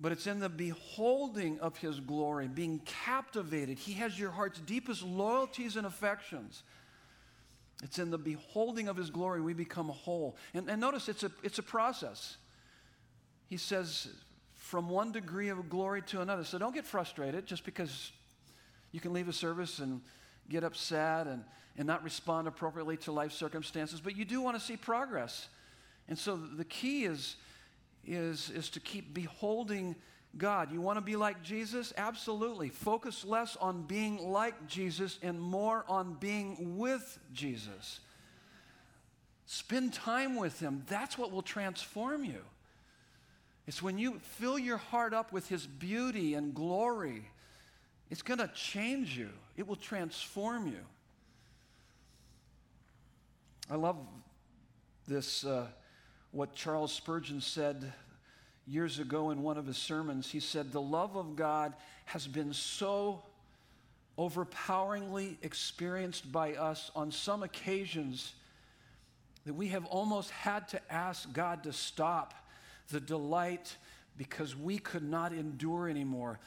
But 0.00 0.10
it's 0.12 0.26
in 0.26 0.40
the 0.40 0.48
beholding 0.48 1.60
of 1.60 1.76
His 1.76 2.00
glory, 2.00 2.48
being 2.48 2.80
captivated. 2.80 3.78
He 3.78 3.92
has 3.92 4.18
your 4.18 4.30
heart's 4.30 4.58
deepest 4.58 5.02
loyalties 5.02 5.76
and 5.76 5.86
affections. 5.86 6.62
It's 7.82 7.98
in 8.00 8.10
the 8.10 8.18
beholding 8.18 8.88
of 8.88 8.96
His 8.96 9.10
glory 9.10 9.40
we 9.40 9.52
become 9.54 9.88
whole. 9.88 10.36
And, 10.54 10.68
and 10.68 10.80
notice 10.80 11.08
it's 11.08 11.22
a, 11.22 11.30
it's 11.44 11.58
a 11.58 11.62
process. 11.62 12.38
He 13.46 13.56
says, 13.56 14.08
from 14.68 14.90
one 14.90 15.10
degree 15.12 15.48
of 15.48 15.70
glory 15.70 16.02
to 16.02 16.20
another. 16.20 16.44
So 16.44 16.58
don't 16.58 16.74
get 16.74 16.84
frustrated 16.84 17.46
just 17.46 17.64
because 17.64 18.12
you 18.92 19.00
can 19.00 19.14
leave 19.14 19.26
a 19.26 19.32
service 19.32 19.78
and 19.78 20.02
get 20.50 20.62
upset 20.62 21.26
and, 21.26 21.42
and 21.78 21.86
not 21.86 22.04
respond 22.04 22.46
appropriately 22.46 22.98
to 22.98 23.12
life 23.12 23.32
circumstances, 23.32 23.98
but 23.98 24.14
you 24.14 24.26
do 24.26 24.42
want 24.42 24.58
to 24.58 24.62
see 24.62 24.76
progress. 24.76 25.48
And 26.06 26.18
so 26.18 26.36
the 26.36 26.66
key 26.66 27.04
is, 27.04 27.36
is, 28.06 28.50
is 28.50 28.68
to 28.70 28.80
keep 28.80 29.14
beholding 29.14 29.96
God. 30.36 30.70
You 30.70 30.82
want 30.82 30.98
to 30.98 31.02
be 31.02 31.16
like 31.16 31.42
Jesus? 31.42 31.94
Absolutely. 31.96 32.68
Focus 32.68 33.24
less 33.24 33.56
on 33.56 33.84
being 33.84 34.18
like 34.18 34.68
Jesus 34.68 35.18
and 35.22 35.40
more 35.40 35.86
on 35.88 36.12
being 36.20 36.76
with 36.76 37.18
Jesus. 37.32 38.00
Spend 39.46 39.94
time 39.94 40.36
with 40.36 40.60
Him. 40.60 40.84
That's 40.88 41.16
what 41.16 41.32
will 41.32 41.40
transform 41.40 42.26
you. 42.26 42.42
It's 43.68 43.82
when 43.82 43.98
you 43.98 44.18
fill 44.22 44.58
your 44.58 44.78
heart 44.78 45.12
up 45.12 45.30
with 45.30 45.46
His 45.50 45.66
beauty 45.66 46.32
and 46.32 46.54
glory, 46.54 47.28
it's 48.08 48.22
going 48.22 48.38
to 48.38 48.48
change 48.48 49.16
you, 49.16 49.28
it 49.58 49.68
will 49.68 49.76
transform 49.76 50.68
you. 50.68 50.80
I 53.70 53.74
love 53.74 53.98
this, 55.06 55.44
uh, 55.44 55.66
what 56.30 56.54
Charles 56.54 56.92
Spurgeon 56.92 57.42
said 57.42 57.92
years 58.66 59.00
ago 59.00 59.28
in 59.32 59.42
one 59.42 59.58
of 59.58 59.66
his 59.66 59.76
sermons. 59.76 60.30
He 60.30 60.40
said, 60.40 60.72
The 60.72 60.80
love 60.80 61.14
of 61.14 61.36
God 61.36 61.74
has 62.06 62.26
been 62.26 62.54
so 62.54 63.22
overpoweringly 64.18 65.36
experienced 65.42 66.32
by 66.32 66.54
us 66.54 66.90
on 66.96 67.12
some 67.12 67.42
occasions 67.42 68.32
that 69.44 69.52
we 69.52 69.68
have 69.68 69.84
almost 69.84 70.30
had 70.30 70.68
to 70.68 70.80
ask 70.90 71.30
God 71.34 71.64
to 71.64 71.72
stop 71.74 72.32
the 72.90 73.00
delight 73.00 73.76
because 74.16 74.56
we 74.56 74.78
could 74.78 75.02
not 75.02 75.32
endure 75.32 75.88
anymore. 75.88 76.38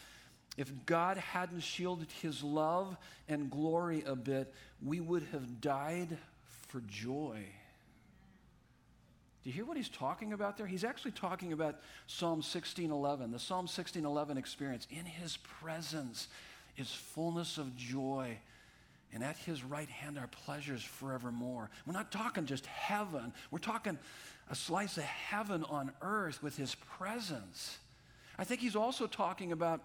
If 0.57 0.71
God 0.85 1.17
hadn't 1.17 1.61
shielded 1.61 2.11
his 2.21 2.43
love 2.43 2.97
and 3.29 3.49
glory 3.49 4.03
a 4.05 4.15
bit, 4.15 4.53
we 4.83 4.99
would 4.99 5.23
have 5.31 5.61
died 5.61 6.17
for 6.67 6.81
joy. 6.81 7.45
Do 9.43 9.49
you 9.49 9.53
hear 9.55 9.65
what 9.65 9.77
he's 9.77 9.89
talking 9.89 10.33
about 10.33 10.57
there? 10.57 10.67
He's 10.67 10.83
actually 10.83 11.11
talking 11.11 11.51
about 11.51 11.79
Psalm 12.05 12.41
16:11, 12.41 13.31
the 13.31 13.39
Psalm 13.39 13.67
16:11 13.67 14.37
experience. 14.37 14.85
In 14.91 15.05
his 15.05 15.37
presence 15.37 16.27
is 16.77 16.93
fullness 16.93 17.57
of 17.57 17.75
joy, 17.75 18.37
and 19.11 19.23
at 19.23 19.37
his 19.37 19.63
right 19.63 19.89
hand 19.89 20.19
are 20.19 20.27
pleasures 20.27 20.83
forevermore. 20.83 21.71
We're 21.87 21.93
not 21.93 22.11
talking 22.11 22.45
just 22.45 22.67
heaven. 22.67 23.33
We're 23.49 23.59
talking 23.59 23.97
a 24.51 24.55
slice 24.55 24.97
of 24.97 25.03
heaven 25.03 25.63
on 25.69 25.93
earth 26.01 26.43
with 26.43 26.57
his 26.57 26.75
presence. 26.75 27.79
I 28.37 28.43
think 28.43 28.59
he's 28.59 28.75
also 28.75 29.07
talking 29.07 29.53
about 29.53 29.79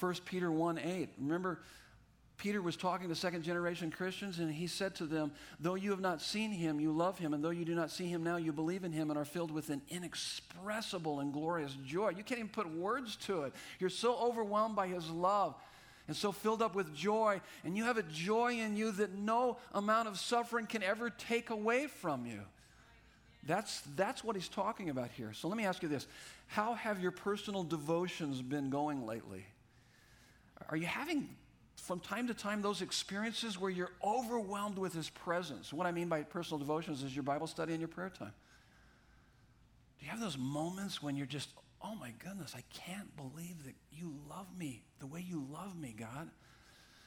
1 0.00 0.14
Peter 0.24 0.50
1 0.50 0.78
8. 0.78 1.08
Remember, 1.20 1.60
Peter 2.38 2.60
was 2.60 2.76
talking 2.76 3.08
to 3.08 3.14
second 3.14 3.42
generation 3.42 3.92
Christians, 3.92 4.40
and 4.40 4.52
he 4.52 4.66
said 4.66 4.96
to 4.96 5.06
them, 5.06 5.30
Though 5.60 5.76
you 5.76 5.90
have 5.90 6.00
not 6.00 6.20
seen 6.20 6.50
him, 6.50 6.80
you 6.80 6.90
love 6.90 7.18
him, 7.20 7.32
and 7.32 7.44
though 7.44 7.50
you 7.50 7.64
do 7.64 7.74
not 7.74 7.92
see 7.92 8.08
him 8.08 8.24
now, 8.24 8.36
you 8.36 8.52
believe 8.52 8.82
in 8.82 8.90
him 8.90 9.10
and 9.10 9.18
are 9.18 9.24
filled 9.24 9.52
with 9.52 9.70
an 9.70 9.82
inexpressible 9.90 11.20
and 11.20 11.32
glorious 11.32 11.76
joy. 11.86 12.08
You 12.10 12.24
can't 12.24 12.40
even 12.40 12.48
put 12.48 12.68
words 12.68 13.14
to 13.26 13.42
it. 13.42 13.52
You're 13.78 13.90
so 13.90 14.16
overwhelmed 14.16 14.74
by 14.74 14.88
his 14.88 15.08
love 15.08 15.54
and 16.08 16.16
so 16.16 16.32
filled 16.32 16.62
up 16.62 16.74
with 16.74 16.92
joy, 16.96 17.40
and 17.62 17.76
you 17.76 17.84
have 17.84 17.96
a 17.96 18.02
joy 18.02 18.54
in 18.54 18.76
you 18.76 18.90
that 18.92 19.14
no 19.14 19.58
amount 19.72 20.08
of 20.08 20.18
suffering 20.18 20.66
can 20.66 20.82
ever 20.82 21.10
take 21.10 21.50
away 21.50 21.86
from 21.86 22.26
you. 22.26 22.40
That's, 23.46 23.82
that's 23.96 24.22
what 24.22 24.36
he's 24.36 24.48
talking 24.48 24.90
about 24.90 25.10
here. 25.10 25.32
So 25.32 25.48
let 25.48 25.56
me 25.56 25.64
ask 25.64 25.82
you 25.82 25.88
this 25.88 26.06
How 26.46 26.74
have 26.74 27.00
your 27.00 27.10
personal 27.10 27.64
devotions 27.64 28.42
been 28.42 28.70
going 28.70 29.06
lately? 29.06 29.46
Are 30.68 30.76
you 30.76 30.86
having 30.86 31.28
from 31.80 32.00
time 32.00 32.28
to 32.28 32.34
time 32.34 32.62
those 32.62 32.82
experiences 32.82 33.58
where 33.58 33.70
you're 33.70 33.92
overwhelmed 34.04 34.78
with 34.78 34.92
His 34.92 35.10
presence. 35.10 35.72
What 35.72 35.86
I 35.86 35.92
mean 35.92 36.08
by 36.08 36.22
personal 36.22 36.58
devotions 36.58 37.02
is 37.02 37.14
your 37.14 37.22
Bible 37.22 37.46
study 37.46 37.72
and 37.72 37.80
your 37.80 37.88
prayer 37.88 38.10
time. 38.10 38.32
Do 39.98 40.04
you 40.04 40.10
have 40.10 40.20
those 40.20 40.38
moments 40.38 41.02
when 41.02 41.16
you're 41.16 41.26
just, 41.26 41.50
oh 41.82 41.94
my 41.94 42.12
goodness, 42.24 42.54
I 42.56 42.62
can't 42.72 43.14
believe 43.16 43.64
that 43.64 43.74
you 43.92 44.14
love 44.28 44.46
me 44.58 44.82
the 44.98 45.06
way 45.06 45.24
you 45.26 45.46
love 45.50 45.76
me, 45.76 45.94
God? 45.98 46.28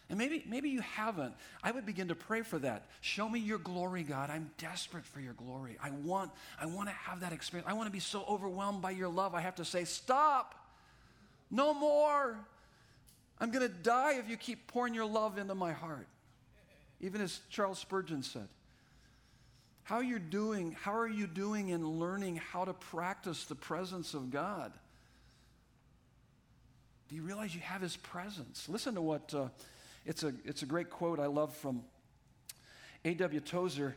And 0.10 0.18
maybe, 0.18 0.44
maybe 0.48 0.70
you 0.70 0.82
haven't. 0.82 1.34
I 1.64 1.72
would 1.72 1.86
begin 1.86 2.10
to 2.10 2.16
pray 2.16 2.42
for 2.42 2.60
that. 2.60 2.86
Show 3.02 3.28
me 3.30 3.40
your 3.40 3.58
glory, 3.58 4.04
God. 4.04 4.30
I'm 4.30 4.52
desperate 4.58 5.06
for 5.06 5.22
your 5.22 5.34
glory. 5.34 5.78
I 5.82 5.92
want, 5.92 6.32
I 6.60 6.66
want 6.66 6.90
to 6.90 6.96
have 6.96 7.22
that 7.22 7.32
experience. 7.32 7.70
I 7.70 7.74
want 7.74 7.88
to 7.88 7.92
be 7.92 8.00
so 8.00 8.24
overwhelmed 8.28 8.82
by 8.82 8.92
your 8.92 9.08
love. 9.08 9.34
I 9.34 9.42
have 9.42 9.56
to 9.56 9.66
say, 9.66 9.86
stop. 9.86 10.56
No 11.50 11.74
more. 11.74 12.38
I'm 13.40 13.52
going 13.52 13.68
to 13.68 13.74
die 13.74 14.16
if 14.20 14.30
you 14.30 14.38
keep 14.38 14.68
pouring 14.68 14.94
your 14.94 15.06
love 15.06 15.38
into 15.38 15.56
my 15.56 15.72
heart. 15.72 16.08
Even 17.00 17.22
as 17.22 17.40
Charles 17.50 17.80
Spurgeon 17.80 18.24
said. 18.24 18.48
How 19.84 19.96
are 19.98 20.04
you 20.04 20.20
doing? 20.20 20.76
How 20.82 20.98
are 20.98 21.08
you 21.08 21.28
doing 21.28 21.70
in 21.70 21.86
learning 22.00 22.38
how 22.38 22.66
to 22.66 22.74
practice 22.74 23.46
the 23.46 23.56
presence 23.56 24.14
of 24.14 24.32
God? 24.32 24.72
Do 27.10 27.16
you 27.16 27.22
realize 27.22 27.54
you 27.54 27.62
have 27.62 27.82
his 27.82 27.98
presence? 27.98 28.68
Listen 28.70 28.96
to 28.96 29.02
what 29.02 29.34
uh, 29.34 29.50
it's 30.06 30.24
a 30.24 30.34
it's 30.46 30.62
a 30.62 30.66
great 30.66 30.90
quote 30.90 31.20
I 31.20 31.28
love 31.28 31.56
from 31.56 31.84
A.W. 33.06 33.40
Tozer. 33.40 33.96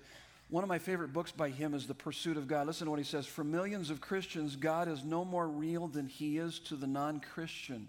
One 0.48 0.62
of 0.62 0.68
my 0.68 0.78
favorite 0.78 1.12
books 1.12 1.32
by 1.32 1.50
him 1.50 1.74
is 1.74 1.88
The 1.88 1.94
Pursuit 1.94 2.36
of 2.36 2.46
God. 2.46 2.68
Listen 2.68 2.84
to 2.84 2.90
what 2.92 3.00
he 3.00 3.04
says. 3.04 3.26
For 3.26 3.42
millions 3.42 3.90
of 3.90 4.00
Christians, 4.00 4.54
God 4.54 4.86
is 4.86 5.04
no 5.04 5.24
more 5.24 5.48
real 5.48 5.88
than 5.88 6.06
he 6.06 6.38
is 6.38 6.60
to 6.60 6.76
the 6.76 6.86
non 6.86 7.18
Christian. 7.20 7.88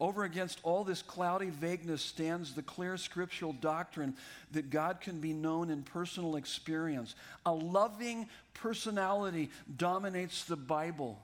Over 0.00 0.24
against 0.24 0.58
all 0.62 0.84
this 0.84 1.02
cloudy 1.02 1.50
vagueness 1.50 2.02
stands 2.02 2.54
the 2.54 2.62
clear 2.62 2.96
scriptural 2.96 3.52
doctrine 3.52 4.14
that 4.50 4.70
God 4.70 5.00
can 5.00 5.20
be 5.20 5.32
known 5.32 5.70
in 5.70 5.82
personal 5.82 6.36
experience. 6.36 7.14
A 7.46 7.52
loving 7.52 8.28
personality 8.54 9.50
dominates 9.76 10.44
the 10.44 10.56
Bible. 10.56 11.20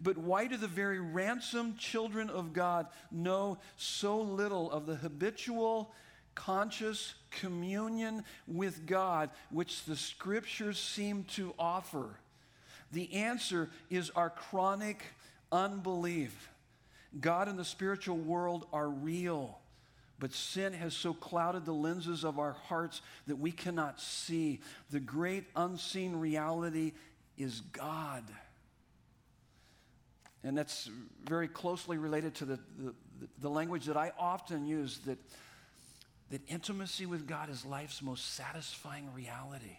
But 0.00 0.18
why 0.18 0.46
do 0.46 0.56
the 0.56 0.68
very 0.68 1.00
ransomed 1.00 1.78
children 1.78 2.30
of 2.30 2.52
God 2.52 2.86
know 3.10 3.58
so 3.76 4.20
little 4.20 4.70
of 4.70 4.86
the 4.86 4.96
habitual, 4.96 5.92
conscious 6.34 7.14
communion 7.30 8.24
with 8.46 8.86
God 8.86 9.30
which 9.50 9.84
the 9.84 9.96
scriptures 9.96 10.78
seem 10.78 11.24
to 11.34 11.54
offer? 11.58 12.18
The 12.92 13.12
answer 13.14 13.70
is 13.90 14.10
our 14.10 14.30
chronic 14.30 15.02
unbelief. 15.50 16.50
God 17.20 17.48
and 17.48 17.58
the 17.58 17.64
spiritual 17.64 18.16
world 18.16 18.66
are 18.72 18.88
real. 18.88 19.58
But 20.18 20.32
sin 20.32 20.72
has 20.74 20.94
so 20.94 21.14
clouded 21.14 21.64
the 21.64 21.72
lenses 21.72 22.24
of 22.24 22.38
our 22.38 22.52
hearts 22.52 23.02
that 23.26 23.40
we 23.40 23.50
cannot 23.50 24.00
see. 24.00 24.60
The 24.90 25.00
great 25.00 25.44
unseen 25.56 26.16
reality 26.16 26.92
is 27.36 27.60
God. 27.72 28.22
And 30.44 30.58
that's 30.58 30.90
very 31.24 31.48
closely 31.48 31.98
related 31.98 32.34
to 32.36 32.44
the, 32.44 32.58
the, 32.78 32.94
the, 33.38 33.48
language 33.48 33.86
that 33.86 33.96
I 33.96 34.12
often 34.18 34.66
use 34.66 34.98
that, 35.06 35.18
that 36.30 36.40
intimacy 36.48 37.06
with 37.06 37.28
God 37.28 37.48
is 37.48 37.64
life's 37.64 38.02
most 38.02 38.34
satisfying 38.34 39.12
reality. 39.14 39.76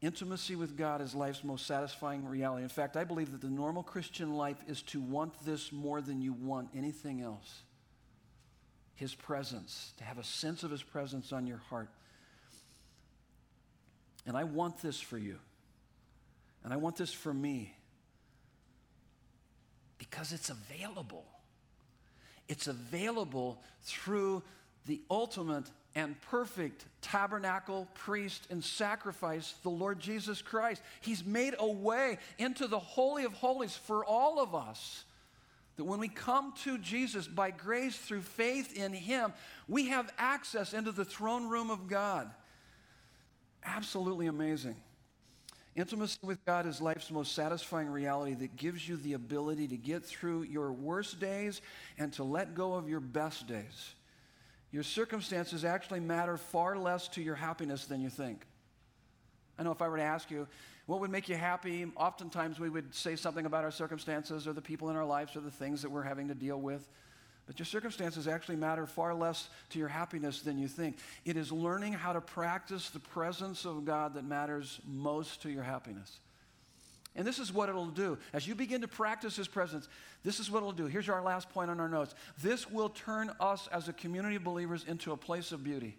Intimacy 0.00 0.54
with 0.54 0.76
God 0.76 1.00
is 1.00 1.14
life's 1.14 1.42
most 1.42 1.66
satisfying 1.66 2.28
reality. 2.28 2.62
In 2.62 2.68
fact, 2.68 2.96
I 2.96 3.04
believe 3.04 3.32
that 3.32 3.40
the 3.40 3.48
normal 3.48 3.82
Christian 3.82 4.36
life 4.36 4.58
is 4.68 4.82
to 4.82 5.00
want 5.00 5.32
this 5.44 5.72
more 5.72 6.00
than 6.00 6.20
you 6.20 6.34
want 6.34 6.68
anything 6.76 7.22
else. 7.22 7.62
His 8.94 9.14
presence, 9.14 9.92
to 9.96 10.04
have 10.04 10.18
a 10.18 10.24
sense 10.24 10.62
of 10.62 10.70
His 10.70 10.82
presence 10.82 11.32
on 11.32 11.46
your 11.46 11.62
heart. 11.70 11.88
And 14.26 14.36
I 14.36 14.44
want 14.44 14.80
this 14.82 15.00
for 15.00 15.18
you. 15.18 15.38
And 16.62 16.72
I 16.72 16.76
want 16.76 16.96
this 16.96 17.12
for 17.12 17.34
me. 17.34 17.74
Because 20.10 20.32
it's 20.32 20.50
available. 20.50 21.24
It's 22.48 22.66
available 22.66 23.62
through 23.82 24.42
the 24.86 25.00
ultimate 25.10 25.64
and 25.94 26.20
perfect 26.22 26.84
tabernacle, 27.00 27.88
priest, 27.94 28.46
and 28.50 28.62
sacrifice, 28.62 29.54
the 29.62 29.70
Lord 29.70 30.00
Jesus 30.00 30.42
Christ. 30.42 30.82
He's 31.00 31.24
made 31.24 31.54
a 31.58 31.66
way 31.66 32.18
into 32.38 32.66
the 32.66 32.78
Holy 32.78 33.24
of 33.24 33.32
Holies 33.32 33.74
for 33.76 34.04
all 34.04 34.40
of 34.40 34.54
us. 34.54 35.04
That 35.76 35.84
when 35.84 36.00
we 36.00 36.08
come 36.08 36.52
to 36.64 36.78
Jesus 36.78 37.26
by 37.26 37.50
grace 37.50 37.96
through 37.96 38.22
faith 38.22 38.76
in 38.76 38.92
Him, 38.92 39.32
we 39.68 39.88
have 39.88 40.12
access 40.18 40.74
into 40.74 40.92
the 40.92 41.04
throne 41.04 41.48
room 41.48 41.70
of 41.70 41.88
God. 41.88 42.30
Absolutely 43.64 44.26
amazing. 44.26 44.76
Intimacy 45.76 46.18
with 46.22 46.44
God 46.44 46.66
is 46.66 46.80
life's 46.80 47.10
most 47.10 47.34
satisfying 47.34 47.88
reality 47.88 48.34
that 48.34 48.56
gives 48.56 48.88
you 48.88 48.96
the 48.96 49.14
ability 49.14 49.66
to 49.68 49.76
get 49.76 50.04
through 50.04 50.42
your 50.42 50.72
worst 50.72 51.18
days 51.18 51.60
and 51.98 52.12
to 52.12 52.22
let 52.22 52.54
go 52.54 52.74
of 52.74 52.88
your 52.88 53.00
best 53.00 53.48
days. 53.48 53.94
Your 54.70 54.84
circumstances 54.84 55.64
actually 55.64 56.00
matter 56.00 56.36
far 56.36 56.76
less 56.76 57.08
to 57.08 57.22
your 57.22 57.34
happiness 57.34 57.86
than 57.86 58.00
you 58.00 58.08
think. 58.08 58.46
I 59.58 59.64
know 59.64 59.72
if 59.72 59.82
I 59.82 59.88
were 59.88 59.96
to 59.96 60.02
ask 60.02 60.30
you, 60.30 60.46
what 60.86 61.00
would 61.00 61.10
make 61.10 61.28
you 61.28 61.36
happy? 61.36 61.90
Oftentimes 61.96 62.60
we 62.60 62.68
would 62.68 62.94
say 62.94 63.16
something 63.16 63.46
about 63.46 63.64
our 63.64 63.70
circumstances 63.70 64.46
or 64.46 64.52
the 64.52 64.62
people 64.62 64.90
in 64.90 64.96
our 64.96 65.04
lives 65.04 65.34
or 65.34 65.40
the 65.40 65.50
things 65.50 65.82
that 65.82 65.90
we're 65.90 66.02
having 66.02 66.28
to 66.28 66.34
deal 66.34 66.60
with. 66.60 66.88
But 67.46 67.58
your 67.58 67.66
circumstances 67.66 68.26
actually 68.26 68.56
matter 68.56 68.86
far 68.86 69.14
less 69.14 69.48
to 69.70 69.78
your 69.78 69.88
happiness 69.88 70.40
than 70.40 70.58
you 70.58 70.66
think. 70.66 70.96
It 71.24 71.36
is 71.36 71.52
learning 71.52 71.92
how 71.92 72.14
to 72.14 72.20
practice 72.20 72.90
the 72.90 73.00
presence 73.00 73.66
of 73.66 73.84
God 73.84 74.14
that 74.14 74.24
matters 74.24 74.80
most 74.86 75.42
to 75.42 75.50
your 75.50 75.62
happiness. 75.62 76.18
And 77.16 77.26
this 77.26 77.38
is 77.38 77.52
what 77.52 77.68
it'll 77.68 77.86
do. 77.86 78.18
As 78.32 78.48
you 78.48 78.54
begin 78.54 78.80
to 78.80 78.88
practice 78.88 79.36
His 79.36 79.46
presence, 79.46 79.88
this 80.24 80.40
is 80.40 80.50
what 80.50 80.58
it'll 80.58 80.72
do. 80.72 80.86
Here's 80.86 81.08
our 81.08 81.22
last 81.22 81.50
point 81.50 81.70
on 81.70 81.78
our 81.80 81.88
notes. 81.88 82.14
This 82.42 82.68
will 82.70 82.88
turn 82.88 83.30
us 83.38 83.68
as 83.70 83.88
a 83.88 83.92
community 83.92 84.36
of 84.36 84.44
believers 84.44 84.84
into 84.88 85.12
a 85.12 85.16
place 85.16 85.52
of 85.52 85.62
beauty. 85.62 85.96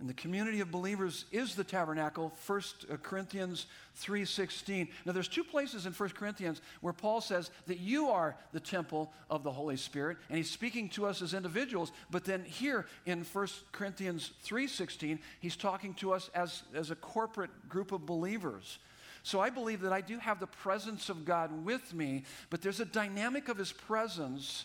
And 0.00 0.08
the 0.08 0.14
community 0.14 0.60
of 0.60 0.70
believers 0.70 1.26
is 1.30 1.54
the 1.54 1.62
tabernacle, 1.62 2.32
1 2.46 2.62
uh, 2.90 2.96
Corinthians 3.02 3.66
3:16. 4.02 4.88
Now 5.04 5.12
there's 5.12 5.28
two 5.28 5.44
places 5.44 5.84
in 5.84 5.92
1 5.92 6.08
Corinthians 6.10 6.62
where 6.80 6.94
Paul 6.94 7.20
says 7.20 7.50
that 7.66 7.80
you 7.80 8.08
are 8.08 8.34
the 8.52 8.60
temple 8.60 9.12
of 9.28 9.42
the 9.42 9.52
Holy 9.52 9.76
Spirit, 9.76 10.16
and 10.30 10.38
he's 10.38 10.50
speaking 10.50 10.88
to 10.90 11.04
us 11.04 11.20
as 11.20 11.34
individuals, 11.34 11.92
but 12.10 12.24
then 12.24 12.44
here 12.44 12.86
in 13.04 13.24
1 13.24 13.48
Corinthians 13.72 14.30
3:16, 14.42 15.18
he's 15.38 15.56
talking 15.56 15.92
to 15.94 16.14
us 16.14 16.30
as, 16.34 16.62
as 16.74 16.90
a 16.90 16.96
corporate 16.96 17.68
group 17.68 17.92
of 17.92 18.06
believers. 18.06 18.78
So 19.22 19.38
I 19.38 19.50
believe 19.50 19.82
that 19.82 19.92
I 19.92 20.00
do 20.00 20.18
have 20.18 20.40
the 20.40 20.46
presence 20.46 21.10
of 21.10 21.26
God 21.26 21.66
with 21.66 21.92
me, 21.92 22.24
but 22.48 22.62
there's 22.62 22.80
a 22.80 22.86
dynamic 22.86 23.50
of 23.50 23.58
his 23.58 23.70
presence 23.70 24.64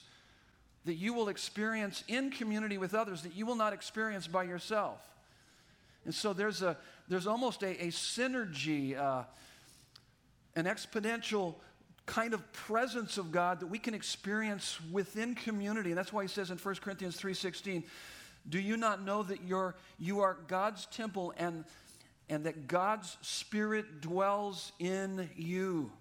that 0.85 0.93
you 0.93 1.13
will 1.13 1.27
experience 1.27 2.05
in 2.07 2.31
community 2.31 2.77
with 2.77 2.93
others 2.93 3.23
that 3.23 3.35
you 3.35 3.45
will 3.45 3.55
not 3.57 3.73
experience 3.73 4.27
by 4.27 4.43
yourself. 4.43 5.01
And 6.05 6.13
so 6.13 6.33
there's, 6.33 6.61
a, 6.61 6.77
there's 7.07 7.27
almost 7.27 7.63
a, 7.63 7.83
a 7.83 7.87
synergy, 7.87 8.97
uh, 8.97 9.23
an 10.55 10.65
exponential 10.65 11.55
kind 12.05 12.33
of 12.33 12.53
presence 12.53 13.17
of 13.17 13.31
God 13.31 13.59
that 13.59 13.67
we 13.67 13.79
can 13.79 13.93
experience 13.93 14.79
within 14.91 15.35
community. 15.35 15.89
And 15.89 15.97
that's 15.97 16.13
why 16.13 16.21
he 16.21 16.27
says 16.27 16.51
in 16.51 16.57
1 16.57 16.75
Corinthians 16.75 17.19
3.16, 17.19 17.83
do 18.47 18.59
you 18.59 18.77
not 18.77 19.03
know 19.03 19.23
that 19.23 19.43
you're, 19.43 19.75
you 19.97 20.21
are 20.21 20.37
God's 20.47 20.85
temple 20.85 21.33
and, 21.37 21.65
and 22.29 22.43
that 22.43 22.67
God's 22.67 23.17
Spirit 23.21 24.01
dwells 24.01 24.71
in 24.79 25.29
you? 25.35 25.91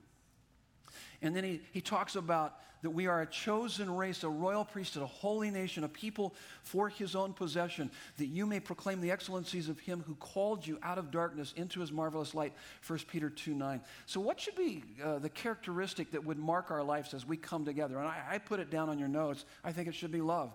And 1.24 1.34
then 1.34 1.42
he, 1.42 1.60
he 1.72 1.80
talks 1.80 2.16
about 2.16 2.60
that 2.82 2.90
we 2.90 3.06
are 3.06 3.22
a 3.22 3.26
chosen 3.26 3.90
race, 3.96 4.24
a 4.24 4.28
royal 4.28 4.62
priesthood, 4.62 5.02
a 5.02 5.06
holy 5.06 5.50
nation, 5.50 5.84
a 5.84 5.88
people 5.88 6.34
for 6.62 6.90
his 6.90 7.16
own 7.16 7.32
possession, 7.32 7.90
that 8.18 8.26
you 8.26 8.44
may 8.44 8.60
proclaim 8.60 9.00
the 9.00 9.10
excellencies 9.10 9.70
of 9.70 9.80
him 9.80 10.04
who 10.06 10.14
called 10.16 10.66
you 10.66 10.78
out 10.82 10.98
of 10.98 11.10
darkness 11.10 11.54
into 11.56 11.80
his 11.80 11.90
marvelous 11.90 12.34
light. 12.34 12.52
1 12.86 12.98
Peter 13.10 13.30
2 13.30 13.54
9. 13.54 13.80
So, 14.04 14.20
what 14.20 14.38
should 14.38 14.54
be 14.54 14.84
uh, 15.02 15.18
the 15.18 15.30
characteristic 15.30 16.10
that 16.10 16.22
would 16.22 16.38
mark 16.38 16.70
our 16.70 16.82
lives 16.82 17.14
as 17.14 17.26
we 17.26 17.38
come 17.38 17.64
together? 17.64 17.98
And 17.98 18.06
I, 18.06 18.22
I 18.32 18.38
put 18.38 18.60
it 18.60 18.70
down 18.70 18.90
on 18.90 18.98
your 18.98 19.08
notes. 19.08 19.46
I 19.64 19.72
think 19.72 19.88
it 19.88 19.94
should 19.94 20.12
be 20.12 20.20
love. 20.20 20.54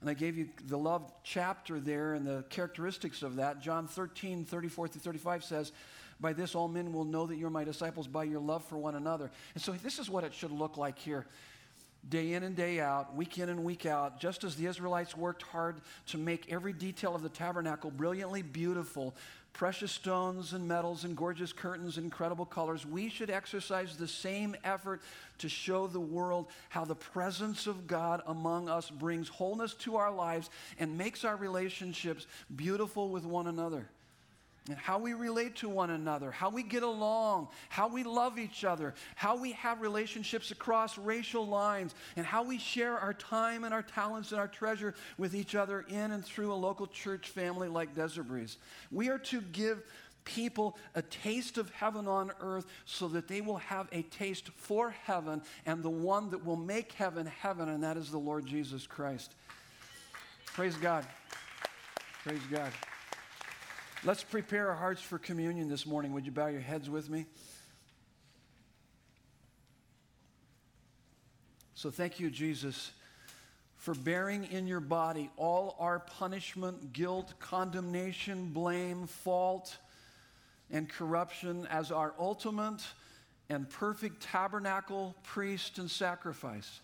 And 0.00 0.08
I 0.08 0.14
gave 0.14 0.38
you 0.38 0.48
the 0.66 0.78
love 0.78 1.12
chapter 1.24 1.78
there 1.78 2.14
and 2.14 2.26
the 2.26 2.42
characteristics 2.48 3.22
of 3.22 3.36
that. 3.36 3.60
John 3.60 3.86
13, 3.86 4.46
34 4.46 4.88
through 4.88 5.00
35 5.00 5.44
says, 5.44 5.72
By 6.20 6.32
this 6.32 6.54
all 6.54 6.68
men 6.68 6.92
will 6.92 7.04
know 7.04 7.26
that 7.26 7.36
you're 7.36 7.50
my 7.50 7.64
disciples 7.64 8.08
by 8.08 8.24
your 8.24 8.40
love 8.40 8.64
for 8.64 8.78
one 8.78 8.94
another. 8.94 9.30
And 9.54 9.62
so 9.62 9.72
this 9.72 9.98
is 9.98 10.08
what 10.08 10.24
it 10.24 10.32
should 10.32 10.50
look 10.50 10.76
like 10.76 10.98
here. 10.98 11.26
Day 12.08 12.34
in 12.34 12.44
and 12.44 12.54
day 12.54 12.80
out, 12.80 13.16
week 13.16 13.38
in 13.38 13.48
and 13.48 13.64
week 13.64 13.84
out, 13.84 14.20
just 14.20 14.44
as 14.44 14.54
the 14.54 14.66
Israelites 14.66 15.16
worked 15.16 15.42
hard 15.42 15.80
to 16.06 16.18
make 16.18 16.52
every 16.52 16.72
detail 16.72 17.14
of 17.14 17.22
the 17.22 17.28
tabernacle 17.28 17.90
brilliantly 17.90 18.42
beautiful, 18.42 19.14
precious 19.52 19.90
stones 19.90 20.52
and 20.52 20.68
metals 20.68 21.02
and 21.02 21.16
gorgeous 21.16 21.52
curtains 21.52 21.98
incredible 21.98 22.46
colors, 22.46 22.86
we 22.86 23.08
should 23.08 23.28
exercise 23.28 23.96
the 23.96 24.06
same 24.06 24.54
effort 24.62 25.02
to 25.38 25.48
show 25.48 25.88
the 25.88 26.00
world 26.00 26.46
how 26.68 26.84
the 26.84 26.94
presence 26.94 27.66
of 27.66 27.88
God 27.88 28.22
among 28.26 28.68
us 28.68 28.88
brings 28.88 29.28
wholeness 29.28 29.74
to 29.74 29.96
our 29.96 30.12
lives 30.12 30.48
and 30.78 30.96
makes 30.96 31.24
our 31.24 31.36
relationships 31.36 32.26
beautiful 32.54 33.08
with 33.08 33.24
one 33.24 33.48
another 33.48 33.88
and 34.68 34.78
how 34.78 34.98
we 34.98 35.12
relate 35.12 35.56
to 35.56 35.68
one 35.68 35.90
another, 35.90 36.30
how 36.30 36.50
we 36.50 36.62
get 36.62 36.82
along, 36.82 37.48
how 37.68 37.88
we 37.88 38.02
love 38.02 38.38
each 38.38 38.64
other, 38.64 38.94
how 39.14 39.36
we 39.36 39.52
have 39.52 39.80
relationships 39.80 40.50
across 40.50 40.98
racial 40.98 41.46
lines, 41.46 41.94
and 42.16 42.26
how 42.26 42.42
we 42.42 42.58
share 42.58 42.98
our 42.98 43.14
time 43.14 43.64
and 43.64 43.72
our 43.72 43.82
talents 43.82 44.32
and 44.32 44.40
our 44.40 44.48
treasure 44.48 44.94
with 45.18 45.34
each 45.34 45.54
other 45.54 45.84
in 45.88 46.10
and 46.12 46.24
through 46.24 46.52
a 46.52 46.54
local 46.54 46.86
church 46.86 47.28
family 47.28 47.68
like 47.68 47.94
Desert 47.94 48.24
Breeze. 48.24 48.56
We 48.90 49.08
are 49.08 49.18
to 49.18 49.40
give 49.40 49.82
people 50.24 50.76
a 50.94 51.02
taste 51.02 51.56
of 51.56 51.70
heaven 51.70 52.08
on 52.08 52.32
earth 52.40 52.66
so 52.84 53.08
that 53.08 53.28
they 53.28 53.40
will 53.40 53.58
have 53.58 53.88
a 53.92 54.02
taste 54.02 54.48
for 54.56 54.90
heaven 54.90 55.40
and 55.64 55.82
the 55.82 55.90
one 55.90 56.30
that 56.30 56.44
will 56.44 56.56
make 56.56 56.92
heaven 56.92 57.26
heaven, 57.26 57.68
and 57.68 57.82
that 57.84 57.96
is 57.96 58.10
the 58.10 58.18
Lord 58.18 58.44
Jesus 58.44 58.86
Christ. 58.86 59.32
Praise 60.46 60.76
God. 60.76 61.06
Praise 62.24 62.40
God. 62.50 62.72
Let's 64.06 64.22
prepare 64.22 64.68
our 64.68 64.76
hearts 64.76 65.02
for 65.02 65.18
communion 65.18 65.68
this 65.68 65.84
morning. 65.84 66.12
Would 66.12 66.26
you 66.26 66.30
bow 66.30 66.46
your 66.46 66.60
heads 66.60 66.88
with 66.88 67.10
me? 67.10 67.26
So, 71.74 71.90
thank 71.90 72.20
you, 72.20 72.30
Jesus, 72.30 72.92
for 73.78 73.94
bearing 73.94 74.44
in 74.44 74.68
your 74.68 74.78
body 74.78 75.28
all 75.36 75.74
our 75.80 75.98
punishment, 75.98 76.92
guilt, 76.92 77.34
condemnation, 77.40 78.50
blame, 78.52 79.08
fault, 79.08 79.76
and 80.70 80.88
corruption 80.88 81.66
as 81.68 81.90
our 81.90 82.14
ultimate 82.16 82.86
and 83.48 83.68
perfect 83.68 84.22
tabernacle, 84.22 85.16
priest, 85.24 85.78
and 85.78 85.90
sacrifice, 85.90 86.78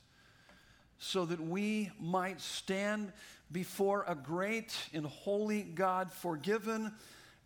so 0.99 1.25
that 1.27 1.41
we 1.41 1.89
might 2.01 2.41
stand 2.41 3.13
before 3.53 4.05
a 4.09 4.15
great 4.15 4.75
and 4.93 5.07
holy 5.07 5.63
God, 5.63 6.11
forgiven, 6.11 6.93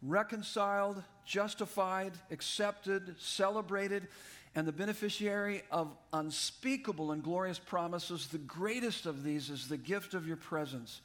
reconciled, 0.02 1.02
justified, 1.24 2.12
accepted, 2.30 3.16
celebrated, 3.18 4.09
and 4.54 4.66
the 4.66 4.72
beneficiary 4.72 5.62
of 5.70 5.94
unspeakable 6.12 7.12
and 7.12 7.22
glorious 7.22 7.59
promises. 7.59 8.28
The 8.28 8.38
greatest 8.38 9.04
of 9.04 9.22
these 9.24 9.50
is 9.50 9.68
the 9.68 9.76
gift 9.76 10.14
of 10.14 10.26
your 10.26 10.36
presence. 10.36 11.00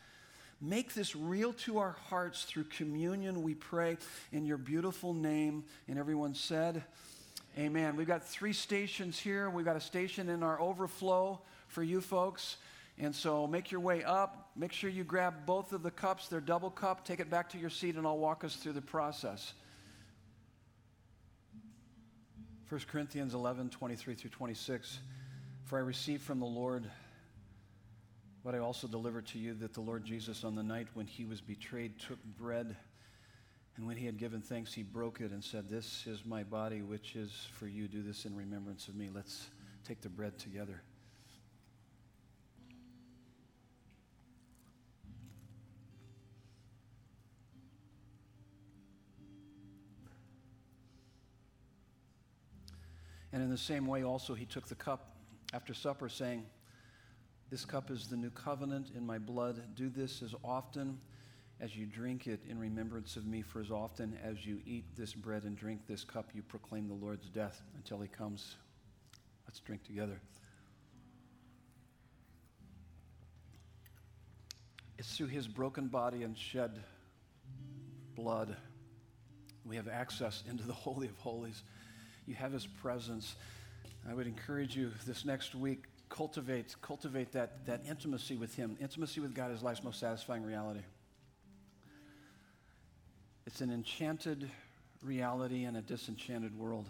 Make 0.62 0.94
this 0.94 1.16
real 1.16 1.54
to 1.54 1.80
our 1.80 1.98
hearts 2.10 2.44
through 2.44 2.66
communion, 2.66 3.42
we 3.42 3.56
pray, 3.56 3.98
in 4.32 4.46
your 4.46 4.58
beautiful 4.58 5.14
name. 5.14 5.64
And 5.88 5.98
everyone 5.98 6.36
said, 6.36 6.84
Amen. 7.58 7.98
We've 7.98 8.08
got 8.08 8.24
three 8.24 8.54
stations 8.54 9.20
here. 9.20 9.50
We've 9.50 9.66
got 9.66 9.76
a 9.76 9.82
station 9.82 10.30
in 10.30 10.44
our 10.44 10.62
overflow 10.62 11.42
for 11.68 11.84
you 11.84 12.00
folks. 12.00 12.56
And 12.98 13.16
so 13.16 13.48
make 13.48 13.72
your 13.72 13.82
way 13.82 14.04
up. 14.04 14.52
Make 14.56 14.74
sure 14.74 14.90
you 14.90 15.04
grab 15.04 15.46
both 15.46 15.74
of 15.74 15.82
the 15.82 15.92
cups. 15.92 16.28
They're 16.28 16.42
double 16.42 16.70
cup. 16.70 17.06
Take 17.06 17.20
it 17.20 17.30
back 17.30 17.50
to 17.50 17.58
your 17.58 17.70
seat, 17.70 17.96
and 17.96 18.06
I'll 18.06 18.18
walk 18.18 18.44
us 18.44 18.56
through 18.56 18.74
the 18.74 18.82
process. 18.82 19.54
1 22.70 22.82
Corinthians 22.88 23.34
11, 23.34 23.70
23 23.70 24.16
through 24.16 24.30
26. 24.30 25.00
For 25.66 25.78
I 25.78 25.82
received 25.82 26.22
from 26.22 26.40
the 26.40 26.46
Lord 26.46 26.90
what 28.44 28.56
I 28.56 28.60
also 28.60 28.88
delivered 28.88 29.28
to 29.28 29.40
you 29.40 29.54
that 29.56 29.74
the 29.74 29.82
Lord 29.82 30.04
Jesus, 30.04 30.44
on 30.44 30.56
the 30.56 30.64
night 30.64 30.88
when 30.94 31.06
he 31.06 31.26
was 31.26 31.42
betrayed, 31.42 32.00
took 32.00 32.24
bread. 32.24 32.76
And 33.76 33.88
when 33.88 33.98
he 33.98 34.06
had 34.06 34.18
given 34.18 34.42
thanks, 34.42 34.74
he 34.74 34.84
broke 34.84 35.22
it 35.22 35.32
and 35.32 35.44
said, 35.44 35.70
This 35.70 36.06
is 36.08 36.26
my 36.26 36.44
body, 36.44 36.82
which 36.82 37.16
is 37.16 37.32
for 37.54 37.68
you. 37.68 37.88
Do 37.88 38.02
this 38.02 38.26
in 38.26 38.36
remembrance 38.36 38.88
of 38.88 38.96
me. 38.96 39.10
Let's 39.14 39.48
take 39.86 40.02
the 40.02 40.10
bread 40.10 40.38
together. 40.38 40.82
And 53.34 53.42
in 53.42 53.50
the 53.50 53.58
same 53.58 53.88
way, 53.88 54.04
also, 54.04 54.34
he 54.34 54.46
took 54.46 54.68
the 54.68 54.76
cup 54.76 55.16
after 55.54 55.74
supper, 55.74 56.10
saying, 56.10 56.46
This 57.50 57.66
cup 57.66 57.90
is 57.90 58.08
the 58.08 58.18
new 58.18 58.30
covenant 58.30 58.92
in 58.96 59.06
my 59.06 59.18
blood. 59.18 59.62
Do 59.76 59.90
this 59.90 60.22
as 60.22 60.36
often 60.44 61.00
as 61.60 61.76
you 61.76 61.86
drink 61.86 62.28
it 62.28 62.42
in 62.50 62.58
remembrance 62.58 63.16
of 63.16 63.26
me, 63.26 63.42
for 63.42 63.62
as 63.62 63.72
often 63.72 64.18
as 64.24 64.46
you 64.46 64.60
eat 64.66 64.84
this 64.98 65.14
bread 65.14 65.44
and 65.44 65.56
drink 65.56 65.82
this 65.88 66.04
cup, 66.04 66.32
you 66.34 66.42
proclaim 66.42 66.88
the 66.88 66.94
Lord's 66.94 67.30
death 67.30 67.62
until 67.76 68.00
he 68.02 68.08
comes. 68.08 68.56
Let's 69.48 69.60
drink 69.60 69.84
together. 69.84 70.20
It's 74.98 75.16
through 75.16 75.28
his 75.28 75.48
broken 75.48 75.88
body 75.88 76.24
and 76.24 76.38
shed 76.38 76.84
blood 78.16 78.56
we 79.66 79.76
have 79.76 79.88
access 79.88 80.44
into 80.50 80.64
the 80.64 80.74
Holy 80.74 81.08
of 81.08 81.18
Holies 81.18 81.64
you 82.32 82.38
have 82.38 82.54
his 82.54 82.66
presence. 82.66 83.36
I 84.10 84.14
would 84.14 84.26
encourage 84.26 84.74
you 84.74 84.92
this 85.06 85.26
next 85.26 85.54
week, 85.54 85.84
cultivate, 86.08 86.74
cultivate 86.82 87.34
that, 87.34 87.66
that 87.66 87.82
intimacy 87.86 88.38
with 88.38 88.56
him. 88.56 88.78
Intimacy 88.80 89.20
with 89.20 89.36
God 89.36 89.52
is 89.52 89.62
life's 89.62 89.84
most 89.84 90.00
satisfying 90.00 90.44
reality. 90.44 90.80
It's 93.46 93.60
an 93.60 93.70
enchanted 93.70 94.50
reality 95.04 95.66
in 95.66 95.76
a 95.76 95.82
disenchanted 95.82 96.58
world. 96.58 96.90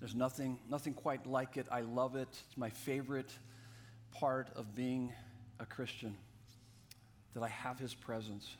There's 0.00 0.14
nothing, 0.14 0.58
nothing 0.68 0.92
quite 0.92 1.26
like 1.26 1.56
it. 1.56 1.66
I 1.70 1.80
love 1.80 2.14
it. 2.14 2.28
It's 2.28 2.58
my 2.58 2.68
favorite 2.68 3.32
part 4.12 4.48
of 4.54 4.74
being 4.74 5.14
a 5.60 5.64
Christian 5.64 6.14
that 7.32 7.42
I 7.42 7.48
have 7.48 7.78
his 7.78 7.94
presence, 7.94 8.54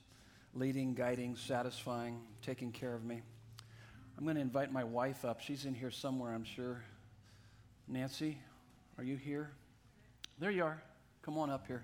leading, 0.55 0.95
guiding, 0.95 1.37
satisfying, 1.37 2.19
taking 2.41 2.73
care 2.73 2.95
of 2.95 3.05
me. 3.05 3.21
I'm 4.19 4.25
going 4.25 4.37
to 4.37 4.43
invite 4.43 4.73
my 4.73 4.85
wife 4.85 5.25
up. 5.25 5.41
She's 5.41 5.65
in 5.65 5.75
here 5.75 5.91
somewhere, 5.91 6.33
I'm 6.33 6.45
sure. 6.45 6.83
Nancy, 7.89 8.39
are 8.99 9.05
you 9.05 9.17
here? 9.17 9.51
There 10.39 10.51
you 10.51 10.65
are. 10.65 10.83
Come 11.23 11.39
on 11.39 11.51
up 11.51 11.67
here. 11.67 11.83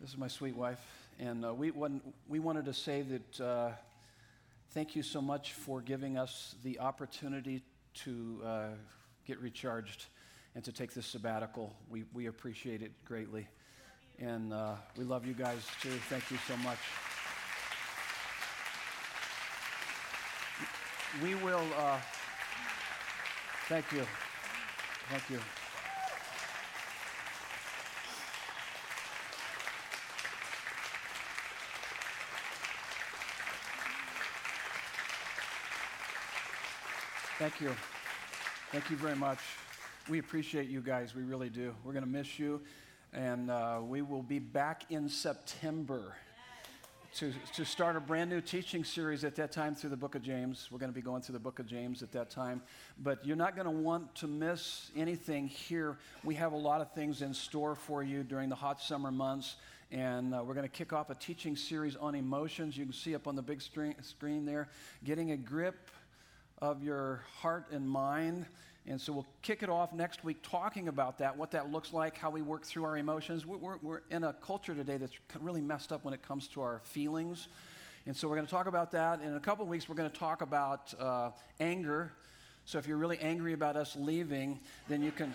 This 0.00 0.10
is 0.10 0.18
my 0.18 0.28
sweet 0.28 0.54
wife. 0.54 0.78
And 1.18 1.44
uh, 1.44 1.52
we, 1.52 1.72
we 2.28 2.38
wanted 2.38 2.66
to 2.66 2.74
say 2.74 3.02
that 3.02 3.40
uh, 3.40 3.70
thank 4.70 4.94
you 4.94 5.02
so 5.02 5.20
much 5.20 5.54
for 5.54 5.80
giving 5.80 6.16
us 6.16 6.54
the 6.62 6.78
opportunity 6.78 7.62
to 8.04 8.40
uh, 8.44 8.66
get 9.26 9.40
recharged 9.40 10.06
and 10.54 10.62
to 10.64 10.72
take 10.72 10.94
this 10.94 11.06
sabbatical. 11.06 11.74
We, 11.90 12.04
we 12.12 12.26
appreciate 12.26 12.82
it 12.82 12.92
greatly. 13.04 13.48
And 14.20 14.52
uh, 14.52 14.74
we 14.96 15.04
love 15.04 15.24
you 15.26 15.34
guys 15.34 15.64
too. 15.80 15.90
Thank 16.08 16.30
you 16.30 16.38
so 16.48 16.56
much. 16.58 16.78
We 21.22 21.34
will, 21.36 21.62
uh, 21.78 21.98
thank 23.68 23.90
you. 23.92 24.02
Thank 25.08 25.30
you. 25.30 25.38
Thank 37.38 37.60
you. 37.60 37.70
Thank 38.72 38.90
you 38.90 38.96
very 38.96 39.14
much. 39.14 39.38
We 40.08 40.18
appreciate 40.18 40.68
you 40.68 40.80
guys. 40.80 41.14
We 41.14 41.22
really 41.22 41.48
do. 41.48 41.72
We're 41.84 41.92
going 41.92 42.04
to 42.04 42.10
miss 42.10 42.36
you. 42.36 42.60
And 43.12 43.50
uh, 43.50 43.80
we 43.82 44.02
will 44.02 44.22
be 44.22 44.38
back 44.38 44.84
in 44.90 45.08
September. 45.08 46.14
to, 47.16 47.32
to 47.54 47.64
start 47.64 47.96
a 47.96 48.00
brand 48.00 48.28
new 48.28 48.42
teaching 48.42 48.84
series 48.84 49.24
at 49.24 49.34
that 49.36 49.50
time 49.50 49.74
through 49.74 49.90
the 49.90 49.96
book 49.96 50.14
of 50.14 50.22
James. 50.22 50.68
We're 50.70 50.78
going 50.78 50.92
to 50.92 50.94
be 50.94 51.00
going 51.00 51.22
through 51.22 51.32
the 51.32 51.38
book 51.38 51.58
of 51.58 51.66
James 51.66 52.02
at 52.02 52.12
that 52.12 52.28
time. 52.28 52.60
But 52.98 53.24
you're 53.24 53.36
not 53.36 53.56
going 53.56 53.64
to 53.64 53.70
want 53.70 54.14
to 54.16 54.26
miss 54.26 54.90
anything 54.94 55.48
here. 55.48 55.96
We 56.22 56.34
have 56.34 56.52
a 56.52 56.56
lot 56.56 56.82
of 56.82 56.92
things 56.92 57.22
in 57.22 57.32
store 57.32 57.74
for 57.74 58.02
you 58.02 58.22
during 58.22 58.50
the 58.50 58.56
hot 58.56 58.80
summer 58.80 59.10
months. 59.10 59.56
And 59.90 60.34
uh, 60.34 60.42
we're 60.44 60.54
going 60.54 60.68
to 60.68 60.72
kick 60.72 60.92
off 60.92 61.08
a 61.08 61.14
teaching 61.14 61.56
series 61.56 61.96
on 61.96 62.14
emotions. 62.14 62.76
You 62.76 62.84
can 62.84 62.92
see 62.92 63.14
up 63.14 63.26
on 63.26 63.36
the 63.36 63.42
big 63.42 63.62
screen, 63.62 63.94
screen 64.02 64.44
there, 64.44 64.68
getting 65.02 65.30
a 65.30 65.36
grip 65.36 65.90
of 66.60 66.82
your 66.82 67.22
heart 67.38 67.68
and 67.70 67.88
mind. 67.88 68.44
And 68.88 68.98
so 68.98 69.12
we'll 69.12 69.26
kick 69.42 69.62
it 69.62 69.68
off 69.68 69.92
next 69.92 70.24
week 70.24 70.38
talking 70.42 70.88
about 70.88 71.18
that, 71.18 71.36
what 71.36 71.50
that 71.50 71.70
looks 71.70 71.92
like, 71.92 72.16
how 72.16 72.30
we 72.30 72.40
work 72.40 72.64
through 72.64 72.84
our 72.84 72.96
emotions. 72.96 73.44
We're, 73.44 73.76
we're, 73.82 74.00
in 74.10 74.24
a 74.24 74.32
culture 74.32 74.74
today 74.74 74.96
that's 74.96 75.12
really 75.40 75.60
messed 75.60 75.92
up 75.92 76.04
when 76.04 76.14
it 76.14 76.22
comes 76.22 76.48
to 76.48 76.62
our 76.62 76.80
feelings. 76.84 77.48
And 78.06 78.16
so 78.16 78.28
we're 78.28 78.36
going 78.36 78.46
to 78.46 78.50
talk 78.50 78.66
about 78.66 78.92
that. 78.92 79.20
In 79.20 79.34
a 79.34 79.40
couple 79.40 79.62
of 79.62 79.68
weeks, 79.68 79.90
we're 79.90 79.94
going 79.94 80.10
to 80.10 80.18
talk 80.18 80.40
about 80.40 80.94
uh, 80.98 81.30
anger. 81.60 82.12
So 82.64 82.78
if 82.78 82.86
you're 82.86 82.96
really 82.96 83.18
angry 83.18 83.52
about 83.52 83.76
us 83.76 83.94
leaving, 83.94 84.58
then 84.88 85.02
you 85.02 85.10
can, 85.10 85.34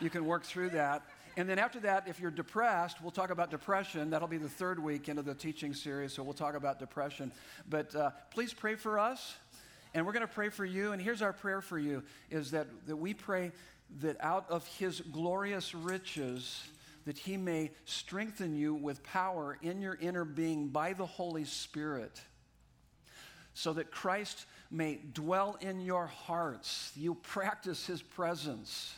you 0.00 0.08
can 0.08 0.24
work 0.24 0.44
through 0.44 0.70
that. 0.70 1.02
And 1.36 1.46
then 1.46 1.58
after 1.58 1.80
that, 1.80 2.08
if 2.08 2.18
you're 2.18 2.30
depressed, 2.30 3.02
we'll 3.02 3.10
talk 3.10 3.28
about 3.28 3.50
depression. 3.50 4.08
That'll 4.08 4.26
be 4.26 4.38
the 4.38 4.48
third 4.48 4.82
week 4.82 5.10
into 5.10 5.22
the 5.22 5.34
teaching 5.34 5.74
series, 5.74 6.14
so 6.14 6.22
we'll 6.22 6.32
talk 6.32 6.54
about 6.54 6.78
depression. 6.78 7.30
But 7.68 7.94
uh, 7.94 8.10
please 8.30 8.54
pray 8.54 8.74
for 8.74 8.98
us. 8.98 9.36
And 9.94 10.06
we're 10.06 10.12
going 10.12 10.26
to 10.26 10.32
pray 10.32 10.48
for 10.48 10.64
you. 10.64 10.92
And 10.92 11.02
here's 11.02 11.22
our 11.22 11.32
prayer 11.32 11.60
for 11.60 11.78
you 11.78 12.02
is 12.30 12.52
that, 12.52 12.66
that 12.86 12.96
we 12.96 13.14
pray 13.14 13.52
that 14.00 14.16
out 14.20 14.46
of 14.48 14.66
his 14.66 15.00
glorious 15.00 15.74
riches, 15.74 16.64
that 17.04 17.18
he 17.18 17.36
may 17.36 17.70
strengthen 17.84 18.56
you 18.56 18.74
with 18.74 19.02
power 19.02 19.58
in 19.62 19.80
your 19.80 19.98
inner 20.00 20.24
being 20.24 20.68
by 20.68 20.92
the 20.92 21.06
Holy 21.06 21.44
Spirit, 21.44 22.20
so 23.54 23.74
that 23.74 23.90
Christ 23.90 24.46
may 24.70 24.98
dwell 25.12 25.58
in 25.60 25.80
your 25.80 26.06
hearts. 26.06 26.90
You 26.96 27.14
practice 27.16 27.86
his 27.86 28.00
presence 28.00 28.94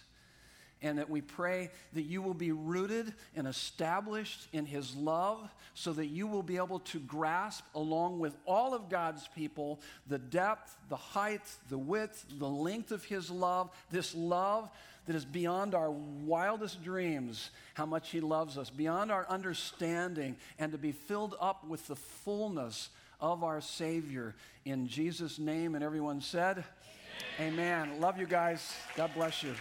and 0.84 0.98
that 0.98 1.08
we 1.08 1.22
pray 1.22 1.70
that 1.94 2.02
you 2.02 2.20
will 2.20 2.34
be 2.34 2.52
rooted 2.52 3.14
and 3.34 3.48
established 3.48 4.46
in 4.52 4.66
His 4.66 4.94
love 4.94 5.50
so 5.72 5.94
that 5.94 6.06
you 6.06 6.26
will 6.26 6.42
be 6.42 6.58
able 6.58 6.80
to 6.80 7.00
grasp, 7.00 7.64
along 7.74 8.20
with 8.20 8.36
all 8.44 8.74
of 8.74 8.90
God's 8.90 9.26
people, 9.34 9.80
the 10.06 10.18
depth, 10.18 10.76
the 10.90 10.96
height, 10.96 11.40
the 11.70 11.78
width, 11.78 12.26
the 12.38 12.48
length 12.48 12.92
of 12.92 13.02
His 13.02 13.30
love, 13.30 13.70
this 13.90 14.14
love 14.14 14.68
that 15.06 15.16
is 15.16 15.24
beyond 15.24 15.74
our 15.74 15.90
wildest 15.90 16.84
dreams, 16.84 17.50
how 17.72 17.86
much 17.86 18.10
He 18.10 18.20
loves 18.20 18.58
us, 18.58 18.68
beyond 18.68 19.10
our 19.10 19.26
understanding, 19.30 20.36
and 20.58 20.70
to 20.72 20.78
be 20.78 20.92
filled 20.92 21.34
up 21.40 21.66
with 21.66 21.86
the 21.88 21.96
fullness 21.96 22.90
of 23.20 23.42
our 23.42 23.62
Savior. 23.62 24.34
In 24.66 24.86
Jesus' 24.86 25.38
name, 25.38 25.74
and 25.74 25.82
everyone 25.82 26.20
said, 26.20 26.62
Amen. 27.40 27.54
Amen. 27.54 28.00
Love 28.00 28.18
you 28.18 28.26
guys. 28.26 28.74
God 28.96 29.10
bless 29.14 29.42
you. 29.42 29.54